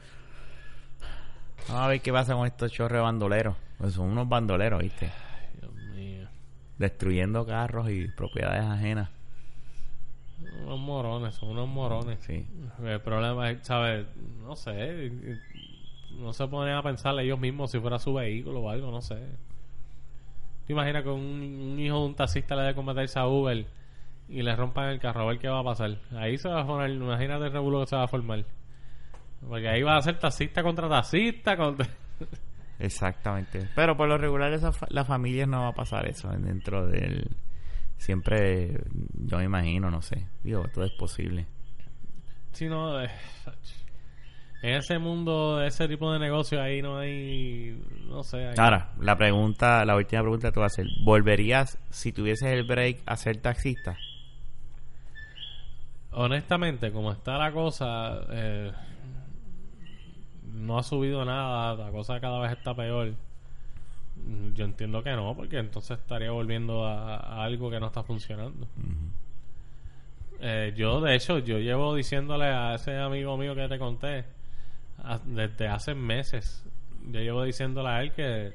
Vamos 1.68 1.84
a 1.84 1.88
ver 1.90 2.02
qué 2.02 2.12
pasa 2.12 2.34
con 2.34 2.48
estos 2.48 2.72
chorros 2.72 3.02
bandoleros. 3.04 3.56
Pues 3.82 3.96
son 3.96 4.10
unos 4.10 4.30
bandoleros, 4.30 4.80
¿viste? 4.80 5.10
Dios 5.60 5.74
mío. 5.96 6.28
Destruyendo 6.78 7.48
carros 7.48 7.90
y 7.90 8.08
propiedades 8.10 8.62
ajenas. 8.64 9.10
Unos 10.64 10.80
morones, 10.80 11.34
son 11.34 11.50
unos 11.50 11.68
morones. 11.68 12.20
Sí. 12.20 12.46
El 12.84 13.02
problema 13.02 13.50
es, 13.50 13.66
¿sabes? 13.66 14.06
No 14.44 14.56
sé. 14.56 15.12
No 16.12 16.32
se 16.32 16.48
ponen 16.48 16.76
a 16.76 16.84
pensar 16.84 17.20
ellos 17.20 17.40
mismos 17.40 17.72
si 17.72 17.80
fuera 17.80 17.98
su 17.98 18.14
vehículo 18.14 18.60
o 18.60 18.70
algo, 18.70 18.92
no 18.92 19.02
sé. 19.02 19.16
¿Te 20.68 20.74
imaginas 20.74 21.02
que 21.02 21.10
un, 21.10 21.20
un 21.74 21.80
hijo 21.80 22.02
de 22.02 22.06
un 22.06 22.16
taxista 22.16 22.56
le 22.56 22.62
dé 22.62 22.76
combatirse 22.76 23.18
a 23.18 23.28
Uber 23.28 23.66
y 24.30 24.44
le 24.44 24.56
rompan 24.56 24.90
el 24.90 25.00
carro? 25.00 25.22
A 25.22 25.26
ver 25.26 25.40
qué 25.40 25.48
va 25.50 25.62
a 25.62 25.64
pasar. 25.64 25.98
Ahí 26.12 26.38
se 26.38 26.50
va 26.50 26.62
a 26.62 26.66
formar, 26.66 26.88
imagínate 26.92 27.46
el 27.46 27.52
revuelo 27.52 27.80
que 27.80 27.88
se 27.88 27.96
va 27.96 28.04
a 28.04 28.08
formar. 28.08 28.46
Porque 29.50 29.68
ahí 29.68 29.82
va 29.82 29.98
a 29.98 30.02
ser 30.04 30.20
taxista 30.20 30.62
contra 30.62 30.88
taxista 30.88 31.58
contra... 31.58 31.88
Exactamente. 32.82 33.68
Pero 33.76 33.96
por 33.98 34.08
lo 34.08 34.18
regular 34.18 34.52
esa 34.54 34.72
fa- 34.72 34.88
las 34.90 35.08
familias 35.08 35.48
no 35.48 35.62
va 35.62 35.68
a 35.70 35.74
pasar 35.74 36.08
eso 36.08 36.30
dentro 36.30 36.86
del... 36.88 37.30
Siempre, 37.98 38.82
yo 39.14 39.38
me 39.38 39.44
imagino, 39.44 39.92
no 39.92 40.02
sé. 40.02 40.26
Digo, 40.44 40.64
todo 40.74 40.86
es 40.86 40.92
posible. 40.94 41.46
Si 42.52 42.68
no, 42.68 43.00
eh, 43.02 43.10
en 44.64 44.74
ese 44.76 44.98
mundo, 45.00 45.58
de 45.58 45.68
ese 45.68 45.88
tipo 45.88 46.12
de 46.12 46.20
negocio, 46.20 46.62
ahí 46.62 46.82
no 46.82 46.98
hay... 46.98 47.80
No 48.10 48.24
sé. 48.24 48.48
hay- 48.48 48.56
Ahora, 48.58 48.92
la 49.00 49.16
pregunta, 49.18 49.86
la 49.86 49.96
última 49.96 50.22
pregunta 50.24 50.48
que 50.48 50.52
te 50.54 50.60
voy 50.60 50.66
a 50.66 50.68
hacer. 50.68 50.88
¿Volverías, 51.04 51.78
si 51.92 52.12
tuvieses 52.12 52.50
el 52.50 52.64
break, 52.64 53.02
a 53.06 53.16
ser 53.18 53.38
taxista? 53.38 53.98
honestamente, 56.14 56.92
como 56.92 57.12
está 57.12 57.38
la 57.38 57.52
cosa, 57.52 58.20
eh, 58.32 58.72
no 60.54 60.78
ha 60.78 60.84
subido 60.84 61.24
nada, 61.26 61.76
la 61.76 61.92
cosa 61.92 62.20
cada 62.20 62.40
vez 62.40 62.52
está 62.52 62.74
peor. 62.76 63.14
Yo 64.54 64.66
entiendo 64.66 65.02
que 65.04 65.12
no, 65.12 65.36
porque 65.36 65.58
entonces 65.58 65.98
estaría 65.98 66.32
volviendo 66.32 66.86
a, 66.86 67.16
a 67.18 67.44
algo 67.44 67.70
que 67.72 67.80
no 67.80 67.88
está 67.88 68.04
funcionando. 68.04 68.68
Eh, 70.40 70.74
yo, 70.76 71.02
de 71.02 71.16
hecho, 71.16 71.40
yo 71.40 71.60
llevo 71.60 71.96
diciéndole 71.96 72.46
a 72.46 72.76
ese 72.76 72.98
amigo 72.98 73.38
mío 73.38 73.54
que 73.56 73.68
te 73.68 73.78
conté 73.78 74.26
a- 75.04 75.20
desde 75.24 75.68
hace 75.68 75.94
meses. 75.94 76.64
Yo 77.12 77.20
llevo 77.20 77.44
diciéndole 77.44 77.90
a 77.90 78.02
él 78.02 78.12
que, 78.12 78.54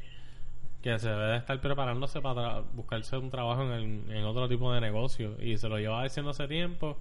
que 0.83 0.99
se 0.99 1.09
debe 1.09 1.27
de 1.33 1.37
estar 1.39 1.61
preparándose 1.61 2.21
para 2.21 2.61
buscarse 2.75 3.17
un 3.17 3.31
trabajo 3.31 3.63
en, 3.63 3.71
el- 3.73 4.17
en 4.17 4.25
otro 4.25 4.49
tipo 4.49 4.73
de 4.73 4.81
negocio. 4.81 5.37
Y 5.41 5.57
se 5.59 5.69
lo 5.69 5.79
llevaba 5.79 6.05
diciendo 6.05 6.31
hace 6.31 6.47
tiempo. 6.49 6.97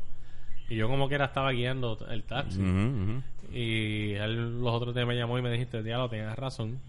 Y 0.69 0.75
yo, 0.75 0.87
como 0.87 1.07
quiera, 1.07 1.25
estaba 1.25 1.51
guiando 1.51 1.97
el 2.09 2.23
taxi. 2.23 2.59
Y 3.53 4.13
él 4.13 4.61
los 4.61 4.73
otros 4.73 4.95
días 4.95 5.07
me 5.07 5.15
llamó 5.15 5.37
y 5.37 5.41
me 5.41 5.51
dijiste, 5.51 5.83
diablo, 5.83 6.09
tenías 6.09 6.35
razón. 6.37 6.79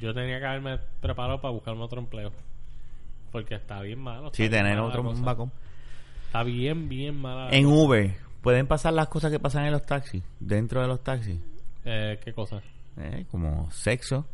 Yo 0.00 0.14
tenía 0.14 0.38
que 0.38 0.46
haberme 0.46 0.78
preparado 1.00 1.40
para 1.40 1.52
buscarme 1.52 1.82
otro 1.82 2.00
empleo. 2.00 2.32
Porque 3.32 3.56
está 3.56 3.80
bien 3.82 3.98
malo. 3.98 4.30
Sí, 4.32 4.44
está 4.44 4.56
bien 4.62 4.64
tener 4.64 4.80
otro 4.80 5.02
backup. 5.02 5.50
Está 6.26 6.42
bien, 6.42 6.88
bien 6.88 7.20
mala. 7.20 7.50
la 7.50 7.56
En 7.56 7.64
cosa. 7.64 7.76
Uber, 7.76 8.14
¿pueden 8.40 8.66
pasar 8.66 8.94
las 8.94 9.08
cosas 9.08 9.30
que 9.30 9.38
pasan 9.38 9.66
en 9.66 9.72
los 9.72 9.84
taxis? 9.84 10.22
Dentro 10.40 10.80
de 10.80 10.86
los 10.88 11.02
taxis. 11.04 11.38
Eh, 11.84 12.18
¿Qué 12.24 12.32
cosa? 12.32 12.62
Eh, 12.96 13.26
como 13.30 13.70
sexo, 13.70 14.26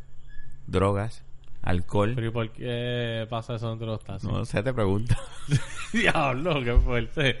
drogas, 0.67 1.24
alcohol. 1.65 2.13
Pero 2.15 2.27
¿y 2.27 2.31
por 2.31 2.49
qué 2.51 3.27
pasa 3.29 3.55
eso 3.55 3.69
dentro 3.69 3.87
de 3.87 3.93
los 3.93 4.03
taxis? 4.03 4.29
No 4.29 4.45
sé, 4.45 4.63
te 4.63 4.73
pregunto. 4.73 5.15
Diablo, 5.93 6.63
qué 6.63 6.73
fuerte. 6.75 7.39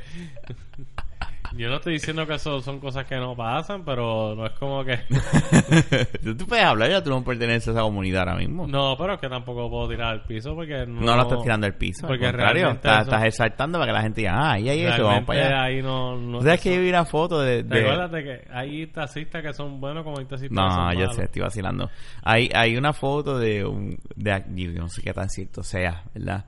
Yo 1.57 1.69
no 1.69 1.75
estoy 1.77 1.93
diciendo 1.93 2.27
que 2.27 2.33
eso 2.33 2.59
son 2.59 2.79
cosas 2.79 3.05
que 3.05 3.15
no 3.15 3.35
pasan, 3.35 3.85
pero 3.85 4.35
no 4.35 4.45
es 4.45 4.51
como 4.53 4.83
que... 4.83 4.97
tú, 6.23 6.35
puedes 6.47 6.65
hablar, 6.65 6.89
ya 6.89 7.01
tú 7.03 7.11
no 7.11 7.23
perteneces 7.23 7.69
a 7.69 7.71
esa 7.71 7.81
comunidad 7.81 8.21
ahora 8.27 8.35
mismo. 8.35 8.67
No, 8.67 8.95
pero 8.97 9.13
es 9.13 9.19
que 9.21 9.29
tampoco 9.29 9.69
puedo 9.69 9.87
tirar 9.87 10.09
al 10.11 10.23
piso 10.25 10.53
porque 10.53 10.85
no... 10.85 10.99
No 11.01 11.15
lo 11.15 11.21
estás 11.21 11.43
tirando 11.43 11.65
al 11.67 11.75
piso. 11.75 12.07
Porque 12.07 12.25
al 12.25 12.31
contrario, 12.33 12.71
estás, 12.71 12.93
eso- 12.93 13.11
estás 13.11 13.25
exaltando 13.25 13.79
para 13.79 13.91
que 13.91 13.95
la 13.95 14.01
gente 14.01 14.21
diga, 14.21 14.33
ah, 14.35 14.51
ahí 14.53 14.67
hay 14.69 14.81
eso, 14.85 15.03
vamos 15.05 15.23
para 15.25 15.45
allá. 15.45 15.63
ahí 15.63 15.81
no... 15.81 16.17
no 16.17 16.39
¿Tú 16.39 16.43
sabes 16.45 16.61
que 16.61 16.75
yo 16.75 16.81
vi 16.81 16.89
una 16.89 17.05
foto 17.05 17.39
de... 17.39 17.63
de- 17.63 17.75
Recuérdate 17.79 18.23
que 18.23 18.47
hay 18.51 18.87
taxistas 18.87 19.41
que 19.41 19.53
son 19.53 19.79
buenos 19.79 20.03
como 20.03 20.17
hay 20.19 20.25
taxistas 20.25 20.49
que 20.49 20.55
No, 20.55 20.93
yo 20.93 21.13
sé, 21.13 21.23
estoy 21.23 21.41
vacilando. 21.43 21.89
Hay, 22.23 22.49
hay 22.53 22.75
una 22.75 22.91
foto 22.91 23.37
de 23.39 23.63
un... 23.63 23.97
De, 24.15 24.43
yo 24.73 24.81
no 24.81 24.89
sé 24.89 25.01
qué 25.01 25.13
tan 25.13 25.29
cierto 25.29 25.63
sea, 25.63 26.03
¿verdad? 26.13 26.43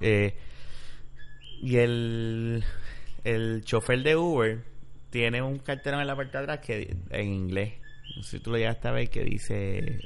Eh, 0.00 0.38
y 1.60 1.76
el, 1.76 2.64
el 3.34 3.62
chofer 3.64 4.02
de 4.02 4.16
Uber 4.16 4.64
tiene 5.10 5.42
un 5.42 5.58
cartelón 5.58 6.00
en 6.00 6.06
la 6.06 6.16
parte 6.16 6.36
de 6.38 6.44
atrás 6.44 6.60
que 6.60 6.96
en 7.10 7.32
inglés, 7.32 7.74
no 8.16 8.22
sé 8.22 8.38
si 8.38 8.42
tú 8.42 8.50
lo 8.50 8.58
llegaste 8.58 8.88
a 8.88 8.92
ver, 8.92 9.10
que 9.10 9.24
dice... 9.24 10.00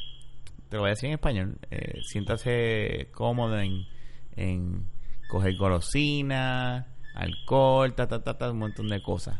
Te 0.68 0.76
lo 0.76 0.82
voy 0.82 0.88
a 0.88 0.90
decir 0.94 1.08
en 1.08 1.14
español. 1.14 1.58
Eh, 1.70 2.00
siéntase 2.02 3.08
cómodo 3.12 3.60
en, 3.60 4.86
coger 5.28 5.54
golosina, 5.56 6.86
alcohol, 7.14 7.94
ta, 7.94 8.08
ta, 8.08 8.24
ta, 8.24 8.38
ta, 8.38 8.50
un 8.50 8.58
montón 8.58 8.88
de 8.88 9.02
cosas. 9.02 9.38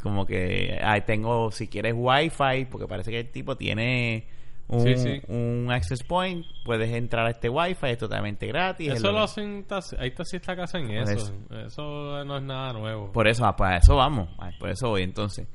Como 0.00 0.26
que 0.26 0.78
ahí 0.80 1.00
tengo, 1.00 1.50
si 1.50 1.66
quieres 1.66 1.94
wifi, 1.96 2.66
porque 2.70 2.86
parece 2.86 3.10
que 3.10 3.18
el 3.18 3.30
tipo 3.30 3.56
tiene 3.56 4.28
un, 4.70 4.80
Sí, 4.82 4.96
sí. 4.96 5.20
un 5.28 5.68
access 5.70 6.02
point, 6.04 6.44
puedes 6.64 6.90
entrar 6.92 7.26
a 7.26 7.30
este 7.30 7.48
wifi, 7.48 7.86
es 7.88 7.98
totalmente 7.98 8.46
gratis. 8.46 8.88
Eso 8.92 9.08
es 9.08 9.12
lo 9.14 9.20
hacen 9.20 9.66
taxi- 9.66 9.96
hay 9.98 10.12
taxistas 10.12 10.56
que 10.56 10.62
hacen 10.62 10.86
Por 10.86 10.96
eso. 10.96 11.34
Eso 11.66 12.24
no 12.24 12.36
es 12.38 12.42
nada 12.42 12.72
nuevo. 12.72 13.12
Por 13.12 13.28
eso, 13.28 13.44
ah, 13.44 13.56
pues 13.56 13.70
a 13.70 13.76
eso 13.78 13.96
vamos, 13.96 14.28
ah, 14.38 14.50
por 14.58 14.70
eso 14.70 14.88
voy 14.90 15.02
entonces. 15.02 15.48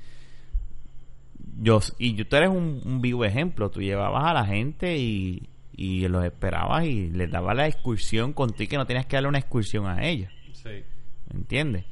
Yo, 1.58 1.80
y 2.00 2.22
tú 2.26 2.36
eres 2.36 2.50
un, 2.50 2.82
un 2.86 3.02
vivo 3.02 3.24
ejemplo, 3.24 3.70
tú 3.72 3.82
llevabas 3.82 4.26
a 4.26 4.34
la 4.34 4.46
gente 4.46 4.98
y, 4.98 5.48
y 5.76 6.08
los 6.08 6.24
esperabas 6.26 6.86
y 6.86 7.10
les 7.10 7.32
dabas 7.32 7.56
la 7.56 7.68
excursión 7.68 8.34
contigo 8.34 8.70
que 8.70 8.78
no 8.78 8.86
tenías 8.86 9.06
que 9.06 9.16
darle 9.16 9.30
una 9.30 9.40
excursión 9.40 9.88
a 9.88 10.06
ellos. 10.06 10.32
Sí. 10.52 10.84
¿Me 11.32 11.40
entiendes? 11.40 11.86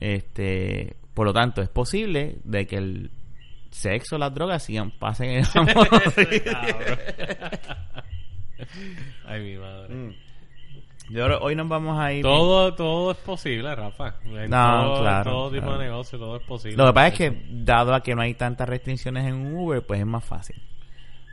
Este, 0.00 0.96
por 1.14 1.26
lo 1.26 1.32
tanto, 1.32 1.62
es 1.62 1.68
posible 1.68 2.38
de 2.44 2.66
que 2.66 2.76
el 2.76 3.10
sexo, 3.74 4.16
las 4.18 4.32
drogas 4.34 4.62
sigan 4.62 4.90
pasen 4.92 5.30
en 5.30 5.36
el. 5.38 5.46
Ay, 9.26 9.42
mi 9.42 9.56
madre. 9.58 9.94
Mm. 9.94 10.14
Yo 11.10 11.26
creo- 11.26 11.38
hoy 11.40 11.54
nos 11.54 11.68
vamos 11.68 11.98
a 11.98 12.12
ir. 12.12 12.22
Todo, 12.22 12.74
todo 12.74 13.10
es 13.10 13.18
posible, 13.18 13.74
Rafa. 13.74 14.14
En 14.24 14.48
No, 14.50 14.82
todo, 14.94 15.00
claro, 15.02 15.30
todo 15.30 15.50
tipo 15.50 15.62
claro. 15.66 15.78
de 15.78 15.84
negocio, 15.86 16.18
todo 16.18 16.36
es 16.36 16.42
posible. 16.44 16.76
Lo 16.78 16.86
que 16.86 16.92
pasa 16.94 17.08
es 17.08 17.14
que, 17.14 17.42
dado 17.50 17.94
a 17.94 18.02
que 18.02 18.14
no 18.14 18.22
hay 18.22 18.34
tantas 18.34 18.68
restricciones 18.68 19.26
en 19.26 19.54
Uber, 19.54 19.84
pues 19.84 20.00
es 20.00 20.06
más 20.06 20.24
fácil. 20.24 20.56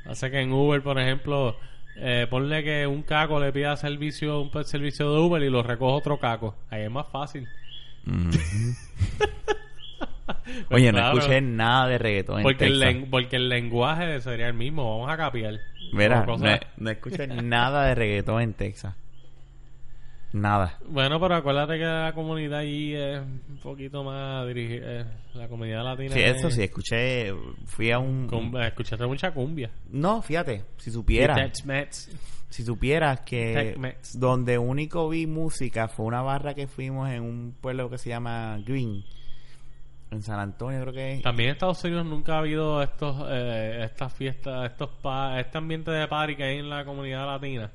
Hace 0.05 0.29
que 0.29 0.41
en 0.41 0.51
Uber, 0.51 0.81
por 0.83 0.99
ejemplo, 0.99 1.55
eh, 1.95 2.27
ponle 2.29 2.63
que 2.63 2.85
un 2.85 3.03
caco 3.03 3.39
le 3.39 3.53
pida 3.53 3.77
servicio, 3.77 4.41
un 4.41 4.65
servicio 4.65 5.13
de 5.13 5.19
Uber 5.21 5.41
y 5.41 5.49
lo 5.49 5.63
recoge 5.63 5.93
otro 5.93 6.17
caco. 6.19 6.55
Ahí 6.69 6.81
es 6.83 6.91
más 6.91 7.07
fácil. 7.07 7.47
Pues 8.03 8.89
Oye, 10.71 10.91
no 10.91 10.97
claro, 10.99 11.17
escuché 11.17 11.41
nada 11.41 11.87
de 11.87 11.97
reggaetón 11.97 12.37
en 12.39 12.43
porque 12.43 12.65
el, 12.65 12.79
Texas. 12.79 12.93
len- 12.95 13.09
porque 13.09 13.35
el 13.35 13.49
lenguaje 13.49 14.21
sería 14.21 14.47
el 14.47 14.53
mismo. 14.53 14.97
Vamos 14.99 15.13
a 15.13 15.17
capiar. 15.17 15.59
Mira, 15.93 16.25
no, 16.25 16.37
no 16.77 16.89
escuché 16.89 17.27
nada 17.27 17.85
de 17.87 17.95
reggaetón 17.95 18.41
en 18.41 18.53
Texas. 18.53 18.95
Nada. 20.33 20.77
Bueno, 20.87 21.19
pero 21.19 21.35
acuérdate 21.35 21.73
que 21.77 21.83
la 21.83 22.13
comunidad 22.15 22.59
allí 22.59 22.95
es 22.95 23.19
un 23.19 23.59
poquito 23.61 24.01
más 24.05 24.47
dirigida. 24.47 25.05
la 25.33 25.49
comunidad 25.49 25.83
latina. 25.83 26.13
Sí, 26.13 26.21
eso 26.21 26.47
es- 26.47 26.55
sí, 26.55 26.63
escuché, 26.63 27.33
fui 27.65 27.91
a 27.91 27.99
un... 27.99 28.29
escuchaste 28.63 29.05
mucha 29.05 29.31
cumbia. 29.33 29.69
No, 29.91 30.21
fíjate, 30.21 30.63
si 30.77 30.89
supieras, 30.89 31.51
si 32.47 32.63
supieras 32.63 33.19
que 33.21 33.75
donde 34.13 34.57
único 34.57 35.09
vi 35.09 35.27
música 35.27 35.89
fue 35.89 36.05
una 36.05 36.21
barra 36.21 36.53
que 36.53 36.67
fuimos 36.67 37.09
en 37.09 37.23
un 37.23 37.53
pueblo 37.59 37.89
que 37.89 37.97
se 37.97 38.07
llama 38.09 38.57
Green, 38.65 39.03
en 40.11 40.21
San 40.23 40.39
Antonio 40.39 40.81
creo 40.81 40.93
que. 40.93 41.21
También 41.23 41.49
en 41.49 41.53
Estados 41.53 41.83
Unidos 41.83 42.05
nunca 42.05 42.35
ha 42.35 42.39
habido 42.39 42.81
estos, 42.83 43.15
eh, 43.29 43.81
estas 43.85 44.13
fiestas, 44.13 44.69
estos 44.71 44.89
pa 45.01 45.39
este 45.39 45.57
ambiente 45.57 45.89
de 45.91 46.07
party 46.07 46.35
que 46.35 46.43
hay 46.43 46.57
en 46.59 46.69
la 46.69 46.83
comunidad 46.85 47.25
latina. 47.25 47.71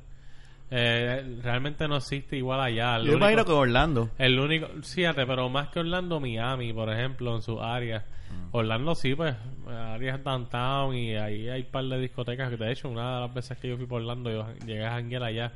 Eh, 0.71 1.39
realmente 1.43 1.87
no 1.89 1.97
existe 1.97 2.37
igual 2.37 2.61
allá. 2.61 2.97
El 2.97 3.03
Yo 3.05 3.13
único- 3.13 3.19
imagino 3.19 3.45
que 3.45 3.53
Orlando. 3.53 4.11
El 4.19 4.39
único, 4.39 4.67
fíjate, 4.83 5.25
pero 5.25 5.49
más 5.49 5.69
que 5.69 5.79
Orlando, 5.81 6.19
Miami, 6.21 6.73
por 6.73 6.91
ejemplo, 6.93 7.35
en 7.37 7.43
sus 7.43 7.61
áreas. 7.61 8.05
Orlando 8.51 8.95
sí, 8.97 9.15
pues, 9.15 9.35
áreas 9.69 10.23
downtown 10.25 10.95
y 10.95 11.15
ahí 11.15 11.49
hay 11.49 11.61
un 11.63 11.69
par 11.71 11.85
de 11.85 12.01
discotecas. 12.01 12.51
que 12.51 12.57
De 12.57 12.73
hecho, 12.73 12.89
una 12.89 13.15
de 13.15 13.21
las 13.23 13.35
veces 13.35 13.57
que 13.59 13.69
yo 13.69 13.77
fui 13.77 13.87
por 13.87 14.01
Orlando, 14.03 14.31
yo 14.31 14.47
llegué 14.67 14.85
a 14.85 14.91
janguear 14.91 15.23
allá. 15.23 15.53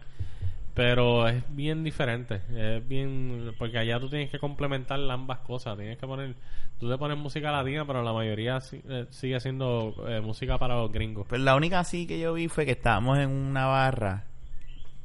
Pero 0.75 1.27
es 1.29 1.43
bien 1.55 1.83
diferente. 1.83 2.43
Es 2.55 2.87
bien. 2.87 3.53
Porque 3.59 3.79
allá 3.79 3.99
tú 3.99 4.09
tienes 4.09 4.31
que 4.31 4.39
complementar 4.39 4.99
ambas 5.11 5.41
cosas. 5.41 5.77
Tienes 5.77 5.99
que 5.99 6.07
poner. 6.07 6.35
Tú 6.79 6.89
te 6.89 6.97
pones 6.97 7.19
música 7.19 7.51
latina, 7.51 7.85
pero 7.87 8.03
la 8.03 8.13
mayoría 8.13 8.61
si- 8.61 8.81
eh, 8.89 9.07
sigue 9.11 9.39
siendo 9.41 9.95
eh, 10.09 10.21
música 10.21 10.59
para 10.59 10.77
los 10.77 10.91
gringos. 10.93 11.27
Pues 11.29 11.41
la 11.41 11.57
única 11.57 11.81
así 11.81 12.07
que 12.07 12.19
yo 12.21 12.33
vi 12.35 12.49
fue 12.49 12.65
que 12.65 12.73
estábamos 12.73 13.19
en 13.19 13.31
una 13.31 13.67
barra 13.67 14.25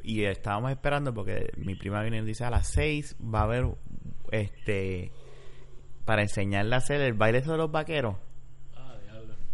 y 0.03 0.23
estábamos 0.23 0.69
esperando 0.71 1.13
porque 1.13 1.51
mi 1.57 1.73
prima 1.75 2.01
viene 2.03 2.19
y 2.19 2.21
dice 2.21 2.45
a 2.45 2.51
las 2.51 2.67
6 2.67 3.15
va 3.21 3.39
a 3.39 3.43
haber 3.43 3.65
este 4.31 5.11
para 6.05 6.21
enseñarle 6.21 6.75
a 6.75 6.77
hacer 6.77 7.01
el 7.01 7.13
baile 7.13 7.41
de 7.41 7.57
los 7.57 7.71
vaqueros. 7.71 8.15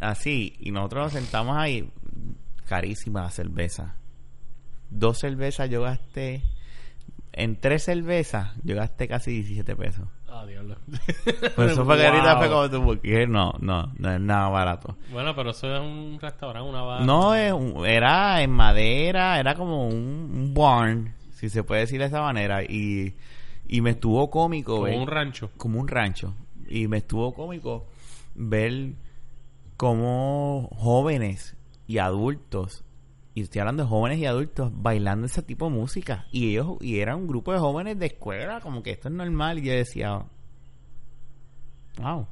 Así, 0.01 0.55
y 0.59 0.71
nosotros 0.71 1.05
nos 1.05 1.13
sentamos 1.13 1.55
ahí, 1.57 1.89
carísima 2.65 3.21
la 3.21 3.29
cerveza. 3.31 3.95
Dos 4.91 5.17
cervezas 5.19 5.69
yo 5.69 5.81
gasté, 5.81 6.43
en 7.33 7.55
tres 7.59 7.83
cervezas 7.85 8.51
yo 8.63 8.75
gasté 8.75 9.07
casi 9.07 9.31
17 9.31 9.75
pesos. 9.75 10.07
Ah, 10.27 10.45
diablo. 10.45 10.75
Eso 11.57 11.83
fue 11.85 11.97
que 11.97 12.07
ahorita 12.07 12.37
fue 12.37 12.49
como 12.49 12.69
tú, 12.69 12.83
porque 12.85 13.25
no, 13.27 13.53
no, 13.59 13.91
no 13.97 14.11
es 14.13 14.19
nada 14.21 14.47
barato. 14.49 14.95
Bueno, 15.11 15.35
pero 15.35 15.49
eso 15.51 15.73
es 15.75 15.81
un 15.81 16.17
restaurante, 16.21 16.69
una 16.69 16.81
barra. 16.83 17.05
No, 17.05 17.35
es 17.35 17.51
un- 17.51 17.85
era 17.85 18.41
en 18.41 18.51
madera, 18.51 19.39
era 19.39 19.55
como 19.55 19.87
un, 19.87 19.95
un 19.95 20.53
barn, 20.53 21.13
si 21.33 21.49
se 21.49 21.63
puede 21.63 21.81
decir 21.81 21.99
de 21.99 22.05
esa 22.05 22.21
manera. 22.21 22.63
Y, 22.63 23.13
y 23.67 23.81
me 23.81 23.89
estuvo 23.91 24.29
cómico 24.29 24.73
Como 24.75 24.83
ver. 24.85 24.97
un 24.99 25.07
rancho. 25.07 25.51
como 25.57 25.79
un 25.81 25.87
rancho. 25.89 26.33
Y 26.69 26.87
me 26.87 26.97
estuvo 26.99 27.33
cómico 27.33 27.87
ver 28.35 28.93
cómo 29.77 30.69
jóvenes 30.77 31.55
y 31.87 31.97
adultos, 31.97 32.83
y 33.33 33.41
estoy 33.41 33.59
hablando 33.61 33.83
de 33.83 33.89
jóvenes 33.89 34.19
y 34.19 34.25
adultos, 34.25 34.71
bailando 34.73 35.25
ese 35.25 35.41
tipo 35.41 35.65
de 35.69 35.71
música. 35.71 36.25
Y 36.31 36.49
ellos, 36.51 36.77
y 36.81 36.99
era 36.99 37.15
un 37.15 37.27
grupo 37.27 37.53
de 37.53 37.59
jóvenes 37.59 37.97
de 37.99 38.07
escuela, 38.07 38.59
como 38.61 38.83
que 38.83 38.91
esto 38.91 39.07
es 39.07 39.13
normal. 39.13 39.59
Y 39.59 39.63
yo 39.63 39.73
decía, 39.73 40.23
wow, 42.01 42.27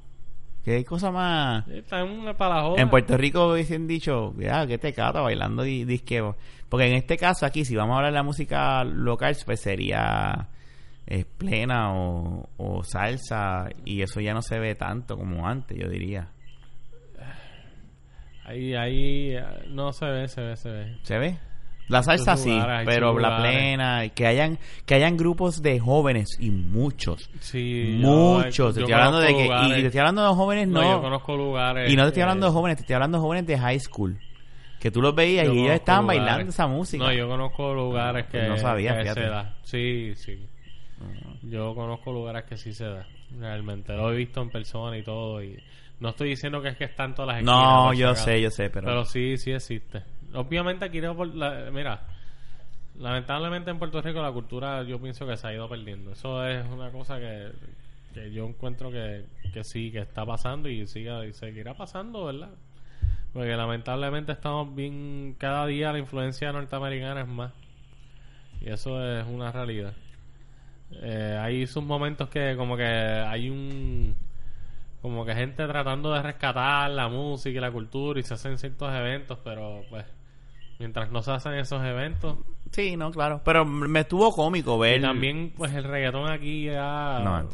qué 0.64 0.84
cosa 0.86 1.12
más. 1.12 1.68
Está 1.70 2.02
en 2.02 2.12
una. 2.12 2.36
En 2.78 2.90
Puerto 2.90 3.18
Rico 3.18 3.52
hubiesen 3.54 3.88
dicho, 3.88 4.34
ya, 4.38 4.66
que 4.68 4.78
te 4.78 4.94
cata 4.94 5.22
bailando 5.22 5.64
di- 5.64 5.86
disqueo. 5.86 6.36
Porque 6.68 6.88
en 6.88 6.96
este 6.96 7.18
caso 7.18 7.46
aquí, 7.46 7.66
si 7.66 7.76
vamos 7.76 7.94
a 7.94 7.98
hablar 7.98 8.12
de 8.12 8.18
la 8.18 8.24
música 8.24 8.84
local, 8.84 9.36
pues 9.46 9.62
sería 9.62 10.50
eh, 11.08 11.26
plena 11.38 11.94
o, 11.94 12.50
o 12.58 12.84
salsa. 12.84 13.70
Y 13.86 14.02
eso 14.02 14.20
ya 14.20 14.34
no 14.34 14.42
se 14.42 14.60
ve 14.60 14.76
tanto 14.76 15.18
como 15.18 15.48
antes, 15.48 15.78
yo 15.78 15.90
diría. 15.90 16.30
Ahí, 18.50 18.74
ahí, 18.74 19.36
eh, 19.36 19.44
no 19.70 19.94
se 19.94 20.06
ve, 20.06 20.28
se 20.28 20.42
ve, 20.42 20.58
se 20.58 20.72
ve. 20.72 20.98
¿Se 21.04 21.18
ve? 21.20 21.38
La 21.88 22.02
salsa 22.02 22.36
sí, 22.36 22.50
lugares, 22.52 22.88
pero 22.88 23.18
la 23.20 23.38
plena, 23.42 24.06
y 24.06 24.10
que 24.10 24.26
hayan, 24.26 24.58
que 24.88 24.96
hayan 24.96 25.18
grupos 25.18 25.62
de 25.62 25.80
jóvenes 25.80 26.38
y 26.40 26.50
muchos. 26.50 27.30
Sí, 27.42 28.00
yo- 28.00 28.08
muchos. 28.08 28.74
Te 28.74 28.82
estoy 28.82 28.94
hablando 28.94 29.20
de 29.20 29.36
que, 29.36 29.44
lugares- 29.44 29.78
y 29.78 29.82
te 29.82 29.86
estoy 29.88 30.00
hablando 30.00 30.28
de 30.28 30.34
jóvenes 30.36 30.68
no, 30.68 30.82
no. 30.82 30.92
yo 30.98 31.02
conozco 31.02 31.38
lugares. 31.38 31.92
y 31.92 31.96
no 31.96 32.04
te 32.04 32.08
estoy 32.08 32.22
eh, 32.22 32.24
hablando 32.24 32.48
de 32.48 32.54
jóvenes, 32.54 32.78
te 32.78 32.82
estoy 32.82 32.94
hablando 32.96 33.18
de 33.18 33.22
jóvenes 33.22 33.46
de 33.48 33.58
high 33.60 33.80
school. 33.80 34.20
Que 34.80 34.90
tú 34.92 35.02
los 35.02 35.14
veías 35.14 35.48
y 35.48 35.52
ellos 35.60 35.72
estaban 35.76 36.04
lugares. 36.04 36.22
bailando 36.24 36.50
esa 36.52 36.66
música. 36.68 37.04
No, 37.04 37.12
yo 37.12 37.28
conozco 37.28 37.74
lugares 37.74 38.26
pues 38.32 38.44
que, 38.44 38.50
no 38.50 38.58
sabía, 38.58 38.96
que 38.96 39.02
fíjate. 39.02 39.22
se 39.22 39.28
da. 39.28 39.56
Sí, 39.64 40.14
sí. 40.16 40.40
Yo 41.44 41.76
conozco 41.76 42.12
lugares 42.12 42.46
que 42.46 42.58
sí 42.58 42.74
se 42.74 42.86
da. 42.86 43.06
Realmente. 43.38 43.94
Lo 43.94 44.12
he 44.12 44.16
visto 44.16 44.42
en 44.42 44.50
persona 44.50 44.98
y 44.98 45.04
todo. 45.04 45.44
y 45.44 45.58
No 46.00 46.10
estoy 46.10 46.30
diciendo 46.30 46.62
que 46.62 46.70
es 46.70 46.78
que 46.78 46.86
están 46.86 47.14
todas 47.14 47.28
las 47.28 47.38
esquinas. 47.38 47.56
No, 47.56 47.94
yo 47.94 48.16
sé, 48.16 48.42
yo 48.42 48.50
sé, 48.52 48.70
pero, 48.70 48.86
Pero 48.88 49.06
sí, 49.06 49.38
sí 49.38 49.52
existe. 49.52 50.04
Obviamente 50.34 50.86
aquí 50.86 51.02
no 51.02 51.16
por 51.16 51.28
la- 51.36 51.70
mira, 51.72 52.02
lamentablemente 52.98 53.72
en 53.72 53.80
Puerto 53.80 54.02
Rico 54.02 54.22
la 54.22 54.32
cultura 54.32 54.84
yo 54.84 55.00
pienso 55.00 55.26
que 55.28 55.36
se 55.38 55.48
ha 55.48 55.54
ido 55.54 55.68
perdiendo. 55.68 56.12
Eso 56.12 56.46
es 56.48 56.66
una 56.68 56.90
cosa 56.92 57.20
que, 57.20 57.50
que 58.14 58.32
yo 58.32 58.46
encuentro 58.46 58.92
que, 58.92 59.26
que 59.54 59.64
sí, 59.64 59.92
que 59.92 60.00
está 60.00 60.26
pasando 60.26 60.70
y 60.70 60.86
siga 60.88 61.26
y 61.26 61.34
seguirá 61.34 61.74
pasando, 61.74 62.26
¿verdad? 62.26 62.50
Porque 63.34 63.56
lamentablemente 63.56 64.32
estamos 64.32 64.74
bien, 64.76 65.36
cada 65.38 65.66
día 65.68 65.92
la 65.92 66.00
influencia 66.00 66.52
norteamericana 66.52 67.22
es 67.22 67.28
más. 67.28 67.52
Y 68.62 68.70
eso 68.70 69.04
es 69.06 69.26
una 69.28 69.52
realidad. 69.52 69.94
Eh, 71.02 71.38
hay 71.40 71.68
sus 71.68 71.84
momentos 71.84 72.30
que 72.30 72.56
como 72.58 72.76
que 72.76 72.84
hay 72.84 73.50
un 73.50 74.16
como 75.02 75.26
que 75.26 75.34
gente 75.34 75.66
tratando 75.68 76.14
de 76.14 76.22
rescatar 76.22 76.90
la 76.92 77.08
música 77.08 77.58
y 77.58 77.62
la 77.62 77.72
cultura 77.72 78.20
y 78.20 78.24
se 78.24 78.34
hacen 78.34 78.58
ciertos 78.58 78.94
eventos, 78.94 79.40
pero 79.44 79.82
pues 79.90 80.06
mientras 80.80 81.12
no 81.12 81.22
se 81.22 81.32
hacen 81.32 81.54
esos 81.54 81.84
eventos 81.84 82.38
sí, 82.72 82.96
no, 82.98 83.12
claro. 83.12 83.42
Pero 83.44 83.66
me 83.66 84.02
estuvo 84.02 84.34
cómico 84.34 84.78
ver. 84.78 85.00
y 85.00 85.02
también 85.02 85.54
pues 85.56 85.74
el 85.74 85.84
reggaetón 85.84 86.30
aquí 86.30 86.70
ha, 86.70 87.22
No, 87.24 87.50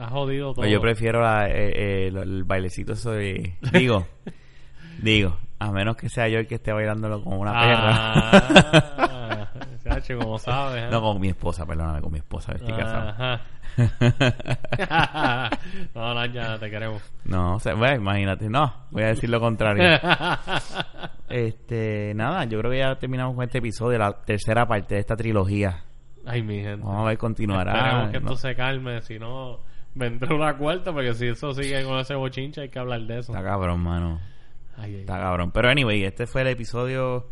ha 0.00 0.08
jodido 0.08 0.46
todo. 0.48 0.56
Pues 0.56 0.70
yo 0.70 0.80
prefiero 0.80 1.20
la- 1.20 1.48
eh, 1.48 1.72
eh, 1.74 2.06
el, 2.08 2.44
bailecito 2.44 2.94
eso 2.94 3.12
de... 3.12 3.54
Digo, 3.72 4.06
digo, 5.02 5.36
a 5.58 5.70
menos 5.70 5.96
que 5.96 6.08
sea 6.08 6.28
yo 6.28 6.38
el 6.38 6.46
que 6.46 6.56
esté 6.56 6.72
bailándolo 6.72 7.22
con 7.22 7.38
una 7.38 7.52
perra. 7.52 9.05
Como 10.18 10.38
sabes. 10.38 10.84
¿eh? 10.84 10.88
no, 10.90 11.00
con 11.00 11.20
mi 11.20 11.28
esposa, 11.28 11.66
perdóname, 11.66 12.00
con 12.00 12.12
mi 12.12 12.18
esposa, 12.18 12.52
estoy 12.52 12.74
casado. 12.74 13.40
No, 15.94 16.14
no, 16.14 16.26
ya 16.26 16.58
te 16.58 16.70
queremos. 16.70 17.02
no, 17.24 17.56
o 17.56 17.60
sea, 17.60 17.74
bueno, 17.74 17.96
imagínate, 17.96 18.48
no, 18.48 18.72
voy 18.90 19.02
a 19.02 19.08
decir 19.08 19.28
lo 19.28 19.38
contrario. 19.38 19.84
este, 21.28 22.12
nada, 22.14 22.44
yo 22.44 22.58
creo 22.58 22.70
que 22.70 22.78
ya 22.78 22.98
terminamos 22.98 23.34
con 23.34 23.44
este 23.44 23.58
episodio, 23.58 23.98
la 23.98 24.12
tercera 24.12 24.66
parte 24.66 24.94
de 24.94 25.00
esta 25.00 25.16
trilogía. 25.16 25.84
Ay, 26.24 26.42
mi 26.42 26.60
gente. 26.62 26.84
Vamos 26.84 27.02
a 27.02 27.08
ver, 27.08 27.18
continuará. 27.18 27.72
Esperemos 27.72 28.10
que 28.10 28.20
No, 28.20 28.26
esto 28.30 28.48
se 28.48 28.54
calme, 28.54 29.02
si 29.02 29.18
no 29.18 29.60
vendrá 29.94 30.34
una 30.34 30.56
cuarta, 30.56 30.92
porque 30.92 31.14
si 31.14 31.28
eso 31.28 31.52
sigue 31.52 31.84
con 31.84 31.98
ese 31.98 32.14
bochincha 32.14 32.62
hay 32.62 32.68
que 32.68 32.78
hablar 32.78 33.02
de 33.02 33.18
eso. 33.20 33.32
Está 33.32 33.44
cabrón, 33.44 33.80
mano. 33.80 34.20
Ay, 34.76 34.94
ay, 34.94 35.00
Está 35.00 35.18
cabrón. 35.18 35.50
Pero 35.52 35.68
anyway, 35.68 36.04
este 36.04 36.26
fue 36.26 36.42
el 36.42 36.48
episodio 36.48 37.26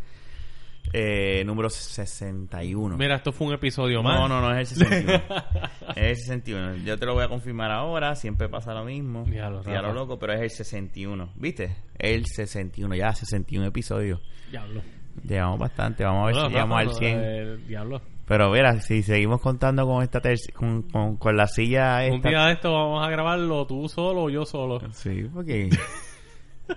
eh, 0.92 1.42
número 1.44 1.68
61. 1.70 2.96
Mira, 2.96 3.16
esto 3.16 3.32
fue 3.32 3.48
un 3.48 3.54
episodio 3.54 4.02
más. 4.02 4.18
No, 4.20 4.28
no, 4.28 4.40
no 4.40 4.56
es 4.56 4.72
el 4.72 4.78
61. 4.78 5.22
es 5.96 5.96
el 5.96 6.16
61. 6.16 6.74
Yo 6.84 6.98
te 6.98 7.06
lo 7.06 7.14
voy 7.14 7.24
a 7.24 7.28
confirmar 7.28 7.70
ahora. 7.70 8.14
Siempre 8.14 8.48
pasa 8.48 8.74
lo 8.74 8.84
mismo. 8.84 9.24
Ya 9.26 9.48
lo 9.50 9.92
loco, 9.92 10.18
pero 10.18 10.34
es 10.34 10.40
el 10.40 10.50
61. 10.50 11.30
¿Viste? 11.36 11.76
El 11.98 12.26
61. 12.26 12.94
Ya, 12.94 13.12
61 13.14 13.66
episodios. 13.66 14.20
Diablo. 14.50 14.82
Llegamos 15.26 15.58
bastante. 15.58 16.04
Vamos 16.04 16.22
a 16.22 16.26
ver 16.26 16.34
si 16.34 16.48
llegamos 16.52 16.78
Rafa, 16.78 16.90
al 16.90 16.96
100. 16.96 17.20
eh, 17.22 17.56
diablo. 17.66 18.02
Pero 18.26 18.50
mira, 18.50 18.80
si 18.80 19.02
seguimos 19.02 19.40
contando 19.40 19.86
con 19.86 20.02
esta 20.02 20.20
con, 20.54 20.82
con, 20.84 21.16
con 21.16 21.36
la 21.36 21.46
silla 21.46 21.98
Un 22.08 22.14
esta. 22.16 22.28
día 22.30 22.46
de 22.46 22.52
esto 22.54 22.72
vamos 22.72 23.06
a 23.06 23.10
grabarlo 23.10 23.66
tú 23.66 23.88
solo 23.88 24.22
o 24.22 24.30
yo 24.30 24.44
solo. 24.46 24.80
Sí, 24.92 25.28
porque... 25.32 25.68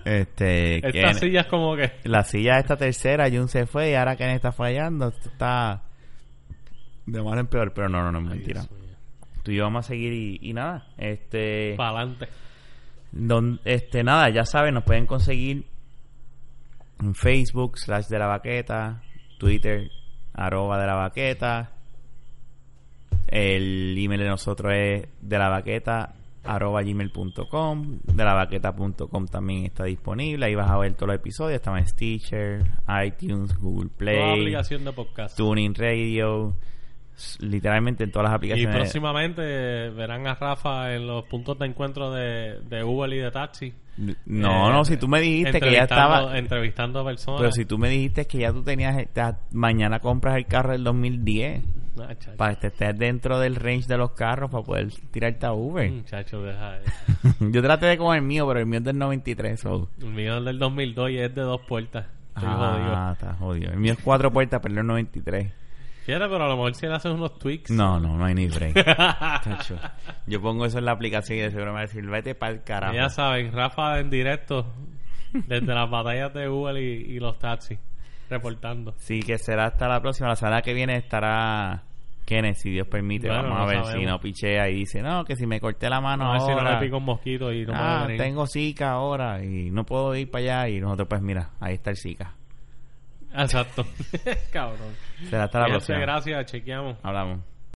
este... 0.04 0.86
Esta 0.86 1.14
silla 1.14 1.40
es 1.42 1.46
como 1.46 1.76
que... 1.76 1.92
la 2.04 2.24
silla 2.24 2.58
esta 2.58 2.76
tercera, 2.76 3.30
Jun 3.30 3.48
se 3.48 3.66
fue 3.66 3.90
y 3.90 3.94
ahora 3.94 4.16
Ken 4.16 4.30
está 4.30 4.52
fallando. 4.52 5.08
Esto 5.08 5.28
está. 5.30 5.82
De 7.06 7.22
mal 7.22 7.38
en 7.38 7.46
peor, 7.46 7.72
pero 7.74 7.88
no, 7.88 8.02
no, 8.02 8.12
no 8.12 8.18
es 8.18 8.24
mentira. 8.24 8.60
Dios 8.60 8.72
mío. 8.72 8.96
Tú 9.42 9.50
y 9.50 9.56
yo 9.56 9.64
vamos 9.64 9.86
a 9.86 9.88
seguir 9.88 10.12
y, 10.12 10.38
y 10.42 10.52
nada. 10.52 10.86
Este. 10.98 11.74
Para 11.76 12.00
adelante. 12.00 12.28
Don, 13.12 13.60
este, 13.64 14.04
nada, 14.04 14.28
ya 14.30 14.44
saben, 14.44 14.74
nos 14.74 14.84
pueden 14.84 15.06
conseguir 15.06 15.64
en 17.00 17.14
Facebook, 17.14 17.78
slash 17.78 18.06
de 18.06 18.18
la 18.18 18.26
baqueta, 18.26 19.02
Twitter, 19.38 19.90
arroba 20.34 20.78
de 20.78 20.86
la 20.86 20.94
baqueta. 20.94 21.72
El 23.26 23.96
email 23.98 24.20
de 24.20 24.28
nosotros 24.28 24.72
es 24.74 25.08
de 25.20 25.38
la 25.38 25.48
baqueta, 25.48 26.14
arroba 26.44 26.82
gmail.com. 26.82 27.98
De 28.04 28.24
la 28.24 28.34
baqueta.com 28.34 29.26
también 29.26 29.66
está 29.66 29.84
disponible. 29.84 30.46
Ahí 30.46 30.54
vas 30.54 30.70
a 30.70 30.78
ver 30.78 30.94
todos 30.94 31.08
los 31.08 31.16
episodios. 31.16 31.56
Estamos 31.56 31.80
en 31.80 31.86
Stitcher, 31.88 32.64
iTunes, 33.04 33.56
Google 33.58 33.88
Toda 33.88 33.98
Play, 33.98 34.32
aplicación 34.40 34.84
de 34.84 34.92
podcast. 34.92 35.36
Tuning 35.36 35.74
Radio. 35.74 36.54
Literalmente 37.40 38.04
en 38.04 38.12
todas 38.12 38.26
las 38.30 38.32
Y 38.34 38.36
aplicaciones. 38.36 38.76
próximamente 38.76 39.42
eh, 39.44 39.90
verán 39.90 40.28
a 40.28 40.36
Rafa 40.36 40.94
en 40.94 41.06
los 41.08 41.24
puntos 41.24 41.58
de 41.58 41.66
encuentro 41.66 42.12
de, 42.12 42.60
de 42.60 42.84
Uber 42.84 43.12
y 43.12 43.18
de 43.18 43.30
taxi. 43.32 43.74
No, 43.96 44.68
Eh, 44.68 44.72
no, 44.72 44.84
si 44.84 44.96
tú 44.96 45.08
me 45.08 45.20
dijiste 45.20 45.60
que 45.60 45.72
ya 45.72 45.82
estaba. 45.82 46.38
Entrevistando 46.38 47.04
personas. 47.04 47.40
Pero 47.40 47.50
si 47.50 47.64
tú 47.64 47.76
me 47.76 47.88
dijiste 47.88 48.26
que 48.28 48.38
ya 48.38 48.52
tú 48.52 48.62
tenías, 48.62 48.96
mañana 49.50 49.98
compras 49.98 50.36
el 50.36 50.46
carro 50.46 50.70
del 50.70 50.84
2010 50.84 51.64
Ah, 52.02 52.14
chacho. 52.18 52.36
para 52.36 52.54
que 52.56 52.68
estés 52.68 52.98
dentro 52.98 53.38
del 53.38 53.56
range 53.56 53.86
de 53.86 53.96
los 53.96 54.12
carros 54.12 54.50
para 54.50 54.64
poder 54.64 54.92
tirarte 55.10 55.46
a 55.46 55.52
Uber. 55.52 55.90
Muchacho, 55.90 56.42
deja 56.42 56.78
eso. 56.78 56.92
Yo 57.50 57.62
traté 57.62 57.86
de 57.86 57.98
con 57.98 58.14
el 58.14 58.22
mío, 58.22 58.46
pero 58.46 58.60
el 58.60 58.66
mío 58.66 58.78
es 58.78 58.84
del 58.84 58.98
93. 58.98 59.60
So. 59.60 59.88
El 60.00 60.06
mío 60.08 60.38
es 60.38 60.44
del 60.44 60.58
2002 60.58 61.10
y 61.10 61.18
es 61.18 61.34
de 61.34 61.42
dos 61.42 61.60
puertas. 61.68 62.06
Estoy 62.36 62.48
jodido. 62.48 62.94
Ah, 62.94 63.10
está 63.12 63.34
jodido. 63.34 63.72
El 63.72 63.78
mío 63.78 63.92
es 63.94 63.98
cuatro 64.02 64.32
puertas, 64.32 64.60
pero 64.62 64.80
el 64.80 64.86
93. 64.86 65.52
Fíjate, 66.08 66.24
pero 66.26 66.44
a 66.44 66.48
lo 66.48 66.56
mejor 66.56 66.74
si 66.74 66.86
le 66.86 66.94
haces 66.94 67.12
unos 67.12 67.38
tweaks. 67.38 67.70
No, 67.70 68.00
no, 68.00 68.16
no 68.16 68.24
hay 68.24 68.34
ni 68.34 68.46
break. 68.46 68.74
Chacho. 69.44 69.76
Yo 70.26 70.40
pongo 70.40 70.64
eso 70.64 70.78
en 70.78 70.86
la 70.86 70.92
aplicación 70.92 71.38
y 71.38 71.42
de 71.42 71.50
seguro 71.50 71.66
me 71.66 71.72
va 71.72 71.78
a 71.80 71.82
decir, 71.82 72.06
vete 72.06 72.34
para 72.34 72.52
el 72.52 72.62
carajo. 72.62 72.94
Ya 72.94 73.10
saben, 73.10 73.52
Rafa 73.52 73.98
en 73.98 74.08
directo 74.08 74.72
desde 75.32 75.66
las 75.74 75.90
batallas 75.90 76.32
de 76.32 76.48
Uber 76.48 76.76
y, 76.78 77.14
y 77.14 77.18
los 77.20 77.38
taxis, 77.38 77.78
reportando. 78.30 78.94
Sí, 78.96 79.20
que 79.20 79.36
será 79.36 79.66
hasta 79.66 79.86
la 79.86 80.00
próxima. 80.00 80.28
La 80.28 80.36
semana 80.36 80.62
que 80.62 80.72
viene 80.72 80.96
estará 80.96 81.82
Kenneth, 82.28 82.56
si 82.56 82.70
Dios 82.70 82.86
permite. 82.86 83.26
Bueno, 83.28 83.44
Vamos 83.44 83.60
a 83.62 83.64
ver 83.66 83.76
sabemos. 83.84 84.00
si 84.00 84.06
no 84.06 84.20
pichea 84.20 84.68
y 84.68 84.74
dice, 84.74 85.00
no, 85.00 85.24
que 85.24 85.34
si 85.34 85.46
me 85.46 85.58
corté 85.60 85.88
la 85.88 86.00
mano 86.02 86.28
a 86.28 86.32
ver 86.32 86.40
si 86.42 86.48
no 86.48 86.58
ahora. 86.58 86.78
le 86.78 86.84
pica 86.86 86.96
un 86.98 87.04
mosquito 87.04 87.50
y 87.52 87.64
no 87.64 87.72
ah, 87.74 88.04
venir. 88.06 88.20
tengo 88.22 88.46
Zika 88.46 88.90
ahora 88.90 89.42
y 89.42 89.70
no 89.70 89.84
puedo 89.84 90.14
ir 90.14 90.30
para 90.30 90.62
allá. 90.64 90.68
Y 90.68 90.80
nosotros, 90.80 91.08
pues 91.08 91.22
mira, 91.22 91.50
ahí 91.58 91.74
está 91.74 91.90
el 91.90 91.96
Zika. 91.96 92.34
Exacto. 93.34 93.86
Cabrón. 94.52 94.94
Será 95.30 95.44
hasta 95.44 95.58
la 95.60 95.64
Fíjense, 95.66 95.86
próxima. 95.86 95.98
gracias, 96.00 96.46
chequeamos. 96.52 96.96
Hablamos. 97.02 97.40